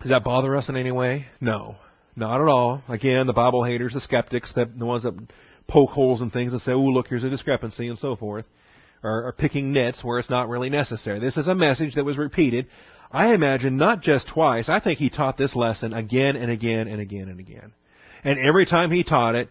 Does 0.00 0.10
that 0.10 0.24
bother 0.24 0.56
us 0.56 0.68
in 0.68 0.76
any 0.76 0.92
way? 0.92 1.26
No. 1.40 1.76
Not 2.16 2.40
at 2.40 2.48
all. 2.48 2.82
Again, 2.88 3.26
the 3.26 3.32
Bible 3.32 3.64
haters, 3.64 3.94
the 3.94 4.00
skeptics, 4.00 4.52
the, 4.52 4.66
the 4.66 4.84
ones 4.84 5.04
that 5.04 5.14
poke 5.68 5.90
holes 5.90 6.20
in 6.20 6.30
things 6.30 6.52
and 6.52 6.60
say, 6.60 6.72
oh, 6.72 6.80
look, 6.80 7.06
here's 7.08 7.24
a 7.24 7.30
discrepancy 7.30 7.88
and 7.88 7.98
so 7.98 8.16
forth, 8.16 8.44
are, 9.02 9.28
or 9.28 9.32
picking 9.32 9.72
nits 9.72 10.04
where 10.04 10.18
it's 10.18 10.28
not 10.28 10.48
really 10.48 10.68
necessary. 10.68 11.20
This 11.20 11.36
is 11.36 11.48
a 11.48 11.54
message 11.54 11.94
that 11.94 12.04
was 12.04 12.18
repeated, 12.18 12.66
I 13.12 13.34
imagine, 13.34 13.76
not 13.76 14.00
just 14.00 14.28
twice. 14.28 14.68
I 14.68 14.80
think 14.80 14.98
he 14.98 15.10
taught 15.10 15.36
this 15.36 15.54
lesson 15.54 15.92
again 15.92 16.34
and 16.34 16.50
again 16.50 16.88
and 16.88 17.00
again 17.00 17.28
and 17.28 17.38
again. 17.38 17.72
And 18.24 18.38
every 18.38 18.64
time 18.64 18.90
he 18.90 19.04
taught 19.04 19.34
it, 19.34 19.48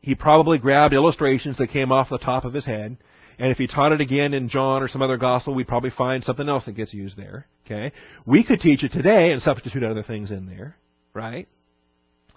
he 0.00 0.16
probably 0.16 0.58
grabbed 0.58 0.92
illustrations 0.92 1.58
that 1.58 1.70
came 1.70 1.92
off 1.92 2.08
the 2.10 2.18
top 2.18 2.44
of 2.44 2.52
his 2.52 2.66
head. 2.66 2.96
And 3.38 3.50
if 3.52 3.58
he 3.58 3.68
taught 3.68 3.92
it 3.92 4.00
again 4.00 4.34
in 4.34 4.48
John 4.48 4.82
or 4.82 4.88
some 4.88 5.00
other 5.00 5.16
gospel, 5.16 5.54
we'd 5.54 5.68
probably 5.68 5.90
find 5.90 6.24
something 6.24 6.48
else 6.48 6.64
that 6.66 6.72
gets 6.72 6.92
used 6.92 7.16
there. 7.16 7.46
Okay? 7.64 7.92
We 8.26 8.44
could 8.44 8.60
teach 8.60 8.82
it 8.82 8.90
today 8.90 9.30
and 9.30 9.40
substitute 9.40 9.84
other 9.84 10.02
things 10.02 10.32
in 10.32 10.46
there. 10.46 10.76
Right? 11.14 11.46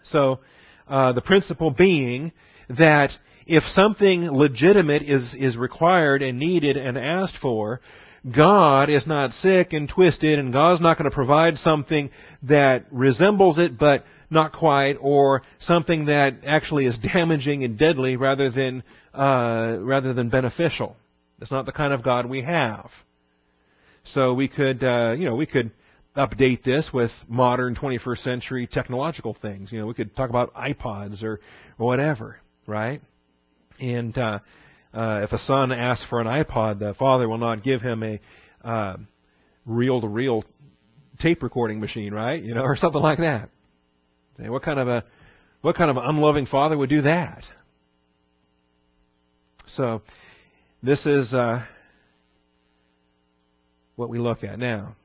So, 0.04 0.40
uh, 0.88 1.14
the 1.14 1.22
principle 1.22 1.72
being 1.72 2.32
that 2.70 3.10
if 3.48 3.64
something 3.64 4.30
legitimate 4.32 5.02
is, 5.04 5.36
is 5.38 5.58
required 5.58 6.22
and 6.22 6.38
needed 6.40 6.78
and 6.78 6.98
asked 6.98 7.38
for, 7.42 7.82
God 8.34 8.90
is 8.90 9.06
not 9.06 9.32
sick 9.32 9.74
and 9.74 9.90
twisted 9.90 10.40
and 10.40 10.52
God's 10.52 10.82
not 10.82 10.98
going 10.98 11.10
to 11.10 11.16
provide 11.16 11.58
something 11.58 12.10
that 12.44 12.86
resembles 12.92 13.58
it 13.58 13.78
but 13.78 14.04
not 14.30 14.54
quite 14.54 14.94
or 15.00 15.44
something 15.60 16.06
that 16.06 16.38
actually 16.46 16.86
is 16.86 16.98
damaging 17.14 17.64
and 17.64 17.78
deadly 17.78 18.16
rather 18.16 18.50
than, 18.50 18.84
uh, 19.14 19.78
rather 19.80 20.14
than 20.14 20.30
beneficial. 20.30 20.96
That's 21.40 21.52
not 21.52 21.66
the 21.66 21.72
kind 21.72 21.94
of 21.94 22.04
God 22.04 22.26
we 22.26 22.42
have. 22.42 22.90
So 24.06 24.34
we 24.34 24.48
could, 24.48 24.84
uh, 24.84 25.16
you 25.18 25.26
know, 25.26 25.36
we 25.36 25.46
could 25.46 25.72
update 26.16 26.64
this 26.64 26.90
with 26.94 27.12
modern 27.28 27.76
21st 27.76 28.24
century 28.24 28.68
technological 28.72 29.36
things. 29.40 29.72
You 29.72 29.80
know, 29.80 29.86
we 29.86 29.94
could 29.94 30.16
talk 30.16 30.30
about 30.30 30.54
iPods 30.54 31.24
or 31.24 31.40
whatever 31.78 32.40
right? 32.68 33.02
And 33.80 34.18
uh, 34.18 34.40
uh, 34.96 35.22
if 35.24 35.32
a 35.34 35.40
son 35.40 35.72
asks 35.72 36.06
for 36.10 36.22
an 36.22 36.28
iPod, 36.28 36.80
the 36.80 36.94
father 36.94 37.28
will 37.28 37.38
not 37.38 37.64
give 37.64 37.82
him 37.82 38.02
a 38.02 38.20
uh, 38.64 38.98
reel-to-reel 39.66 40.46
tape 41.20 41.44
recording 41.44 41.80
machine, 41.80 42.14
right? 42.14 42.42
You 42.42 42.56
know, 42.56 42.62
or 42.62 42.78
something 42.78 43.02
like 43.02 43.20
that. 43.20 43.50
What 44.38 44.64
kind 44.64 44.80
of 44.80 44.88
a 44.88 45.04
what 45.62 45.76
kind 45.76 45.90
of 45.90 45.98
unloving 45.98 46.46
father 46.46 46.78
would 46.78 46.90
do 46.90 47.02
that? 47.02 47.44
So, 49.68 50.02
this 50.84 51.06
is 51.06 51.34
uh, 51.34 51.66
what 53.96 54.10
we 54.10 54.20
look 54.20 54.44
at 54.44 54.60
now. 54.60 54.96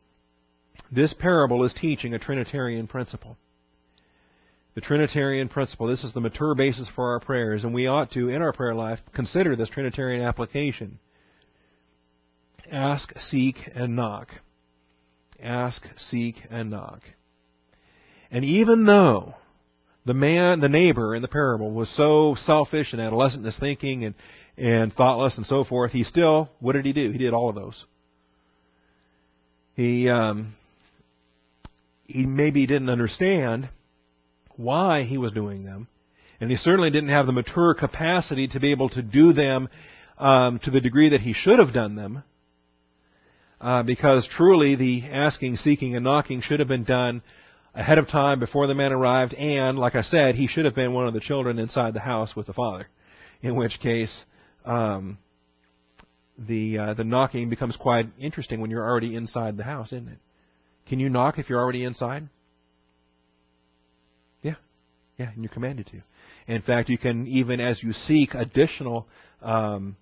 This 0.92 1.14
parable 1.14 1.64
is 1.64 1.72
teaching 1.72 2.14
a 2.14 2.18
Trinitarian 2.18 2.86
principle 2.86 3.36
the 4.74 4.80
Trinitarian 4.80 5.48
principle. 5.48 5.86
This 5.86 6.04
is 6.04 6.12
the 6.12 6.20
mature 6.20 6.54
basis 6.54 6.88
for 6.94 7.12
our 7.12 7.20
prayers, 7.20 7.64
and 7.64 7.74
we 7.74 7.86
ought 7.86 8.12
to, 8.12 8.28
in 8.28 8.42
our 8.42 8.52
prayer 8.52 8.74
life, 8.74 9.00
consider 9.14 9.56
this 9.56 9.68
Trinitarian 9.68 10.22
application. 10.22 10.98
ask, 12.70 13.12
seek, 13.18 13.56
and 13.74 13.96
knock. 13.96 14.28
Ask, 15.42 15.82
seek, 15.96 16.36
and 16.50 16.70
knock. 16.70 17.00
And 18.30 18.44
even 18.44 18.84
though 18.84 19.34
the 20.06 20.14
man, 20.14 20.60
the 20.60 20.68
neighbor 20.68 21.16
in 21.16 21.22
the 21.22 21.28
parable 21.28 21.72
was 21.72 21.88
so 21.96 22.36
selfish 22.44 22.92
and 22.92 23.00
adolescent 23.00 23.40
in 23.40 23.46
his 23.46 23.58
thinking 23.58 24.04
and, 24.04 24.14
and 24.56 24.92
thoughtless 24.92 25.36
and 25.36 25.46
so 25.46 25.64
forth, 25.64 25.90
he 25.90 26.04
still, 26.04 26.48
what 26.60 26.74
did 26.74 26.86
he 26.86 26.92
do? 26.92 27.10
He 27.10 27.18
did 27.18 27.34
all 27.34 27.48
of 27.48 27.56
those. 27.56 27.84
He, 29.74 30.08
um, 30.08 30.54
he 32.06 32.24
maybe 32.24 32.66
didn't 32.66 32.88
understand 32.88 33.68
why 34.60 35.02
he 35.02 35.18
was 35.18 35.32
doing 35.32 35.64
them, 35.64 35.88
and 36.40 36.50
he 36.50 36.56
certainly 36.56 36.90
didn't 36.90 37.10
have 37.10 37.26
the 37.26 37.32
mature 37.32 37.74
capacity 37.74 38.48
to 38.48 38.60
be 38.60 38.70
able 38.70 38.88
to 38.90 39.02
do 39.02 39.32
them 39.32 39.68
um, 40.18 40.58
to 40.60 40.70
the 40.70 40.80
degree 40.80 41.10
that 41.10 41.20
he 41.20 41.32
should 41.32 41.58
have 41.58 41.72
done 41.72 41.96
them. 41.96 42.22
Uh, 43.60 43.82
because 43.82 44.26
truly 44.36 44.74
the 44.74 45.04
asking, 45.10 45.56
seeking, 45.56 45.94
and 45.94 46.04
knocking 46.04 46.40
should 46.40 46.60
have 46.60 46.68
been 46.68 46.84
done 46.84 47.22
ahead 47.74 47.98
of 47.98 48.08
time 48.08 48.40
before 48.40 48.66
the 48.66 48.74
man 48.74 48.92
arrived, 48.92 49.34
and 49.34 49.78
like 49.78 49.94
I 49.94 50.02
said, 50.02 50.34
he 50.34 50.46
should 50.46 50.64
have 50.64 50.74
been 50.74 50.94
one 50.94 51.06
of 51.06 51.14
the 51.14 51.20
children 51.20 51.58
inside 51.58 51.94
the 51.94 52.00
house 52.00 52.34
with 52.34 52.46
the 52.46 52.52
father. 52.52 52.88
In 53.42 53.56
which 53.56 53.78
case, 53.80 54.24
um, 54.64 55.18
the 56.38 56.78
uh, 56.78 56.94
the 56.94 57.04
knocking 57.04 57.50
becomes 57.50 57.76
quite 57.76 58.06
interesting 58.18 58.60
when 58.60 58.70
you're 58.70 58.86
already 58.86 59.14
inside 59.14 59.56
the 59.56 59.64
house, 59.64 59.88
isn't 59.88 60.08
it? 60.08 60.18
Can 60.88 60.98
you 61.00 61.08
knock 61.08 61.38
if 61.38 61.48
you're 61.48 61.60
already 61.60 61.84
inside? 61.84 62.28
Yeah, 65.20 65.28
and 65.34 65.44
you're 65.44 65.52
commanded 65.52 65.86
to. 65.88 66.00
In 66.46 66.62
fact, 66.62 66.88
you 66.88 66.96
can 66.96 67.26
even 67.26 67.60
as 67.60 67.82
you 67.82 67.92
seek 67.92 68.32
additional 68.32 69.06
um, 69.42 69.96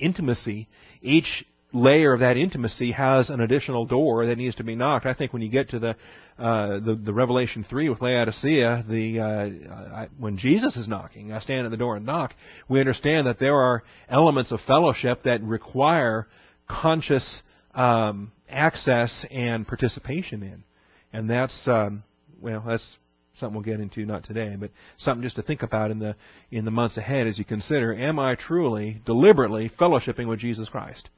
intimacy, 0.00 0.66
each 1.00 1.46
layer 1.72 2.12
of 2.12 2.18
that 2.18 2.36
intimacy 2.36 2.90
has 2.90 3.30
an 3.30 3.40
additional 3.40 3.86
door 3.86 4.26
that 4.26 4.36
needs 4.36 4.56
to 4.56 4.64
be 4.64 4.74
knocked. 4.74 5.06
I 5.06 5.14
think 5.14 5.32
when 5.32 5.42
you 5.42 5.48
get 5.48 5.68
to 5.68 5.78
the 5.78 5.96
uh, 6.40 6.80
the, 6.80 7.00
the 7.00 7.12
Revelation 7.14 7.64
three 7.70 7.88
with 7.88 8.02
Laodicea, 8.02 8.84
the 8.88 9.20
uh, 9.20 9.94
I, 9.94 10.08
when 10.18 10.38
Jesus 10.38 10.74
is 10.74 10.88
knocking, 10.88 11.30
I 11.30 11.38
stand 11.38 11.66
at 11.66 11.70
the 11.70 11.76
door 11.76 11.94
and 11.94 12.04
knock. 12.04 12.34
We 12.68 12.80
understand 12.80 13.28
that 13.28 13.38
there 13.38 13.54
are 13.54 13.84
elements 14.08 14.50
of 14.50 14.58
fellowship 14.66 15.22
that 15.22 15.40
require 15.40 16.26
conscious 16.68 17.42
um, 17.76 18.32
access 18.48 19.24
and 19.30 19.68
participation 19.68 20.42
in, 20.42 20.64
and 21.12 21.30
that's 21.30 21.56
um, 21.68 22.02
well, 22.40 22.64
that's 22.66 22.96
something 23.38 23.54
we'll 23.54 23.64
get 23.64 23.80
into 23.80 24.06
not 24.06 24.24
today, 24.24 24.56
but 24.58 24.70
something 24.98 25.22
just 25.22 25.36
to 25.36 25.42
think 25.42 25.62
about 25.62 25.90
in 25.90 25.98
the 25.98 26.14
in 26.50 26.64
the 26.64 26.70
months 26.70 26.96
ahead 26.96 27.26
as 27.26 27.38
you 27.38 27.44
consider: 27.44 27.94
Am 27.94 28.18
I 28.18 28.34
truly, 28.34 29.00
deliberately 29.04 29.70
fellowshipping 29.78 30.28
with 30.28 30.38
Jesus 30.38 30.68
Christ? 30.68 31.08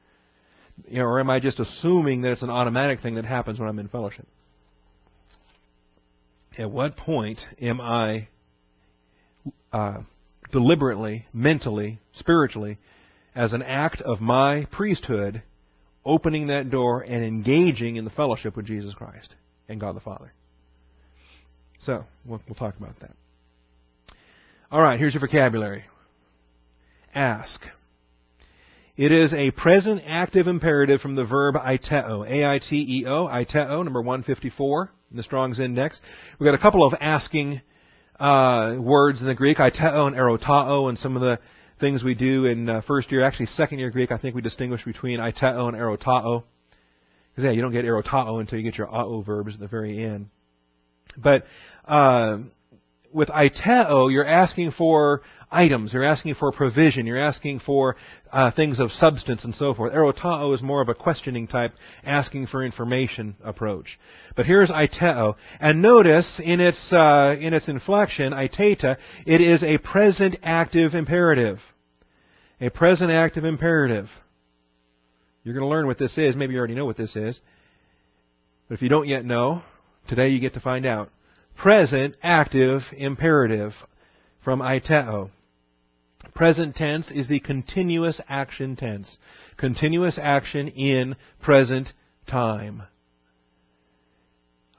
You 0.87 0.99
know, 0.99 1.05
or 1.05 1.19
am 1.19 1.29
I 1.29 1.39
just 1.39 1.59
assuming 1.59 2.21
that 2.21 2.31
it's 2.31 2.43
an 2.43 2.49
automatic 2.49 3.01
thing 3.01 3.15
that 3.15 3.25
happens 3.25 3.59
when 3.59 3.67
I'm 3.67 3.79
in 3.79 3.87
fellowship? 3.87 4.27
At 6.57 6.71
what 6.71 6.97
point 6.97 7.39
am 7.61 7.79
I 7.81 8.27
uh, 9.71 9.99
deliberately, 10.51 11.27
mentally, 11.33 11.99
spiritually, 12.13 12.77
as 13.35 13.53
an 13.53 13.61
act 13.61 14.01
of 14.01 14.21
my 14.21 14.65
priesthood, 14.71 15.43
opening 16.03 16.47
that 16.47 16.69
door 16.69 17.01
and 17.01 17.23
engaging 17.23 17.95
in 17.95 18.05
the 18.05 18.11
fellowship 18.11 18.55
with 18.55 18.65
Jesus 18.65 18.93
Christ 18.93 19.35
and 19.67 19.79
God 19.79 19.95
the 19.95 19.99
Father? 19.99 20.33
So, 21.79 22.05
we'll, 22.25 22.41
we'll 22.47 22.55
talk 22.55 22.75
about 22.77 22.99
that. 23.01 23.11
All 24.69 24.81
right, 24.81 24.99
here's 24.99 25.13
your 25.13 25.21
vocabulary. 25.21 25.85
Ask. 27.13 27.61
It 28.97 29.11
is 29.11 29.31
a 29.31 29.51
present 29.51 30.01
active 30.07 30.47
imperative 30.47 31.01
from 31.01 31.15
the 31.15 31.23
verb 31.23 31.55
aiteo, 31.55 32.27
A-I-T-E-O, 32.27 33.27
aiteo, 33.27 33.83
number 33.83 34.01
154 34.01 34.91
in 35.11 35.17
the 35.17 35.23
Strong's 35.23 35.59
Index. 35.59 36.01
We've 36.39 36.47
got 36.47 36.55
a 36.55 36.61
couple 36.61 36.83
of 36.83 36.95
asking 36.99 37.61
uh, 38.19 38.75
words 38.79 39.21
in 39.21 39.27
the 39.27 39.35
Greek, 39.35 39.57
aiteo 39.57 40.07
and 40.07 40.15
erotao, 40.15 40.89
and 40.89 40.97
some 40.97 41.15
of 41.15 41.21
the 41.21 41.39
things 41.79 42.03
we 42.03 42.15
do 42.15 42.45
in 42.45 42.67
uh, 42.67 42.81
first 42.87 43.11
year, 43.11 43.21
actually 43.23 43.45
second 43.45 43.77
year 43.79 43.91
Greek, 43.91 44.11
I 44.11 44.17
think 44.17 44.35
we 44.35 44.41
distinguish 44.41 44.83
between 44.83 45.19
aiteo 45.19 45.67
and 45.67 45.77
erotao. 45.77 46.43
Because 47.29 47.45
yeah, 47.45 47.51
you 47.51 47.61
don't 47.61 47.71
get 47.71 47.85
erotao 47.85 48.39
until 48.39 48.57
you 48.57 48.63
get 48.63 48.79
your 48.79 48.93
ao 48.93 49.21
verbs 49.21 49.53
at 49.53 49.59
the 49.59 49.67
very 49.67 50.03
end. 50.03 50.29
But 51.15 51.45
uh, 51.85 52.39
with 53.13 53.29
aiteo, 53.29 54.11
you're 54.11 54.25
asking 54.25 54.71
for 54.71 55.21
items. 55.51 55.93
You're 55.93 56.03
asking 56.03 56.35
for 56.35 56.51
provision. 56.51 57.05
You're 57.05 57.17
asking 57.17 57.61
for 57.65 57.95
uh, 58.31 58.51
things 58.51 58.79
of 58.79 58.91
substance 58.91 59.43
and 59.43 59.55
so 59.55 59.73
forth. 59.73 59.93
Erotao 59.93 60.53
is 60.53 60.61
more 60.61 60.81
of 60.81 60.89
a 60.89 60.93
questioning 60.93 61.47
type, 61.47 61.73
asking 62.03 62.47
for 62.47 62.63
information 62.63 63.35
approach. 63.43 63.97
But 64.35 64.45
here's 64.45 64.69
aiteo, 64.69 65.35
and 65.59 65.81
notice 65.81 66.39
in 66.43 66.59
its 66.59 66.91
uh, 66.91 67.35
in 67.39 67.53
its 67.53 67.69
inflection, 67.69 68.33
aiteta, 68.33 68.97
it 69.25 69.41
is 69.41 69.63
a 69.63 69.77
present 69.77 70.37
active 70.43 70.93
imperative. 70.93 71.59
A 72.59 72.69
present 72.69 73.11
active 73.11 73.45
imperative. 73.45 74.09
You're 75.43 75.53
going 75.53 75.63
to 75.63 75.69
learn 75.69 75.87
what 75.87 75.99
this 75.99 76.17
is. 76.17 76.35
Maybe 76.35 76.53
you 76.53 76.59
already 76.59 76.75
know 76.75 76.85
what 76.85 76.97
this 76.97 77.15
is. 77.15 77.39
But 78.67 78.75
if 78.75 78.81
you 78.81 78.89
don't 78.89 79.07
yet 79.07 79.23
know, 79.23 79.61
today 80.07 80.29
you 80.29 80.39
get 80.39 80.53
to 80.53 80.59
find 80.59 80.85
out. 80.85 81.09
Present 81.55 82.15
active 82.21 82.81
imperative 82.95 83.73
from 84.43 84.59
aiteo. 84.59 85.31
Present 86.33 86.75
tense 86.75 87.11
is 87.11 87.27
the 87.27 87.39
continuous 87.39 88.21
action 88.29 88.75
tense. 88.75 89.17
Continuous 89.57 90.19
action 90.21 90.67
in 90.69 91.15
present 91.41 91.89
time. 92.29 92.83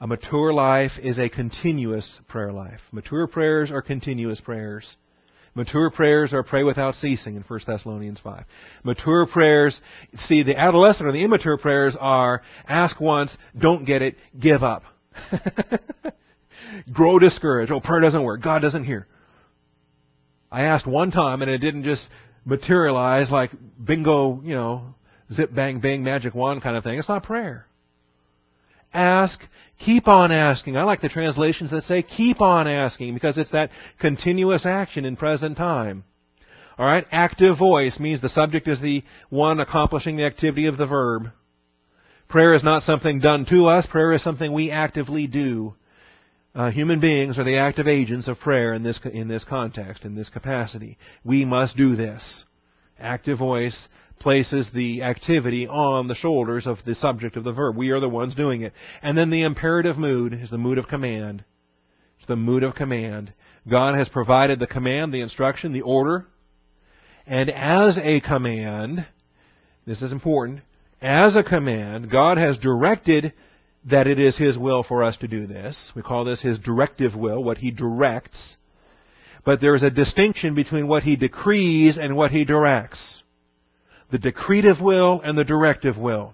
A 0.01 0.07
mature 0.07 0.53
life 0.53 0.93
is 1.01 1.19
a 1.19 1.29
continuous 1.29 2.19
prayer 2.29 2.53
life. 2.53 2.79
Mature 2.91 3.27
prayers 3.27 3.69
are 3.71 3.81
continuous 3.81 4.39
prayers. 4.39 4.95
Mature 5.55 5.89
prayers 5.89 6.33
are 6.33 6.43
pray 6.43 6.63
without 6.63 6.93
ceasing 6.95 7.35
in 7.35 7.41
1 7.41 7.59
Thessalonians 7.67 8.19
5. 8.23 8.45
Mature 8.83 9.25
prayers, 9.25 9.79
see, 10.19 10.43
the 10.43 10.57
adolescent 10.57 11.07
or 11.07 11.11
the 11.11 11.23
immature 11.23 11.57
prayers 11.57 11.97
are 11.99 12.41
ask 12.67 13.01
once, 13.01 13.35
don't 13.59 13.83
get 13.83 14.01
it, 14.01 14.15
give 14.39 14.63
up. 14.63 14.83
Grow 16.93 17.19
discouraged. 17.19 17.71
Oh, 17.71 17.79
prayer 17.79 18.01
doesn't 18.01 18.23
work. 18.23 18.41
God 18.41 18.61
doesn't 18.61 18.85
hear. 18.85 19.07
I 20.51 20.63
asked 20.63 20.87
one 20.87 21.11
time 21.11 21.41
and 21.41 21.49
it 21.49 21.59
didn't 21.59 21.83
just 21.83 22.01
materialize 22.45 23.29
like 23.31 23.51
bingo, 23.83 24.41
you 24.43 24.55
know, 24.55 24.95
zip 25.31 25.53
bang 25.53 25.79
bang 25.79 26.03
magic 26.03 26.33
wand 26.33 26.61
kind 26.61 26.75
of 26.75 26.83
thing. 26.83 26.97
It's 26.97 27.09
not 27.09 27.23
prayer. 27.23 27.65
Ask, 28.93 29.39
keep 29.85 30.07
on 30.07 30.31
asking. 30.31 30.75
I 30.75 30.83
like 30.83 31.01
the 31.01 31.09
translations 31.09 31.69
that 31.71 31.83
say 31.83 32.01
keep 32.01 32.41
on 32.41 32.67
asking 32.67 33.13
because 33.13 33.37
it's 33.37 33.51
that 33.51 33.69
continuous 33.99 34.65
action 34.65 35.05
in 35.05 35.15
present 35.15 35.57
time. 35.57 36.03
Alright, 36.79 37.05
active 37.11 37.57
voice 37.57 37.99
means 37.99 38.21
the 38.21 38.29
subject 38.29 38.67
is 38.67 38.81
the 38.81 39.03
one 39.29 39.59
accomplishing 39.59 40.15
the 40.15 40.25
activity 40.25 40.65
of 40.65 40.77
the 40.77 40.87
verb. 40.87 41.31
Prayer 42.29 42.53
is 42.53 42.63
not 42.63 42.83
something 42.83 43.19
done 43.19 43.45
to 43.49 43.67
us, 43.67 43.85
prayer 43.87 44.13
is 44.13 44.23
something 44.23 44.53
we 44.53 44.71
actively 44.71 45.27
do 45.27 45.73
uh, 46.55 46.71
human 46.71 46.99
beings 46.99 47.37
are 47.37 47.43
the 47.43 47.57
active 47.57 47.87
agents 47.87 48.27
of 48.27 48.39
prayer 48.39 48.73
in 48.73 48.83
this 48.83 48.99
in 49.13 49.27
this 49.27 49.43
context, 49.43 50.03
in 50.03 50.15
this 50.15 50.29
capacity. 50.29 50.97
We 51.23 51.45
must 51.45 51.77
do 51.77 51.95
this. 51.95 52.45
Active 52.99 53.37
voice 53.37 53.87
places 54.19 54.69
the 54.73 55.03
activity 55.03 55.67
on 55.67 56.07
the 56.07 56.15
shoulders 56.15 56.67
of 56.67 56.79
the 56.85 56.95
subject 56.95 57.37
of 57.37 57.43
the 57.43 57.53
verb. 57.53 57.77
We 57.77 57.91
are 57.91 57.99
the 57.99 58.09
ones 58.09 58.35
doing 58.35 58.61
it. 58.61 58.73
And 59.01 59.17
then 59.17 59.29
the 59.29 59.43
imperative 59.43 59.97
mood 59.97 60.33
is 60.33 60.49
the 60.49 60.57
mood 60.57 60.77
of 60.77 60.87
command. 60.87 61.45
It's 62.17 62.27
the 62.27 62.35
mood 62.35 62.63
of 62.63 62.75
command. 62.75 63.31
God 63.69 63.95
has 63.95 64.09
provided 64.09 64.59
the 64.59 64.67
command, 64.67 65.13
the 65.13 65.21
instruction, 65.21 65.71
the 65.71 65.83
order. 65.83 66.27
And 67.25 67.49
as 67.49 67.97
a 67.97 68.19
command, 68.19 69.05
this 69.85 70.01
is 70.01 70.11
important, 70.11 70.61
as 71.01 71.35
a 71.35 71.43
command, 71.43 72.11
God 72.11 72.37
has 72.37 72.57
directed 72.57 73.33
that 73.89 74.07
it 74.07 74.19
is 74.19 74.37
His 74.37 74.57
will 74.57 74.83
for 74.83 75.03
us 75.03 75.17
to 75.17 75.27
do 75.27 75.47
this. 75.47 75.91
We 75.95 76.01
call 76.01 76.25
this 76.25 76.41
His 76.41 76.59
directive 76.59 77.15
will, 77.15 77.43
what 77.43 77.57
He 77.57 77.71
directs. 77.71 78.55
But 79.45 79.61
there 79.61 79.75
is 79.75 79.83
a 79.83 79.89
distinction 79.89 80.53
between 80.53 80.87
what 80.87 81.03
He 81.03 81.15
decrees 81.15 81.97
and 81.97 82.15
what 82.15 82.31
He 82.31 82.43
directs. 82.43 83.23
The 84.11 84.19
decretive 84.19 84.81
will 84.81 85.21
and 85.21 85.37
the 85.37 85.43
directive 85.43 85.97
will. 85.97 86.33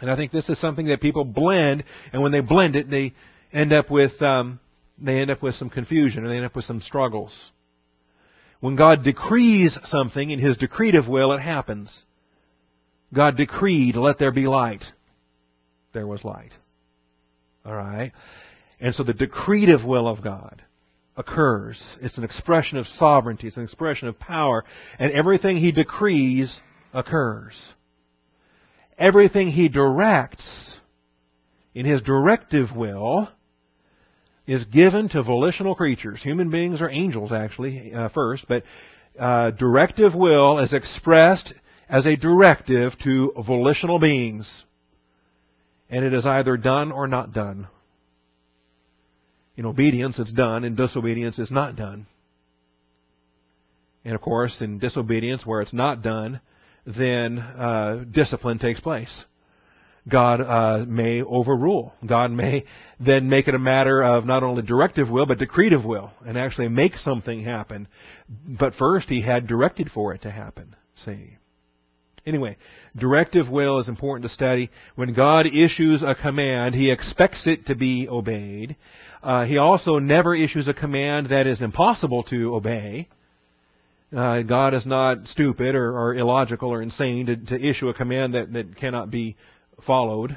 And 0.00 0.10
I 0.10 0.16
think 0.16 0.32
this 0.32 0.48
is 0.48 0.60
something 0.60 0.86
that 0.86 1.00
people 1.00 1.24
blend, 1.24 1.84
and 2.12 2.22
when 2.22 2.32
they 2.32 2.40
blend 2.40 2.76
it, 2.76 2.90
they 2.90 3.12
end 3.52 3.72
up 3.72 3.90
with 3.90 4.20
um, 4.22 4.58
they 4.98 5.20
end 5.20 5.30
up 5.30 5.42
with 5.42 5.54
some 5.56 5.68
confusion, 5.68 6.24
or 6.24 6.28
they 6.28 6.36
end 6.36 6.46
up 6.46 6.56
with 6.56 6.64
some 6.64 6.80
struggles. 6.80 7.50
When 8.60 8.76
God 8.76 9.04
decrees 9.04 9.78
something 9.84 10.30
in 10.30 10.38
His 10.38 10.56
decretive 10.56 11.08
will, 11.08 11.32
it 11.32 11.40
happens. 11.40 12.04
God 13.14 13.36
decreed, 13.36 13.96
let 13.96 14.18
there 14.18 14.32
be 14.32 14.46
light. 14.46 14.84
There 15.92 16.06
was 16.06 16.24
light. 16.24 16.52
All 17.64 17.74
right? 17.74 18.12
And 18.80 18.94
so 18.94 19.04
the 19.04 19.14
decretive 19.14 19.84
will 19.84 20.08
of 20.08 20.22
God 20.22 20.62
occurs. 21.16 21.80
It's 22.00 22.16
an 22.16 22.24
expression 22.24 22.78
of 22.78 22.86
sovereignty. 22.86 23.46
It's 23.46 23.56
an 23.56 23.64
expression 23.64 24.08
of 24.08 24.18
power. 24.18 24.64
And 24.98 25.12
everything 25.12 25.58
He 25.58 25.72
decrees 25.72 26.60
occurs. 26.94 27.54
everything 28.98 29.48
He 29.48 29.68
directs 29.68 30.76
in 31.74 31.86
His 31.86 32.02
directive 32.02 32.68
will 32.74 33.28
is 34.46 34.64
given 34.66 35.08
to 35.10 35.22
volitional 35.22 35.74
creatures. 35.74 36.22
Human 36.22 36.50
beings 36.50 36.80
are 36.80 36.90
angels, 36.90 37.32
actually, 37.32 37.94
uh, 37.94 38.08
first, 38.10 38.44
but 38.48 38.64
uh, 39.18 39.50
directive 39.52 40.14
will 40.14 40.58
is 40.58 40.72
expressed 40.72 41.54
as 41.92 42.06
a 42.06 42.16
directive 42.16 42.94
to 43.04 43.34
volitional 43.46 44.00
beings. 44.00 44.64
And 45.90 46.06
it 46.06 46.14
is 46.14 46.24
either 46.24 46.56
done 46.56 46.90
or 46.90 47.06
not 47.06 47.34
done. 47.34 47.68
In 49.56 49.66
obedience, 49.66 50.18
it's 50.18 50.32
done. 50.32 50.64
In 50.64 50.74
disobedience, 50.74 51.38
it's 51.38 51.50
not 51.50 51.76
done. 51.76 52.06
And 54.06 54.14
of 54.14 54.22
course, 54.22 54.56
in 54.62 54.78
disobedience, 54.78 55.44
where 55.44 55.60
it's 55.60 55.74
not 55.74 56.02
done, 56.02 56.40
then 56.86 57.38
uh, 57.38 58.04
discipline 58.10 58.58
takes 58.58 58.80
place. 58.80 59.24
God 60.10 60.40
uh, 60.40 60.86
may 60.88 61.22
overrule. 61.22 61.92
God 62.04 62.32
may 62.32 62.64
then 62.98 63.28
make 63.28 63.48
it 63.48 63.54
a 63.54 63.58
matter 63.58 64.02
of 64.02 64.24
not 64.24 64.42
only 64.42 64.62
directive 64.62 65.10
will, 65.10 65.26
but 65.26 65.38
decretive 65.38 65.84
will, 65.84 66.10
and 66.26 66.38
actually 66.38 66.68
make 66.68 66.96
something 66.96 67.44
happen. 67.44 67.86
But 68.58 68.74
first, 68.74 69.08
He 69.10 69.20
had 69.20 69.46
directed 69.46 69.90
for 69.92 70.14
it 70.14 70.22
to 70.22 70.30
happen. 70.30 70.74
See. 71.04 71.36
Anyway, 72.24 72.56
directive 72.96 73.48
will 73.48 73.80
is 73.80 73.88
important 73.88 74.28
to 74.28 74.34
study. 74.34 74.70
When 74.94 75.12
God 75.12 75.46
issues 75.46 76.02
a 76.02 76.14
command, 76.14 76.74
He 76.74 76.90
expects 76.90 77.46
it 77.46 77.66
to 77.66 77.74
be 77.74 78.08
obeyed. 78.08 78.76
Uh, 79.22 79.44
he 79.44 79.56
also 79.56 79.98
never 79.98 80.34
issues 80.34 80.66
a 80.66 80.74
command 80.74 81.28
that 81.30 81.46
is 81.46 81.62
impossible 81.62 82.24
to 82.24 82.54
obey. 82.54 83.08
Uh, 84.14 84.42
God 84.42 84.74
is 84.74 84.84
not 84.84 85.26
stupid 85.26 85.74
or, 85.74 85.96
or 85.96 86.14
illogical 86.14 86.70
or 86.70 86.82
insane 86.82 87.26
to, 87.26 87.36
to, 87.36 87.68
issue 87.68 87.88
a 87.88 87.94
command 87.94 88.34
that, 88.34 88.52
that 88.52 88.76
cannot 88.76 89.10
be 89.10 89.36
followed. 89.86 90.36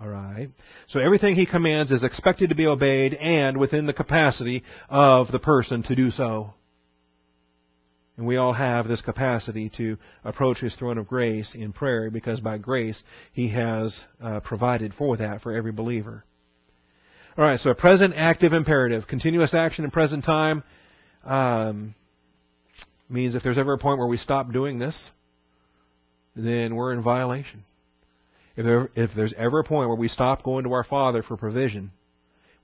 All 0.00 0.08
right. 0.08 0.48
So 0.88 1.00
everything 1.00 1.34
he 1.34 1.46
commands 1.46 1.90
is 1.90 2.04
expected 2.04 2.50
to 2.50 2.54
be 2.54 2.66
obeyed 2.66 3.14
and 3.14 3.56
within 3.56 3.86
the 3.86 3.92
capacity 3.92 4.62
of 4.88 5.32
the 5.32 5.40
person 5.40 5.82
to 5.84 5.96
do 5.96 6.10
so. 6.12 6.54
And 8.18 8.26
we 8.26 8.36
all 8.36 8.52
have 8.52 8.88
this 8.88 9.00
capacity 9.00 9.70
to 9.76 9.96
approach 10.24 10.58
his 10.58 10.74
throne 10.74 10.98
of 10.98 11.06
grace 11.06 11.54
in 11.54 11.72
prayer 11.72 12.10
because 12.10 12.40
by 12.40 12.58
grace 12.58 13.00
he 13.32 13.50
has 13.50 13.98
uh, 14.20 14.40
provided 14.40 14.92
for 14.98 15.16
that 15.16 15.40
for 15.40 15.52
every 15.52 15.70
believer. 15.70 16.24
All 17.38 17.44
right, 17.44 17.60
so 17.60 17.70
a 17.70 17.76
present 17.76 18.14
active 18.16 18.52
imperative, 18.52 19.06
continuous 19.06 19.54
action 19.54 19.84
in 19.84 19.92
present 19.92 20.24
time, 20.24 20.64
um, 21.24 21.94
means 23.08 23.36
if 23.36 23.44
there's 23.44 23.56
ever 23.56 23.74
a 23.74 23.78
point 23.78 23.98
where 23.98 24.08
we 24.08 24.18
stop 24.18 24.52
doing 24.52 24.80
this, 24.80 25.10
then 26.34 26.74
we're 26.74 26.92
in 26.92 27.02
violation. 27.02 27.64
If, 28.56 28.64
there, 28.64 28.90
if 28.96 29.10
there's 29.14 29.34
ever 29.38 29.60
a 29.60 29.64
point 29.64 29.88
where 29.88 29.96
we 29.96 30.08
stop 30.08 30.42
going 30.42 30.64
to 30.64 30.72
our 30.72 30.82
Father 30.82 31.22
for 31.22 31.36
provision, 31.36 31.92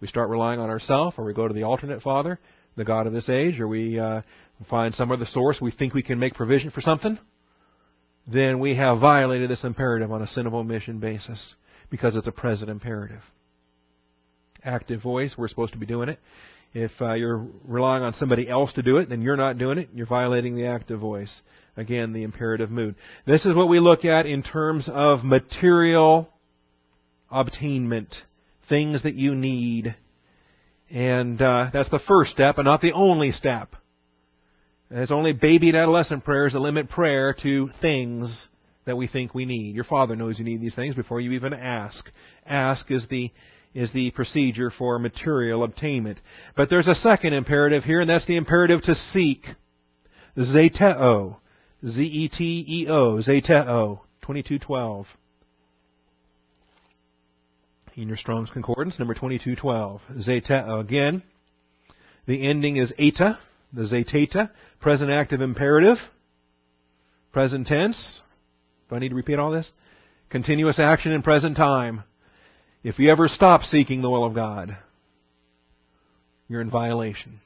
we 0.00 0.08
start 0.08 0.28
relying 0.28 0.58
on 0.58 0.68
ourselves, 0.68 1.14
or 1.16 1.24
we 1.24 1.32
go 1.32 1.46
to 1.46 1.54
the 1.54 1.62
alternate 1.62 2.02
Father, 2.02 2.40
the 2.76 2.84
God 2.84 3.06
of 3.06 3.12
this 3.12 3.28
age, 3.28 3.60
or 3.60 3.68
we 3.68 3.98
uh, 3.98 4.22
find 4.68 4.94
some 4.94 5.10
other 5.10 5.26
source 5.26 5.60
we 5.60 5.70
think 5.70 5.94
we 5.94 6.02
can 6.02 6.18
make 6.18 6.34
provision 6.34 6.70
for 6.70 6.80
something, 6.80 7.18
then 8.26 8.58
we 8.58 8.74
have 8.76 9.00
violated 9.00 9.50
this 9.50 9.64
imperative 9.64 10.10
on 10.10 10.22
a 10.22 10.26
sin 10.26 10.46
of 10.46 10.54
omission 10.54 10.98
basis 10.98 11.54
because 11.90 12.16
it's 12.16 12.26
a 12.26 12.32
present 12.32 12.70
imperative 12.70 13.20
active 14.64 15.02
voice. 15.02 15.34
We're 15.36 15.48
supposed 15.48 15.72
to 15.72 15.78
be 15.78 15.86
doing 15.86 16.08
it. 16.08 16.18
If 16.72 16.90
uh, 17.00 17.12
you're 17.12 17.46
relying 17.64 18.02
on 18.02 18.14
somebody 18.14 18.48
else 18.48 18.72
to 18.72 18.82
do 18.82 18.96
it, 18.96 19.08
then 19.08 19.22
you're 19.22 19.36
not 19.36 19.58
doing 19.58 19.78
it. 19.78 19.90
You're 19.94 20.06
violating 20.06 20.56
the 20.56 20.66
active 20.66 20.98
voice. 20.98 21.42
Again, 21.76 22.12
the 22.12 22.22
imperative 22.22 22.70
mood. 22.70 22.96
This 23.26 23.44
is 23.44 23.54
what 23.54 23.68
we 23.68 23.78
look 23.78 24.04
at 24.04 24.26
in 24.26 24.42
terms 24.42 24.88
of 24.88 25.24
material 25.24 26.28
obtainment, 27.30 28.14
things 28.68 29.02
that 29.02 29.14
you 29.14 29.34
need. 29.34 29.94
And 30.94 31.42
uh, 31.42 31.70
that's 31.72 31.90
the 31.90 31.98
first 32.06 32.30
step, 32.30 32.58
and 32.58 32.66
not 32.66 32.80
the 32.80 32.92
only 32.92 33.32
step. 33.32 33.74
It's 34.92 35.10
only 35.10 35.32
baby 35.32 35.70
and 35.70 35.76
adolescent 35.76 36.24
prayers 36.24 36.52
that 36.52 36.60
limit 36.60 36.88
prayer 36.88 37.34
to 37.42 37.70
things 37.80 38.48
that 38.86 38.96
we 38.96 39.08
think 39.08 39.34
we 39.34 39.44
need. 39.44 39.74
Your 39.74 39.82
Father 39.82 40.14
knows 40.14 40.38
you 40.38 40.44
need 40.44 40.60
these 40.60 40.76
things 40.76 40.94
before 40.94 41.20
you 41.20 41.32
even 41.32 41.52
ask. 41.52 42.08
Ask 42.46 42.92
is 42.92 43.04
the 43.10 43.32
is 43.74 43.90
the 43.92 44.12
procedure 44.12 44.70
for 44.70 45.00
material 45.00 45.64
obtainment. 45.64 46.20
But 46.56 46.70
there's 46.70 46.86
a 46.86 46.94
second 46.94 47.32
imperative 47.32 47.82
here, 47.82 47.98
and 47.98 48.08
that's 48.08 48.26
the 48.26 48.36
imperative 48.36 48.82
to 48.82 48.94
seek. 48.94 49.46
Zeteo. 50.38 51.38
Z-E-T-E-O. 51.84 53.16
Zeteo. 53.16 53.98
2212. 54.22 55.06
In 57.96 58.08
your 58.08 58.16
Strong's 58.16 58.50
Concordance, 58.50 58.98
number 58.98 59.14
2212. 59.14 60.00
Zeta, 60.20 60.78
Again, 60.78 61.22
the 62.26 62.48
ending 62.48 62.76
is 62.76 62.92
eta, 62.98 63.38
the 63.72 63.82
zeteta, 63.82 64.50
present 64.80 65.12
active 65.12 65.40
imperative, 65.40 65.98
present 67.32 67.68
tense. 67.68 68.20
Do 68.88 68.96
I 68.96 68.98
need 68.98 69.10
to 69.10 69.14
repeat 69.14 69.38
all 69.38 69.52
this? 69.52 69.70
Continuous 70.28 70.80
action 70.80 71.12
in 71.12 71.22
present 71.22 71.56
time. 71.56 72.02
If 72.82 72.98
you 72.98 73.10
ever 73.12 73.28
stop 73.28 73.62
seeking 73.62 74.02
the 74.02 74.10
will 74.10 74.24
of 74.24 74.34
God, 74.34 74.76
you're 76.48 76.60
in 76.60 76.70
violation. 76.70 77.40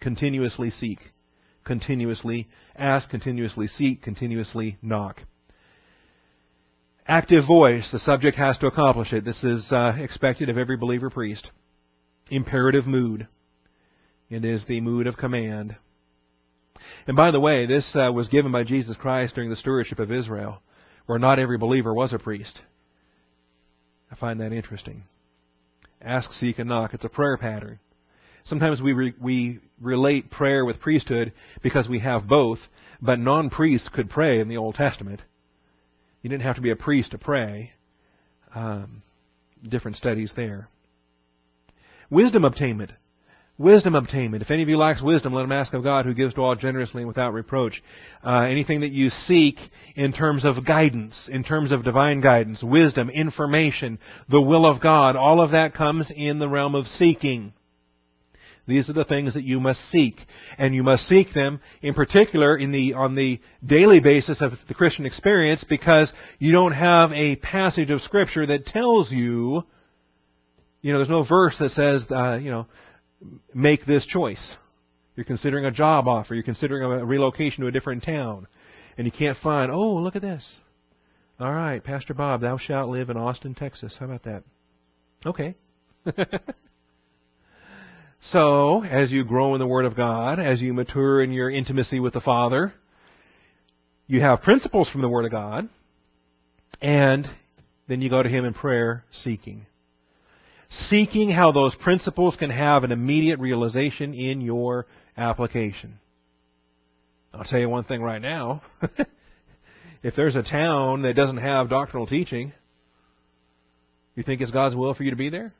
Continuously 0.00 0.70
seek. 0.70 0.98
Continuously 1.64 2.48
ask, 2.74 3.10
continuously 3.10 3.66
seek, 3.66 4.02
continuously 4.02 4.78
knock. 4.80 5.20
Active 7.06 7.46
voice, 7.46 7.86
the 7.92 7.98
subject 7.98 8.36
has 8.38 8.56
to 8.58 8.66
accomplish 8.66 9.12
it. 9.12 9.26
This 9.26 9.44
is 9.44 9.66
uh, 9.70 9.94
expected 9.98 10.48
of 10.48 10.56
every 10.56 10.78
believer 10.78 11.10
priest. 11.10 11.50
Imperative 12.30 12.86
mood. 12.86 13.28
It 14.30 14.42
is 14.42 14.64
the 14.66 14.80
mood 14.80 15.06
of 15.06 15.18
command. 15.18 15.76
And 17.06 17.14
by 17.14 17.30
the 17.30 17.40
way, 17.40 17.66
this 17.66 17.94
uh, 17.94 18.10
was 18.10 18.28
given 18.28 18.52
by 18.52 18.64
Jesus 18.64 18.96
Christ 18.96 19.34
during 19.34 19.50
the 19.50 19.56
stewardship 19.56 19.98
of 19.98 20.10
Israel, 20.10 20.62
where 21.04 21.18
not 21.18 21.38
every 21.38 21.58
believer 21.58 21.92
was 21.92 22.14
a 22.14 22.18
priest. 22.18 22.62
I 24.10 24.16
find 24.16 24.40
that 24.40 24.52
interesting. 24.52 25.02
Ask, 26.00 26.32
seek, 26.32 26.58
and 26.58 26.70
knock. 26.70 26.94
It's 26.94 27.04
a 27.04 27.10
prayer 27.10 27.36
pattern. 27.36 27.80
Sometimes 28.44 28.80
we 28.80 28.94
re- 28.94 29.14
we 29.20 29.60
relate 29.78 30.30
prayer 30.30 30.64
with 30.64 30.80
priesthood 30.80 31.34
because 31.62 31.86
we 31.86 31.98
have 31.98 32.26
both, 32.26 32.60
but 33.02 33.18
non-priests 33.18 33.90
could 33.92 34.08
pray 34.08 34.40
in 34.40 34.48
the 34.48 34.56
Old 34.56 34.74
Testament. 34.74 35.20
You 36.24 36.30
didn't 36.30 36.44
have 36.44 36.56
to 36.56 36.62
be 36.62 36.70
a 36.70 36.76
priest 36.76 37.10
to 37.10 37.18
pray. 37.18 37.72
Um, 38.54 39.02
different 39.62 39.98
studies 39.98 40.32
there. 40.34 40.68
Wisdom 42.08 42.46
obtainment. 42.46 42.92
Wisdom 43.58 43.94
obtainment. 43.94 44.42
If 44.42 44.50
any 44.50 44.62
of 44.62 44.70
you 44.70 44.78
lacks 44.78 45.02
wisdom, 45.02 45.34
let 45.34 45.44
him 45.44 45.52
ask 45.52 45.74
of 45.74 45.82
God 45.82 46.06
who 46.06 46.14
gives 46.14 46.32
to 46.34 46.40
all 46.40 46.56
generously 46.56 47.02
and 47.02 47.08
without 47.08 47.34
reproach. 47.34 47.82
Uh, 48.24 48.38
anything 48.40 48.80
that 48.80 48.90
you 48.90 49.10
seek 49.10 49.56
in 49.96 50.14
terms 50.14 50.46
of 50.46 50.64
guidance, 50.64 51.28
in 51.30 51.44
terms 51.44 51.72
of 51.72 51.84
divine 51.84 52.22
guidance, 52.22 52.62
wisdom, 52.62 53.10
information, 53.10 53.98
the 54.30 54.40
will 54.40 54.64
of 54.64 54.80
God, 54.80 55.16
all 55.16 55.42
of 55.42 55.50
that 55.50 55.74
comes 55.74 56.10
in 56.16 56.38
the 56.38 56.48
realm 56.48 56.74
of 56.74 56.86
seeking. 56.86 57.52
These 58.66 58.88
are 58.88 58.94
the 58.94 59.04
things 59.04 59.34
that 59.34 59.44
you 59.44 59.60
must 59.60 59.80
seek. 59.90 60.16
And 60.56 60.74
you 60.74 60.82
must 60.82 61.04
seek 61.04 61.34
them 61.34 61.60
in 61.82 61.94
particular 61.94 62.56
in 62.56 62.72
the, 62.72 62.94
on 62.94 63.14
the 63.14 63.40
daily 63.64 64.00
basis 64.00 64.40
of 64.40 64.52
the 64.68 64.74
Christian 64.74 65.04
experience 65.04 65.64
because 65.68 66.12
you 66.38 66.52
don't 66.52 66.72
have 66.72 67.12
a 67.12 67.36
passage 67.36 67.90
of 67.90 68.00
scripture 68.00 68.46
that 68.46 68.66
tells 68.66 69.12
you, 69.12 69.64
you 70.80 70.92
know, 70.92 70.98
there's 70.98 71.10
no 71.10 71.24
verse 71.24 71.56
that 71.58 71.70
says, 71.70 72.04
uh, 72.10 72.38
you 72.40 72.50
know, 72.50 72.66
make 73.54 73.84
this 73.86 74.06
choice. 74.06 74.56
You're 75.16 75.24
considering 75.24 75.64
a 75.64 75.70
job 75.70 76.08
offer. 76.08 76.34
You're 76.34 76.42
considering 76.42 76.82
a 76.84 77.04
relocation 77.04 77.62
to 77.62 77.68
a 77.68 77.72
different 77.72 78.02
town. 78.02 78.46
And 78.96 79.06
you 79.06 79.12
can't 79.12 79.38
find, 79.42 79.70
oh, 79.70 79.94
look 79.96 80.16
at 80.16 80.22
this. 80.22 80.44
All 81.38 81.52
right, 81.52 81.82
Pastor 81.82 82.14
Bob, 82.14 82.40
thou 82.40 82.58
shalt 82.58 82.90
live 82.90 83.10
in 83.10 83.16
Austin, 83.16 83.54
Texas. 83.54 83.94
How 83.98 84.06
about 84.06 84.22
that? 84.22 84.44
Okay. 85.26 85.56
so, 88.32 88.84
as 88.84 89.10
you 89.12 89.24
grow 89.24 89.54
in 89.54 89.60
the 89.60 89.66
Word 89.66 89.84
of 89.84 89.96
God, 89.96 90.38
as 90.38 90.60
you 90.60 90.72
mature 90.72 91.22
in 91.22 91.32
your 91.32 91.50
intimacy 91.50 92.00
with 92.00 92.12
the 92.12 92.20
Father, 92.20 92.72
you 94.06 94.20
have 94.20 94.42
principles 94.42 94.88
from 94.90 95.02
the 95.02 95.08
Word 95.08 95.24
of 95.24 95.30
God, 95.30 95.68
and 96.80 97.26
then 97.88 98.00
you 98.00 98.10
go 98.10 98.22
to 98.22 98.28
Him 98.28 98.44
in 98.44 98.54
prayer 98.54 99.04
seeking 99.12 99.66
seeking 100.88 101.30
how 101.30 101.52
those 101.52 101.74
principles 101.76 102.36
can 102.36 102.50
have 102.50 102.84
an 102.84 102.92
immediate 102.92 103.38
realization 103.38 104.14
in 104.14 104.40
your 104.40 104.86
application. 105.16 105.98
I'll 107.32 107.44
tell 107.44 107.58
you 107.58 107.68
one 107.68 107.84
thing 107.84 108.02
right 108.02 108.20
now. 108.22 108.62
if 110.02 110.14
there's 110.16 110.36
a 110.36 110.42
town 110.42 111.02
that 111.02 111.14
doesn't 111.14 111.38
have 111.38 111.68
doctrinal 111.68 112.06
teaching, 112.06 112.52
you 114.14 114.22
think 114.22 114.40
it's 114.40 114.52
God's 114.52 114.76
will 114.76 114.94
for 114.94 115.02
you 115.02 115.10
to 115.10 115.16
be 115.16 115.30
there? 115.30 115.52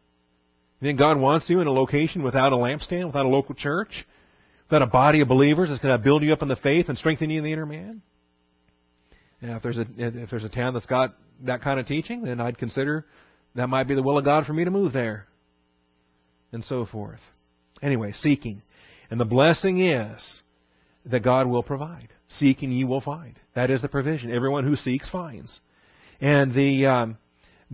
You 0.80 0.88
think 0.88 0.98
God 0.98 1.18
wants 1.18 1.48
you 1.48 1.60
in 1.60 1.66
a 1.66 1.72
location 1.72 2.22
without 2.22 2.52
a 2.52 2.56
lampstand, 2.56 3.06
without 3.06 3.26
a 3.26 3.28
local 3.28 3.54
church, 3.54 4.06
without 4.68 4.82
a 4.82 4.86
body 4.86 5.20
of 5.20 5.28
believers 5.28 5.68
that's 5.68 5.82
going 5.82 5.96
to 5.96 6.02
build 6.02 6.22
you 6.22 6.32
up 6.32 6.42
in 6.42 6.48
the 6.48 6.56
faith 6.56 6.88
and 6.88 6.98
strengthen 6.98 7.30
you 7.30 7.38
in 7.38 7.44
the 7.44 7.52
inner 7.52 7.66
man? 7.66 8.02
Now, 9.40 9.56
if 9.56 9.62
there's 9.62 9.78
a 9.78 9.86
if 9.96 10.30
there's 10.30 10.44
a 10.44 10.48
town 10.48 10.74
that's 10.74 10.86
got 10.86 11.14
that 11.42 11.62
kind 11.62 11.78
of 11.78 11.86
teaching, 11.86 12.22
then 12.22 12.40
I'd 12.40 12.58
consider 12.58 13.04
that 13.54 13.68
might 13.68 13.84
be 13.84 13.94
the 13.94 14.02
will 14.02 14.18
of 14.18 14.24
God 14.24 14.46
for 14.46 14.52
me 14.52 14.64
to 14.64 14.70
move 14.70 14.92
there. 14.92 15.26
And 16.52 16.64
so 16.64 16.86
forth. 16.86 17.20
Anyway, 17.82 18.12
seeking. 18.12 18.62
And 19.10 19.20
the 19.20 19.24
blessing 19.24 19.80
is 19.80 20.42
that 21.06 21.22
God 21.22 21.46
will 21.46 21.62
provide. 21.62 22.08
Seeking 22.38 22.70
ye 22.70 22.84
will 22.84 23.00
find. 23.00 23.38
That 23.54 23.70
is 23.70 23.82
the 23.82 23.88
provision. 23.88 24.32
Everyone 24.32 24.64
who 24.64 24.76
seeks 24.76 25.10
finds. 25.10 25.60
And 26.20 26.54
the 26.54 26.86
um, 26.86 27.18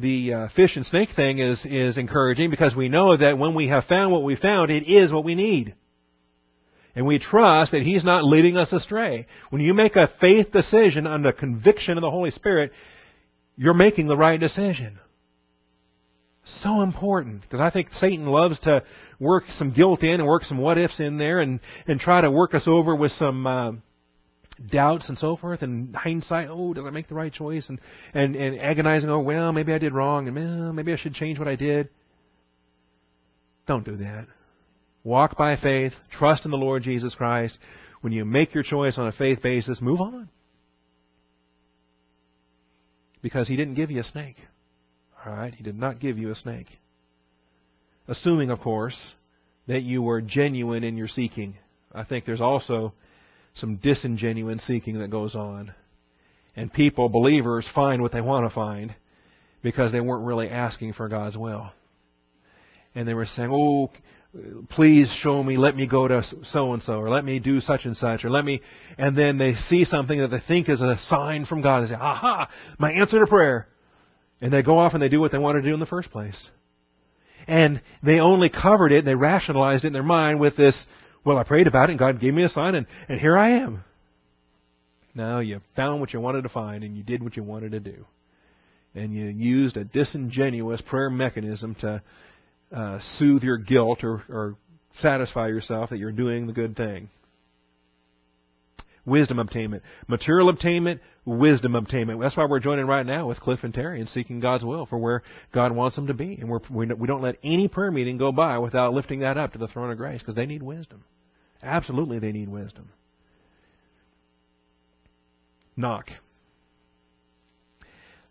the 0.00 0.32
uh, 0.32 0.48
fish 0.54 0.76
and 0.76 0.86
snake 0.86 1.10
thing 1.14 1.38
is 1.38 1.64
is 1.64 1.98
encouraging 1.98 2.50
because 2.50 2.74
we 2.74 2.88
know 2.88 3.16
that 3.16 3.38
when 3.38 3.54
we 3.54 3.68
have 3.68 3.84
found 3.84 4.12
what 4.12 4.24
we 4.24 4.36
found, 4.36 4.70
it 4.70 4.88
is 4.88 5.12
what 5.12 5.24
we 5.24 5.34
need. 5.34 5.74
And 6.94 7.06
we 7.06 7.18
trust 7.18 7.72
that 7.72 7.82
He's 7.82 8.04
not 8.04 8.24
leading 8.24 8.56
us 8.56 8.72
astray. 8.72 9.26
When 9.50 9.62
you 9.62 9.74
make 9.74 9.96
a 9.96 10.10
faith 10.20 10.52
decision 10.52 11.06
under 11.06 11.32
conviction 11.32 11.96
of 11.96 12.02
the 12.02 12.10
Holy 12.10 12.30
Spirit, 12.30 12.72
you're 13.56 13.74
making 13.74 14.08
the 14.08 14.16
right 14.16 14.40
decision. 14.40 14.98
So 16.62 16.80
important. 16.80 17.42
Because 17.42 17.60
I 17.60 17.70
think 17.70 17.88
Satan 17.92 18.26
loves 18.26 18.58
to 18.60 18.82
work 19.20 19.44
some 19.56 19.72
guilt 19.72 20.02
in 20.02 20.20
and 20.20 20.26
work 20.26 20.44
some 20.44 20.58
what 20.58 20.78
ifs 20.78 20.98
in 20.98 21.18
there 21.18 21.38
and, 21.38 21.60
and 21.86 22.00
try 22.00 22.22
to 22.22 22.30
work 22.30 22.54
us 22.54 22.64
over 22.66 22.94
with 22.94 23.12
some, 23.12 23.46
uh, 23.46 23.72
doubts 24.68 25.08
and 25.08 25.16
so 25.16 25.36
forth 25.36 25.62
and 25.62 25.94
hindsight, 25.94 26.48
oh, 26.50 26.74
did 26.74 26.84
I 26.84 26.90
make 26.90 27.08
the 27.08 27.14
right 27.14 27.32
choice? 27.32 27.68
And, 27.68 27.80
and, 28.12 28.36
and 28.36 28.60
agonizing, 28.60 29.08
oh, 29.08 29.20
well, 29.20 29.52
maybe 29.52 29.72
I 29.72 29.78
did 29.78 29.94
wrong 29.94 30.28
and 30.28 30.36
well, 30.36 30.72
maybe 30.72 30.92
I 30.92 30.96
should 30.96 31.14
change 31.14 31.38
what 31.38 31.48
I 31.48 31.56
did. 31.56 31.88
Don't 33.66 33.84
do 33.84 33.96
that. 33.96 34.26
Walk 35.02 35.38
by 35.38 35.56
faith, 35.56 35.92
trust 36.12 36.44
in 36.44 36.50
the 36.50 36.58
Lord 36.58 36.82
Jesus 36.82 37.14
Christ. 37.14 37.56
When 38.02 38.12
you 38.12 38.24
make 38.24 38.54
your 38.54 38.64
choice 38.64 38.98
on 38.98 39.06
a 39.06 39.12
faith 39.12 39.42
basis, 39.42 39.80
move 39.80 40.00
on. 40.00 40.28
Because 43.22 43.48
He 43.48 43.56
didn't 43.56 43.74
give 43.74 43.90
you 43.90 44.00
a 44.00 44.04
snake. 44.04 44.36
Alright? 45.26 45.54
He 45.54 45.62
did 45.62 45.78
not 45.78 46.00
give 46.00 46.18
you 46.18 46.30
a 46.30 46.34
snake. 46.34 46.66
Assuming, 48.08 48.50
of 48.50 48.60
course, 48.60 48.96
that 49.68 49.82
you 49.82 50.02
were 50.02 50.20
genuine 50.20 50.82
in 50.82 50.96
your 50.96 51.08
seeking. 51.08 51.56
I 51.92 52.04
think 52.04 52.24
there's 52.24 52.40
also 52.40 52.92
some 53.54 53.78
disingenuine 53.78 54.60
seeking 54.60 54.98
that 54.98 55.10
goes 55.10 55.34
on. 55.34 55.74
And 56.56 56.72
people, 56.72 57.08
believers, 57.08 57.66
find 57.74 58.02
what 58.02 58.12
they 58.12 58.20
want 58.20 58.48
to 58.48 58.54
find 58.54 58.94
because 59.62 59.92
they 59.92 60.00
weren't 60.00 60.24
really 60.24 60.48
asking 60.48 60.94
for 60.94 61.08
God's 61.08 61.36
will. 61.36 61.70
And 62.94 63.06
they 63.06 63.14
were 63.14 63.26
saying, 63.26 63.50
oh, 63.52 63.90
please 64.70 65.12
show 65.22 65.42
me, 65.42 65.56
let 65.56 65.76
me 65.76 65.86
go 65.86 66.08
to 66.08 66.22
so 66.44 66.72
and 66.72 66.82
so, 66.82 66.94
or 66.94 67.10
let 67.10 67.24
me 67.24 67.38
do 67.38 67.60
such 67.60 67.84
and 67.84 67.96
such, 67.96 68.24
or 68.24 68.30
let 68.30 68.44
me, 68.44 68.60
and 68.96 69.16
then 69.16 69.38
they 69.38 69.54
see 69.68 69.84
something 69.84 70.18
that 70.20 70.28
they 70.28 70.42
think 70.46 70.68
is 70.68 70.80
a 70.80 70.98
sign 71.08 71.46
from 71.46 71.62
God 71.62 71.80
and 71.80 71.88
say, 71.88 71.94
aha, 71.94 72.48
my 72.78 72.92
answer 72.92 73.18
to 73.18 73.26
prayer. 73.26 73.68
And 74.40 74.52
they 74.52 74.62
go 74.62 74.78
off 74.78 74.94
and 74.94 75.02
they 75.02 75.08
do 75.08 75.20
what 75.20 75.32
they 75.32 75.38
want 75.38 75.56
to 75.56 75.68
do 75.68 75.74
in 75.74 75.80
the 75.80 75.86
first 75.86 76.10
place. 76.10 76.48
And 77.46 77.82
they 78.02 78.20
only 78.20 78.48
covered 78.48 78.92
it, 78.92 79.04
they 79.04 79.14
rationalized 79.14 79.84
it 79.84 79.88
in 79.88 79.92
their 79.92 80.02
mind 80.02 80.40
with 80.40 80.56
this, 80.56 80.76
well, 81.24 81.38
I 81.38 81.44
prayed 81.44 81.66
about 81.66 81.88
it 81.88 81.92
and 81.92 81.98
God 81.98 82.20
gave 82.20 82.34
me 82.34 82.44
a 82.44 82.48
sign 82.48 82.74
and, 82.74 82.86
and 83.08 83.20
here 83.20 83.36
I 83.36 83.50
am. 83.62 83.84
No, 85.14 85.40
you 85.40 85.60
found 85.76 86.00
what 86.00 86.12
you 86.12 86.20
wanted 86.20 86.42
to 86.42 86.48
find 86.48 86.84
and 86.84 86.96
you 86.96 87.02
did 87.02 87.22
what 87.22 87.36
you 87.36 87.42
wanted 87.42 87.72
to 87.72 87.80
do. 87.80 88.06
And 88.94 89.14
you 89.14 89.26
used 89.26 89.76
a 89.76 89.84
disingenuous 89.84 90.80
prayer 90.80 91.10
mechanism 91.10 91.76
to 91.76 92.02
uh, 92.74 92.98
soothe 93.18 93.42
your 93.42 93.58
guilt 93.58 94.02
or, 94.02 94.22
or 94.28 94.56
satisfy 95.00 95.48
yourself 95.48 95.90
that 95.90 95.98
you're 95.98 96.12
doing 96.12 96.46
the 96.46 96.52
good 96.52 96.76
thing. 96.76 97.08
Wisdom 99.06 99.38
obtainment. 99.38 99.82
Material 100.08 100.48
obtainment, 100.48 101.00
wisdom 101.24 101.74
obtainment. 101.74 102.20
That's 102.20 102.36
why 102.36 102.44
we're 102.44 102.60
joining 102.60 102.86
right 102.86 103.04
now 103.04 103.28
with 103.28 103.40
Cliff 103.40 103.60
and 103.62 103.72
Terry 103.72 104.00
and 104.00 104.08
seeking 104.08 104.40
God's 104.40 104.64
will 104.64 104.86
for 104.86 104.98
where 104.98 105.22
God 105.52 105.72
wants 105.72 105.96
them 105.96 106.06
to 106.08 106.14
be. 106.14 106.34
And 106.40 106.48
we're, 106.48 106.60
we 106.70 107.06
don't 107.06 107.22
let 107.22 107.36
any 107.42 107.68
prayer 107.68 107.90
meeting 107.90 108.18
go 108.18 108.32
by 108.32 108.58
without 108.58 108.92
lifting 108.92 109.20
that 109.20 109.38
up 109.38 109.52
to 109.52 109.58
the 109.58 109.68
throne 109.68 109.90
of 109.90 109.98
grace 109.98 110.20
because 110.20 110.34
they 110.34 110.46
need 110.46 110.62
wisdom. 110.62 111.04
Absolutely, 111.62 112.18
they 112.18 112.32
need 112.32 112.48
wisdom. 112.48 112.90
Knock. 115.76 116.10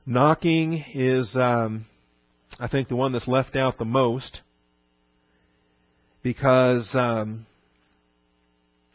Knocking 0.06 0.84
is 0.94 1.36
um, 1.36 1.86
I 2.60 2.68
think, 2.68 2.90
the 2.90 2.96
one 2.96 3.14
that's 3.14 3.28
left 3.28 3.56
out 3.56 3.78
the 3.78 3.86
most 3.86 4.42
because, 6.22 6.90
um, 6.94 7.46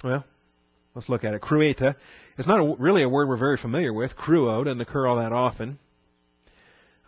well, 0.03 0.25
let's 0.95 1.09
look 1.09 1.24
at 1.24 1.34
it. 1.34 1.42
Crueta 1.42 1.97
is 2.38 2.47
not 2.47 2.61
a, 2.61 2.74
really 2.78 3.03
a 3.03 3.09
word 3.09 3.28
we're 3.28 3.36
very 3.36 3.57
familiar 3.57 3.92
with. 3.92 4.12
Krouo 4.16 4.64
doesn't 4.64 4.80
occur 4.80 5.07
all 5.07 5.16
that 5.16 5.32
often. 5.32 5.78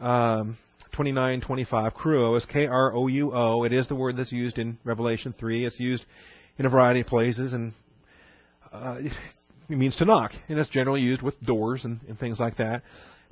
Um, 0.00 0.58
29, 0.92 1.40
25. 1.42 1.94
Krouo 1.94 2.36
is 2.36 2.44
K-R-O-U-O. 2.46 3.64
It 3.64 3.72
is 3.72 3.86
the 3.88 3.94
word 3.94 4.16
that's 4.16 4.32
used 4.32 4.58
in 4.58 4.78
Revelation 4.84 5.34
3. 5.38 5.64
It's 5.64 5.78
used 5.78 6.04
in 6.58 6.66
a 6.66 6.70
variety 6.70 7.00
of 7.00 7.06
places 7.06 7.52
and 7.52 7.72
uh, 8.72 8.96
it 9.68 9.76
means 9.76 9.96
to 9.96 10.04
knock. 10.04 10.32
And 10.48 10.58
it's 10.58 10.70
generally 10.70 11.02
used 11.02 11.22
with 11.22 11.40
doors 11.42 11.84
and, 11.84 12.00
and 12.08 12.18
things 12.18 12.40
like 12.40 12.56
that. 12.56 12.82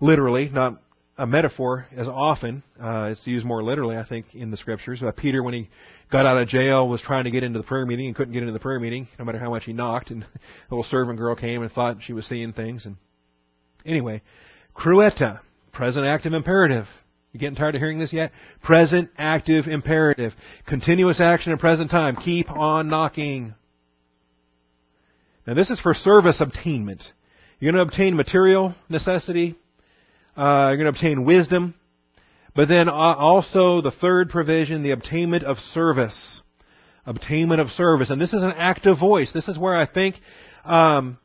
Literally, 0.00 0.48
not 0.48 0.80
a 1.16 1.26
metaphor 1.26 1.86
as 1.96 2.08
often. 2.08 2.62
Uh, 2.80 3.10
it's 3.12 3.26
used 3.26 3.46
more 3.46 3.62
literally, 3.62 3.96
I 3.96 4.04
think, 4.04 4.34
in 4.34 4.50
the 4.50 4.56
scriptures. 4.56 5.02
Uh, 5.02 5.12
Peter, 5.12 5.42
when 5.42 5.54
he 5.54 5.68
got 6.10 6.26
out 6.26 6.38
of 6.38 6.48
jail, 6.48 6.88
was 6.88 7.00
trying 7.02 7.24
to 7.24 7.30
get 7.30 7.44
into 7.44 7.58
the 7.58 7.64
prayer 7.64 7.86
meeting 7.86 8.06
and 8.06 8.16
couldn't 8.16 8.32
get 8.32 8.42
into 8.42 8.52
the 8.52 8.58
prayer 8.58 8.80
meeting, 8.80 9.08
no 9.18 9.24
matter 9.24 9.38
how 9.38 9.50
much 9.50 9.64
he 9.64 9.72
knocked. 9.72 10.10
And 10.10 10.22
a 10.24 10.28
little 10.70 10.84
servant 10.84 11.18
girl 11.18 11.36
came 11.36 11.62
and 11.62 11.70
thought 11.70 11.98
she 12.02 12.12
was 12.12 12.26
seeing 12.26 12.52
things. 12.52 12.84
And 12.84 12.96
anyway, 13.86 14.22
crueta, 14.76 15.40
present 15.72 16.06
active 16.06 16.32
imperative. 16.32 16.86
You 17.32 17.40
getting 17.40 17.56
tired 17.56 17.74
of 17.74 17.80
hearing 17.80 17.98
this 17.98 18.12
yet? 18.12 18.30
Present 18.62 19.10
active 19.18 19.66
imperative. 19.66 20.32
Continuous 20.68 21.20
action 21.20 21.52
in 21.52 21.58
present 21.58 21.90
time. 21.90 22.16
Keep 22.16 22.50
on 22.50 22.88
knocking. 22.88 23.54
Now 25.46 25.54
this 25.54 25.68
is 25.70 25.80
for 25.80 25.94
service 25.94 26.40
obtainment. 26.40 27.02
You're 27.58 27.72
going 27.72 27.84
to 27.84 27.90
obtain 27.90 28.16
material 28.16 28.74
necessity, 28.88 29.56
uh, 30.37 30.68
you're 30.68 30.76
going 30.76 30.93
to 30.93 30.99
obtain 30.99 31.24
wisdom. 31.24 31.74
But 32.55 32.68
then 32.68 32.89
uh, 32.89 32.93
also 32.93 33.80
the 33.80 33.91
third 33.91 34.30
provision, 34.30 34.82
the 34.82 34.93
obtainment 34.93 35.45
of 35.45 35.59
service. 35.72 36.43
Obtainment 37.07 37.61
of 37.61 37.68
service. 37.70 38.11
And 38.11 38.20
this 38.20 38.32
is 38.32 38.43
an 38.43 38.53
active 38.57 38.99
voice. 38.99 39.32
This 39.32 39.49
is 39.49 39.59
where 39.59 39.76
I 39.76 39.87
think 39.87 40.16
um, 40.64 41.18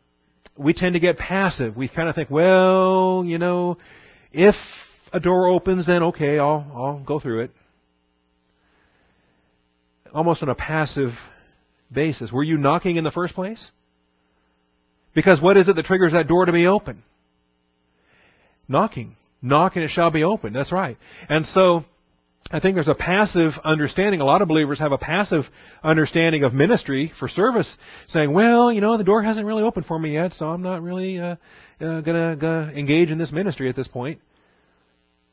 we 0.58 0.74
tend 0.74 0.94
to 0.94 1.00
get 1.00 1.18
passive. 1.18 1.78
We 1.78 1.88
kind 1.88 2.10
of 2.10 2.16
think, 2.16 2.30
well, 2.30 3.24
you 3.26 3.38
know, 3.38 3.78
if 4.32 4.56
a 5.14 5.20
door 5.20 5.48
opens, 5.48 5.88
then 5.88 6.04
okay, 6.04 6.38
I'll, 6.38 6.66
I'll 6.76 7.04
go 7.06 7.20
through 7.20 7.42
it. 7.42 7.52
Almost 10.14 10.42
on 10.42 10.50
a 10.50 10.56
passive 10.56 11.12
basis. 11.92 12.32
Were 12.32 12.44
you 12.44 12.58
knocking 12.58 12.98
in 12.98 13.04
the 13.04 13.12
first 13.12 13.36
place? 13.36 13.70
Because 15.14 15.42
what 15.42 15.58
is 15.58 15.68
it 15.68 15.76
that 15.76 15.86
triggers 15.86 16.14
that 16.14 16.28
door 16.28 16.46
to 16.46 16.52
be 16.52 16.68
open? 16.68 17.04
Knocking. 18.70 19.18
Knock 19.42 19.76
and 19.76 19.84
it 19.84 19.90
shall 19.90 20.12
be 20.12 20.24
opened. 20.24 20.56
That's 20.56 20.72
right. 20.72 20.98
And 21.28 21.46
so, 21.48 21.86
I 22.52 22.60
think 22.60 22.76
there's 22.76 22.88
a 22.88 22.96
passive 22.96 23.54
understanding. 23.64 24.22
A 24.22 24.26
lot 24.26 24.42
of 24.42 24.48
believers 24.48 24.80
have 24.80 24.92
a 24.92 24.98
passive 24.98 25.44
understanding 25.84 26.44
of 26.44 26.54
ministry 26.54 27.12
for 27.20 27.28
service, 27.28 27.72
saying, 28.08 28.34
"Well, 28.34 28.72
you 28.72 28.82
know, 28.82 28.98
the 28.98 29.04
door 29.04 29.22
hasn't 29.22 29.46
really 29.46 29.64
opened 29.64 29.86
for 29.86 30.00
me 30.00 30.14
yet, 30.14 30.34
so 30.34 30.48
I'm 30.48 30.62
not 30.62 30.82
really 30.82 31.20
uh, 31.20 31.36
uh, 31.80 32.02
gonna, 32.02 32.72
engage 32.76 33.12
in 33.12 33.18
this 33.18 33.32
ministry 33.32 33.70
at 33.70 33.76
this 33.76 33.88
point." 33.88 34.20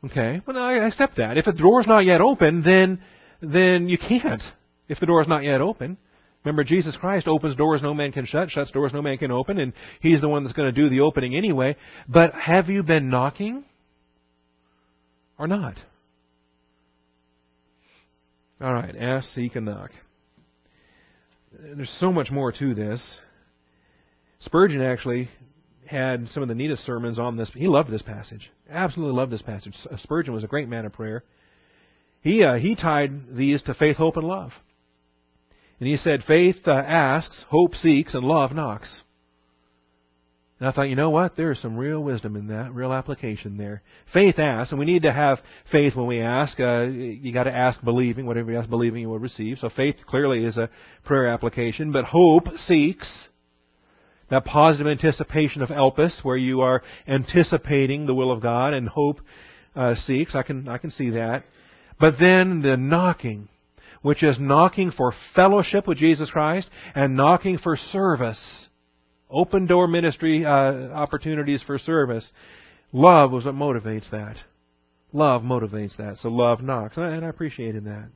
Okay, 0.05 0.43
well, 0.47 0.59
I 0.59 0.75
accept 0.75 1.17
that. 1.17 1.39
If 1.39 1.47
the 1.47 1.53
door's 1.53 1.87
not 1.87 2.05
yet 2.05 2.21
open, 2.21 2.63
then 2.63 3.01
then 3.41 3.89
you 3.89 3.99
can't. 3.99 4.43
If 4.89 5.01
the 5.01 5.07
door 5.07 5.23
is 5.23 5.29
not 5.29 5.43
yet 5.43 5.61
open, 5.61 5.97
Remember, 6.47 6.63
Jesus 6.63 6.97
Christ 6.97 7.27
opens 7.27 7.57
doors 7.57 7.83
no 7.83 7.93
man 7.93 8.13
can 8.13 8.25
shut, 8.25 8.53
shuts 8.53 8.71
doors 8.71 8.93
no 8.95 9.03
man 9.03 9.19
can 9.19 9.33
open, 9.33 9.59
and 9.59 9.73
He's 10.01 10.21
the 10.21 10.29
one 10.29 10.45
that's 10.45 10.55
going 10.55 10.73
to 10.73 10.81
do 10.81 10.89
the 10.89 11.01
opening 11.01 11.35
anyway. 11.35 11.75
But 12.09 12.35
have 12.35 12.69
you 12.69 12.85
been 12.85 13.11
knocking? 13.11 13.65
Or 15.41 15.49
not? 15.49 15.75
Alright, 18.63 18.95
ask, 18.97 19.29
seek, 19.31 19.57
and 19.57 19.67
knock. 19.67 19.91
There's 21.53 21.95
so 21.99 22.13
much 22.13 22.31
more 22.31 22.53
to 22.53 22.75
this. 22.75 23.19
Spurgeon 24.39 24.83
actually 24.83 25.29
had 25.85 26.29
some 26.29 26.45
of 26.45 26.49
the 26.49 26.55
neatest 26.55 26.87
sermons 26.87 27.19
on 27.19 27.37
this. 27.37 27.51
He 27.55 27.67
loved 27.67 27.91
this 27.91 28.03
passage. 28.03 28.53
Absolutely 28.71 29.17
loved 29.17 29.33
this 29.33 29.43
passage. 29.43 29.75
Spurgeon 29.97 30.33
was 30.33 30.45
a 30.45 30.49
great 30.49 30.69
man 30.69 30.87
of 30.87 30.93
prayer. 30.93 31.25
He, 32.23 32.45
uh, 32.45 32.55
he 32.55 32.77
tied 32.77 33.37
these 33.37 33.63
to 33.63 33.75
faith, 33.75 33.97
hope, 33.97 34.17
and 34.17 34.29
love. 34.29 34.53
And 35.79 35.89
he 35.89 35.97
said, 35.97 36.23
faith 36.27 36.57
uh, 36.67 36.73
asks, 36.73 37.45
hope 37.49 37.75
seeks, 37.75 38.15
and 38.15 38.25
love 38.25 38.53
knocks. 38.53 39.03
And 40.59 40.67
I 40.67 40.73
thought, 40.73 40.89
you 40.89 40.97
know 40.97 41.11
what? 41.11 41.37
There 41.37 41.53
is 41.53 41.61
some 41.61 41.77
real 41.77 42.01
wisdom 42.01 42.35
in 42.35 42.49
that, 42.49 42.73
real 42.73 42.95
application 42.95 43.59
there. 43.59 43.83
Faith 44.11 44.39
asks, 44.39 44.73
and 44.73 44.79
we 44.79 44.87
need 44.87 45.03
to 45.03 45.13
have 45.13 45.39
faith 45.71 45.95
when 45.95 46.07
we 46.07 46.21
ask. 46.21 46.59
Uh, 46.59 46.85
you 46.85 47.31
got 47.31 47.45
to 47.45 47.55
ask 47.55 47.83
believing. 47.85 48.25
Whatever 48.25 48.53
you 48.53 48.59
ask 48.59 48.71
believing, 48.71 49.03
you 49.03 49.11
will 49.11 49.19
receive. 49.19 49.59
So 49.59 49.69
faith 49.69 49.97
clearly 50.07 50.45
is 50.45 50.57
a 50.57 50.71
prayer 51.05 51.27
application. 51.27 51.93
But 51.93 52.07
hope 52.07 52.45
seeks. 52.57 53.29
That 54.31 54.47
positive 54.47 54.87
anticipation 54.87 55.61
of 55.61 55.69
elpis, 55.69 56.25
where 56.25 56.39
you 56.39 56.63
are 56.63 56.83
anticipating 57.07 58.07
the 58.07 58.15
will 58.15 58.33
of 58.33 58.41
God 58.41 58.73
and 58.73 58.89
hope 58.89 59.21
uh, 59.77 59.95
seeks. 59.95 60.35
I 60.35 60.43
can 60.43 60.69
I 60.69 60.79
can 60.79 60.91
see 60.91 61.11
that. 61.11 61.45
But 62.01 62.15
then 62.19 62.63
the 62.63 62.79
knocking, 62.79 63.49
which 64.03 64.23
is 64.23 64.39
knocking 64.39 64.91
for 64.91 65.13
fellowship 65.35 65.87
with 65.87 65.99
Jesus 65.99 66.31
Christ 66.31 66.69
and 66.95 67.17
knocking 67.17 67.59
for 67.59 67.77
service, 67.77 68.69
open 69.31 69.67
door 69.67 69.87
ministry 69.87 70.45
uh, 70.45 70.51
opportunities 70.51 71.63
for 71.63 71.79
service. 71.79 72.31
Love 72.93 73.33
was 73.33 73.45
what 73.45 73.55
motivates 73.55 74.11
that. 74.11 74.37
Love 75.13 75.43
motivates 75.43 75.97
that. 75.97 76.19
So 76.19 76.29
love 76.29 76.61
knocks, 76.61 76.97
and 76.97 77.07
I, 77.07 77.11
and 77.11 77.25
I 77.25 77.29
appreciated 77.29 77.85
that. 77.85 78.09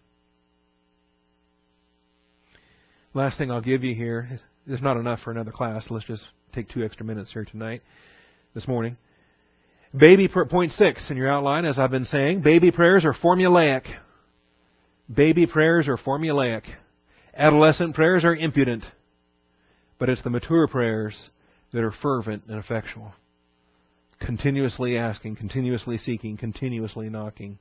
Last 3.13 3.39
thing 3.39 3.51
I'll 3.51 3.61
give 3.61 3.83
you 3.83 3.95
here 3.95 4.41
is 4.67 4.81
not 4.81 4.97
enough 4.97 5.21
for 5.21 5.31
another 5.31 5.51
class. 5.51 5.87
Let's 5.91 6.07
just 6.07 6.23
take 6.55 6.69
two 6.69 6.85
extra 6.85 7.05
minutes 7.05 7.33
here 7.33 7.45
tonight, 7.45 7.83
this 8.55 8.69
morning. 8.69 8.97
Baby 9.97 10.29
point 10.29 10.71
six 10.73 11.11
in 11.11 11.17
your 11.17 11.29
outline, 11.29 11.65
as 11.65 11.79
I've 11.79 11.91
been 11.91 12.05
saying, 12.05 12.43
baby 12.43 12.71
prayers 12.71 13.05
are 13.05 13.15
formulaic. 13.15 13.83
Baby 15.13 15.47
prayers 15.47 15.89
are 15.89 15.97
formulaic. 15.97 16.63
Adolescent 17.35 17.95
prayers 17.95 18.25
are 18.25 18.35
impudent. 18.35 18.85
But 19.99 20.09
it's 20.09 20.23
the 20.23 20.31
mature 20.31 20.69
prayers 20.69 21.31
that 21.73 21.83
are 21.83 21.93
fervent 21.93 22.45
and 22.47 22.59
effectual. 22.59 23.13
Continuously 24.21 24.97
asking, 24.97 25.37
continuously 25.37 25.99
seeking, 25.99 26.37
continuously 26.37 27.09
knocking. 27.09 27.59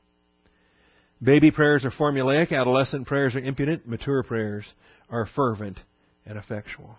Baby 1.21 1.51
prayers 1.51 1.85
are 1.85 1.91
formulaic, 1.91 2.51
adolescent 2.51 3.07
prayers 3.07 3.35
are 3.35 3.39
impudent, 3.39 3.87
mature 3.87 4.23
prayers 4.23 4.65
are 5.09 5.25
fervent 5.25 5.79
and 6.25 6.37
effectual. 6.37 6.97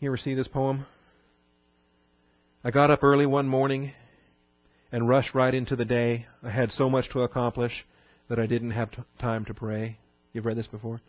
You 0.00 0.08
ever 0.10 0.16
see 0.16 0.34
this 0.34 0.48
poem? 0.48 0.86
I 2.64 2.70
got 2.70 2.90
up 2.90 3.04
early 3.04 3.26
one 3.26 3.46
morning 3.46 3.92
and 4.94 5.08
rushed 5.08 5.34
right 5.34 5.52
into 5.52 5.74
the 5.74 5.84
day. 5.84 6.24
I 6.40 6.50
had 6.50 6.70
so 6.70 6.88
much 6.88 7.10
to 7.10 7.22
accomplish 7.22 7.84
that 8.28 8.38
I 8.38 8.46
didn't 8.46 8.70
have 8.70 8.92
t- 8.92 9.02
time 9.18 9.44
to 9.46 9.52
pray. 9.52 9.98
You've 10.32 10.46
read 10.46 10.56
this 10.56 10.68
before? 10.68 11.00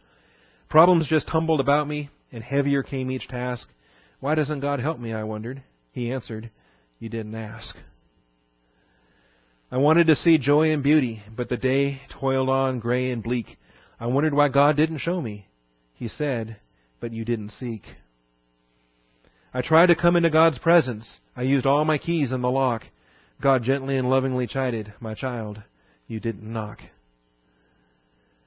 Problems 0.71 1.07
just 1.07 1.27
tumbled 1.27 1.59
about 1.59 1.87
me, 1.87 2.09
and 2.31 2.43
heavier 2.43 2.81
came 2.81 3.11
each 3.11 3.27
task. 3.27 3.67
Why 4.19 4.33
doesn't 4.33 4.61
God 4.61 4.79
help 4.79 4.97
me? 4.97 5.13
I 5.13 5.23
wondered. 5.23 5.61
He 5.91 6.11
answered, 6.11 6.49
You 6.97 7.09
didn't 7.09 7.35
ask. 7.35 7.75
I 9.71 9.77
wanted 9.77 10.07
to 10.07 10.15
see 10.15 10.39
joy 10.39 10.71
and 10.71 10.81
beauty, 10.81 11.21
but 11.35 11.49
the 11.49 11.55
day 11.55 12.01
toiled 12.19 12.49
on 12.49 12.79
gray 12.79 13.11
and 13.11 13.21
bleak. 13.21 13.55
I 13.99 14.07
wondered 14.07 14.33
why 14.33 14.49
God 14.49 14.75
didn't 14.77 14.97
show 14.97 15.21
me. 15.21 15.47
He 15.93 16.07
said, 16.07 16.57
But 16.99 17.13
you 17.13 17.23
didn't 17.23 17.51
seek. 17.51 17.83
I 19.53 19.61
tried 19.61 19.87
to 19.87 19.95
come 19.95 20.15
into 20.15 20.31
God's 20.31 20.57
presence. 20.57 21.19
I 21.35 21.43
used 21.43 21.67
all 21.67 21.85
my 21.85 21.99
keys 21.99 22.31
in 22.31 22.41
the 22.41 22.49
lock. 22.49 22.81
God 23.41 23.63
gently 23.63 23.97
and 23.97 24.09
lovingly 24.09 24.47
chided, 24.47 24.93
My 24.99 25.13
child, 25.13 25.61
you 26.07 26.19
didn't 26.19 26.51
knock. 26.51 26.79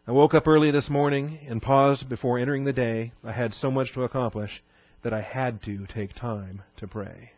I 0.06 0.12
woke 0.12 0.32
up 0.32 0.48
early 0.48 0.70
this 0.70 0.88
morning 0.88 1.38
and 1.46 1.60
paused 1.60 2.08
before 2.08 2.38
entering 2.38 2.64
the 2.64 2.72
day. 2.72 3.12
I 3.22 3.32
had 3.32 3.52
so 3.52 3.70
much 3.70 3.92
to 3.92 4.04
accomplish 4.04 4.62
that 5.02 5.12
I 5.12 5.20
had 5.20 5.62
to 5.64 5.86
take 5.86 6.14
time 6.14 6.62
to 6.78 6.86
pray. 6.86 7.32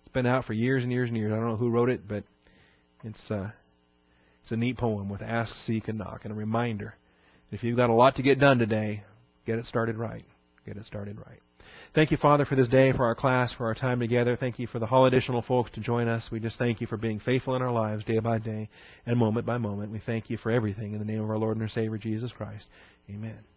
It's 0.00 0.12
been 0.12 0.24
out 0.24 0.46
for 0.46 0.54
years 0.54 0.82
and 0.82 0.90
years 0.90 1.08
and 1.08 1.16
years. 1.16 1.32
I 1.32 1.36
don't 1.36 1.48
know 1.48 1.56
who 1.56 1.68
wrote 1.68 1.90
it, 1.90 2.08
but 2.08 2.24
it's 3.04 3.30
uh, 3.30 3.50
it's 4.42 4.52
a 4.52 4.56
neat 4.56 4.78
poem 4.78 5.10
with 5.10 5.20
ask, 5.20 5.54
seek, 5.66 5.88
and 5.88 5.98
knock, 5.98 6.24
and 6.24 6.32
a 6.32 6.36
reminder. 6.36 6.94
If 7.50 7.62
you've 7.62 7.76
got 7.76 7.90
a 7.90 7.94
lot 7.94 8.16
to 8.16 8.22
get 8.22 8.40
done 8.40 8.58
today, 8.58 9.04
get 9.46 9.58
it 9.58 9.66
started 9.66 9.96
right. 9.96 10.24
Get 10.64 10.78
it 10.78 10.86
started 10.86 11.18
right. 11.18 11.40
Thank 11.94 12.10
you, 12.10 12.16
Father, 12.16 12.46
for 12.46 12.56
this 12.56 12.68
day, 12.68 12.92
for 12.92 13.04
our 13.04 13.14
class, 13.14 13.52
for 13.52 13.66
our 13.66 13.74
time 13.74 14.00
together. 14.00 14.34
Thank 14.34 14.58
you 14.58 14.66
for 14.66 14.78
the 14.78 14.86
whole 14.86 15.04
additional 15.04 15.42
folks 15.42 15.70
to 15.72 15.80
join 15.80 16.08
us. 16.08 16.30
We 16.32 16.40
just 16.40 16.58
thank 16.58 16.80
you 16.80 16.86
for 16.86 16.96
being 16.96 17.20
faithful 17.20 17.54
in 17.54 17.60
our 17.60 17.70
lives 17.70 18.02
day 18.04 18.18
by 18.18 18.38
day 18.38 18.70
and 19.04 19.18
moment 19.18 19.44
by 19.44 19.58
moment. 19.58 19.92
We 19.92 20.00
thank 20.04 20.30
you 20.30 20.38
for 20.38 20.50
everything 20.50 20.94
in 20.94 20.98
the 20.98 21.04
name 21.04 21.22
of 21.22 21.28
our 21.28 21.36
Lord 21.36 21.56
and 21.56 21.62
our 21.62 21.68
Savior, 21.68 21.98
Jesus 21.98 22.32
Christ. 22.32 22.66
Amen. 23.10 23.51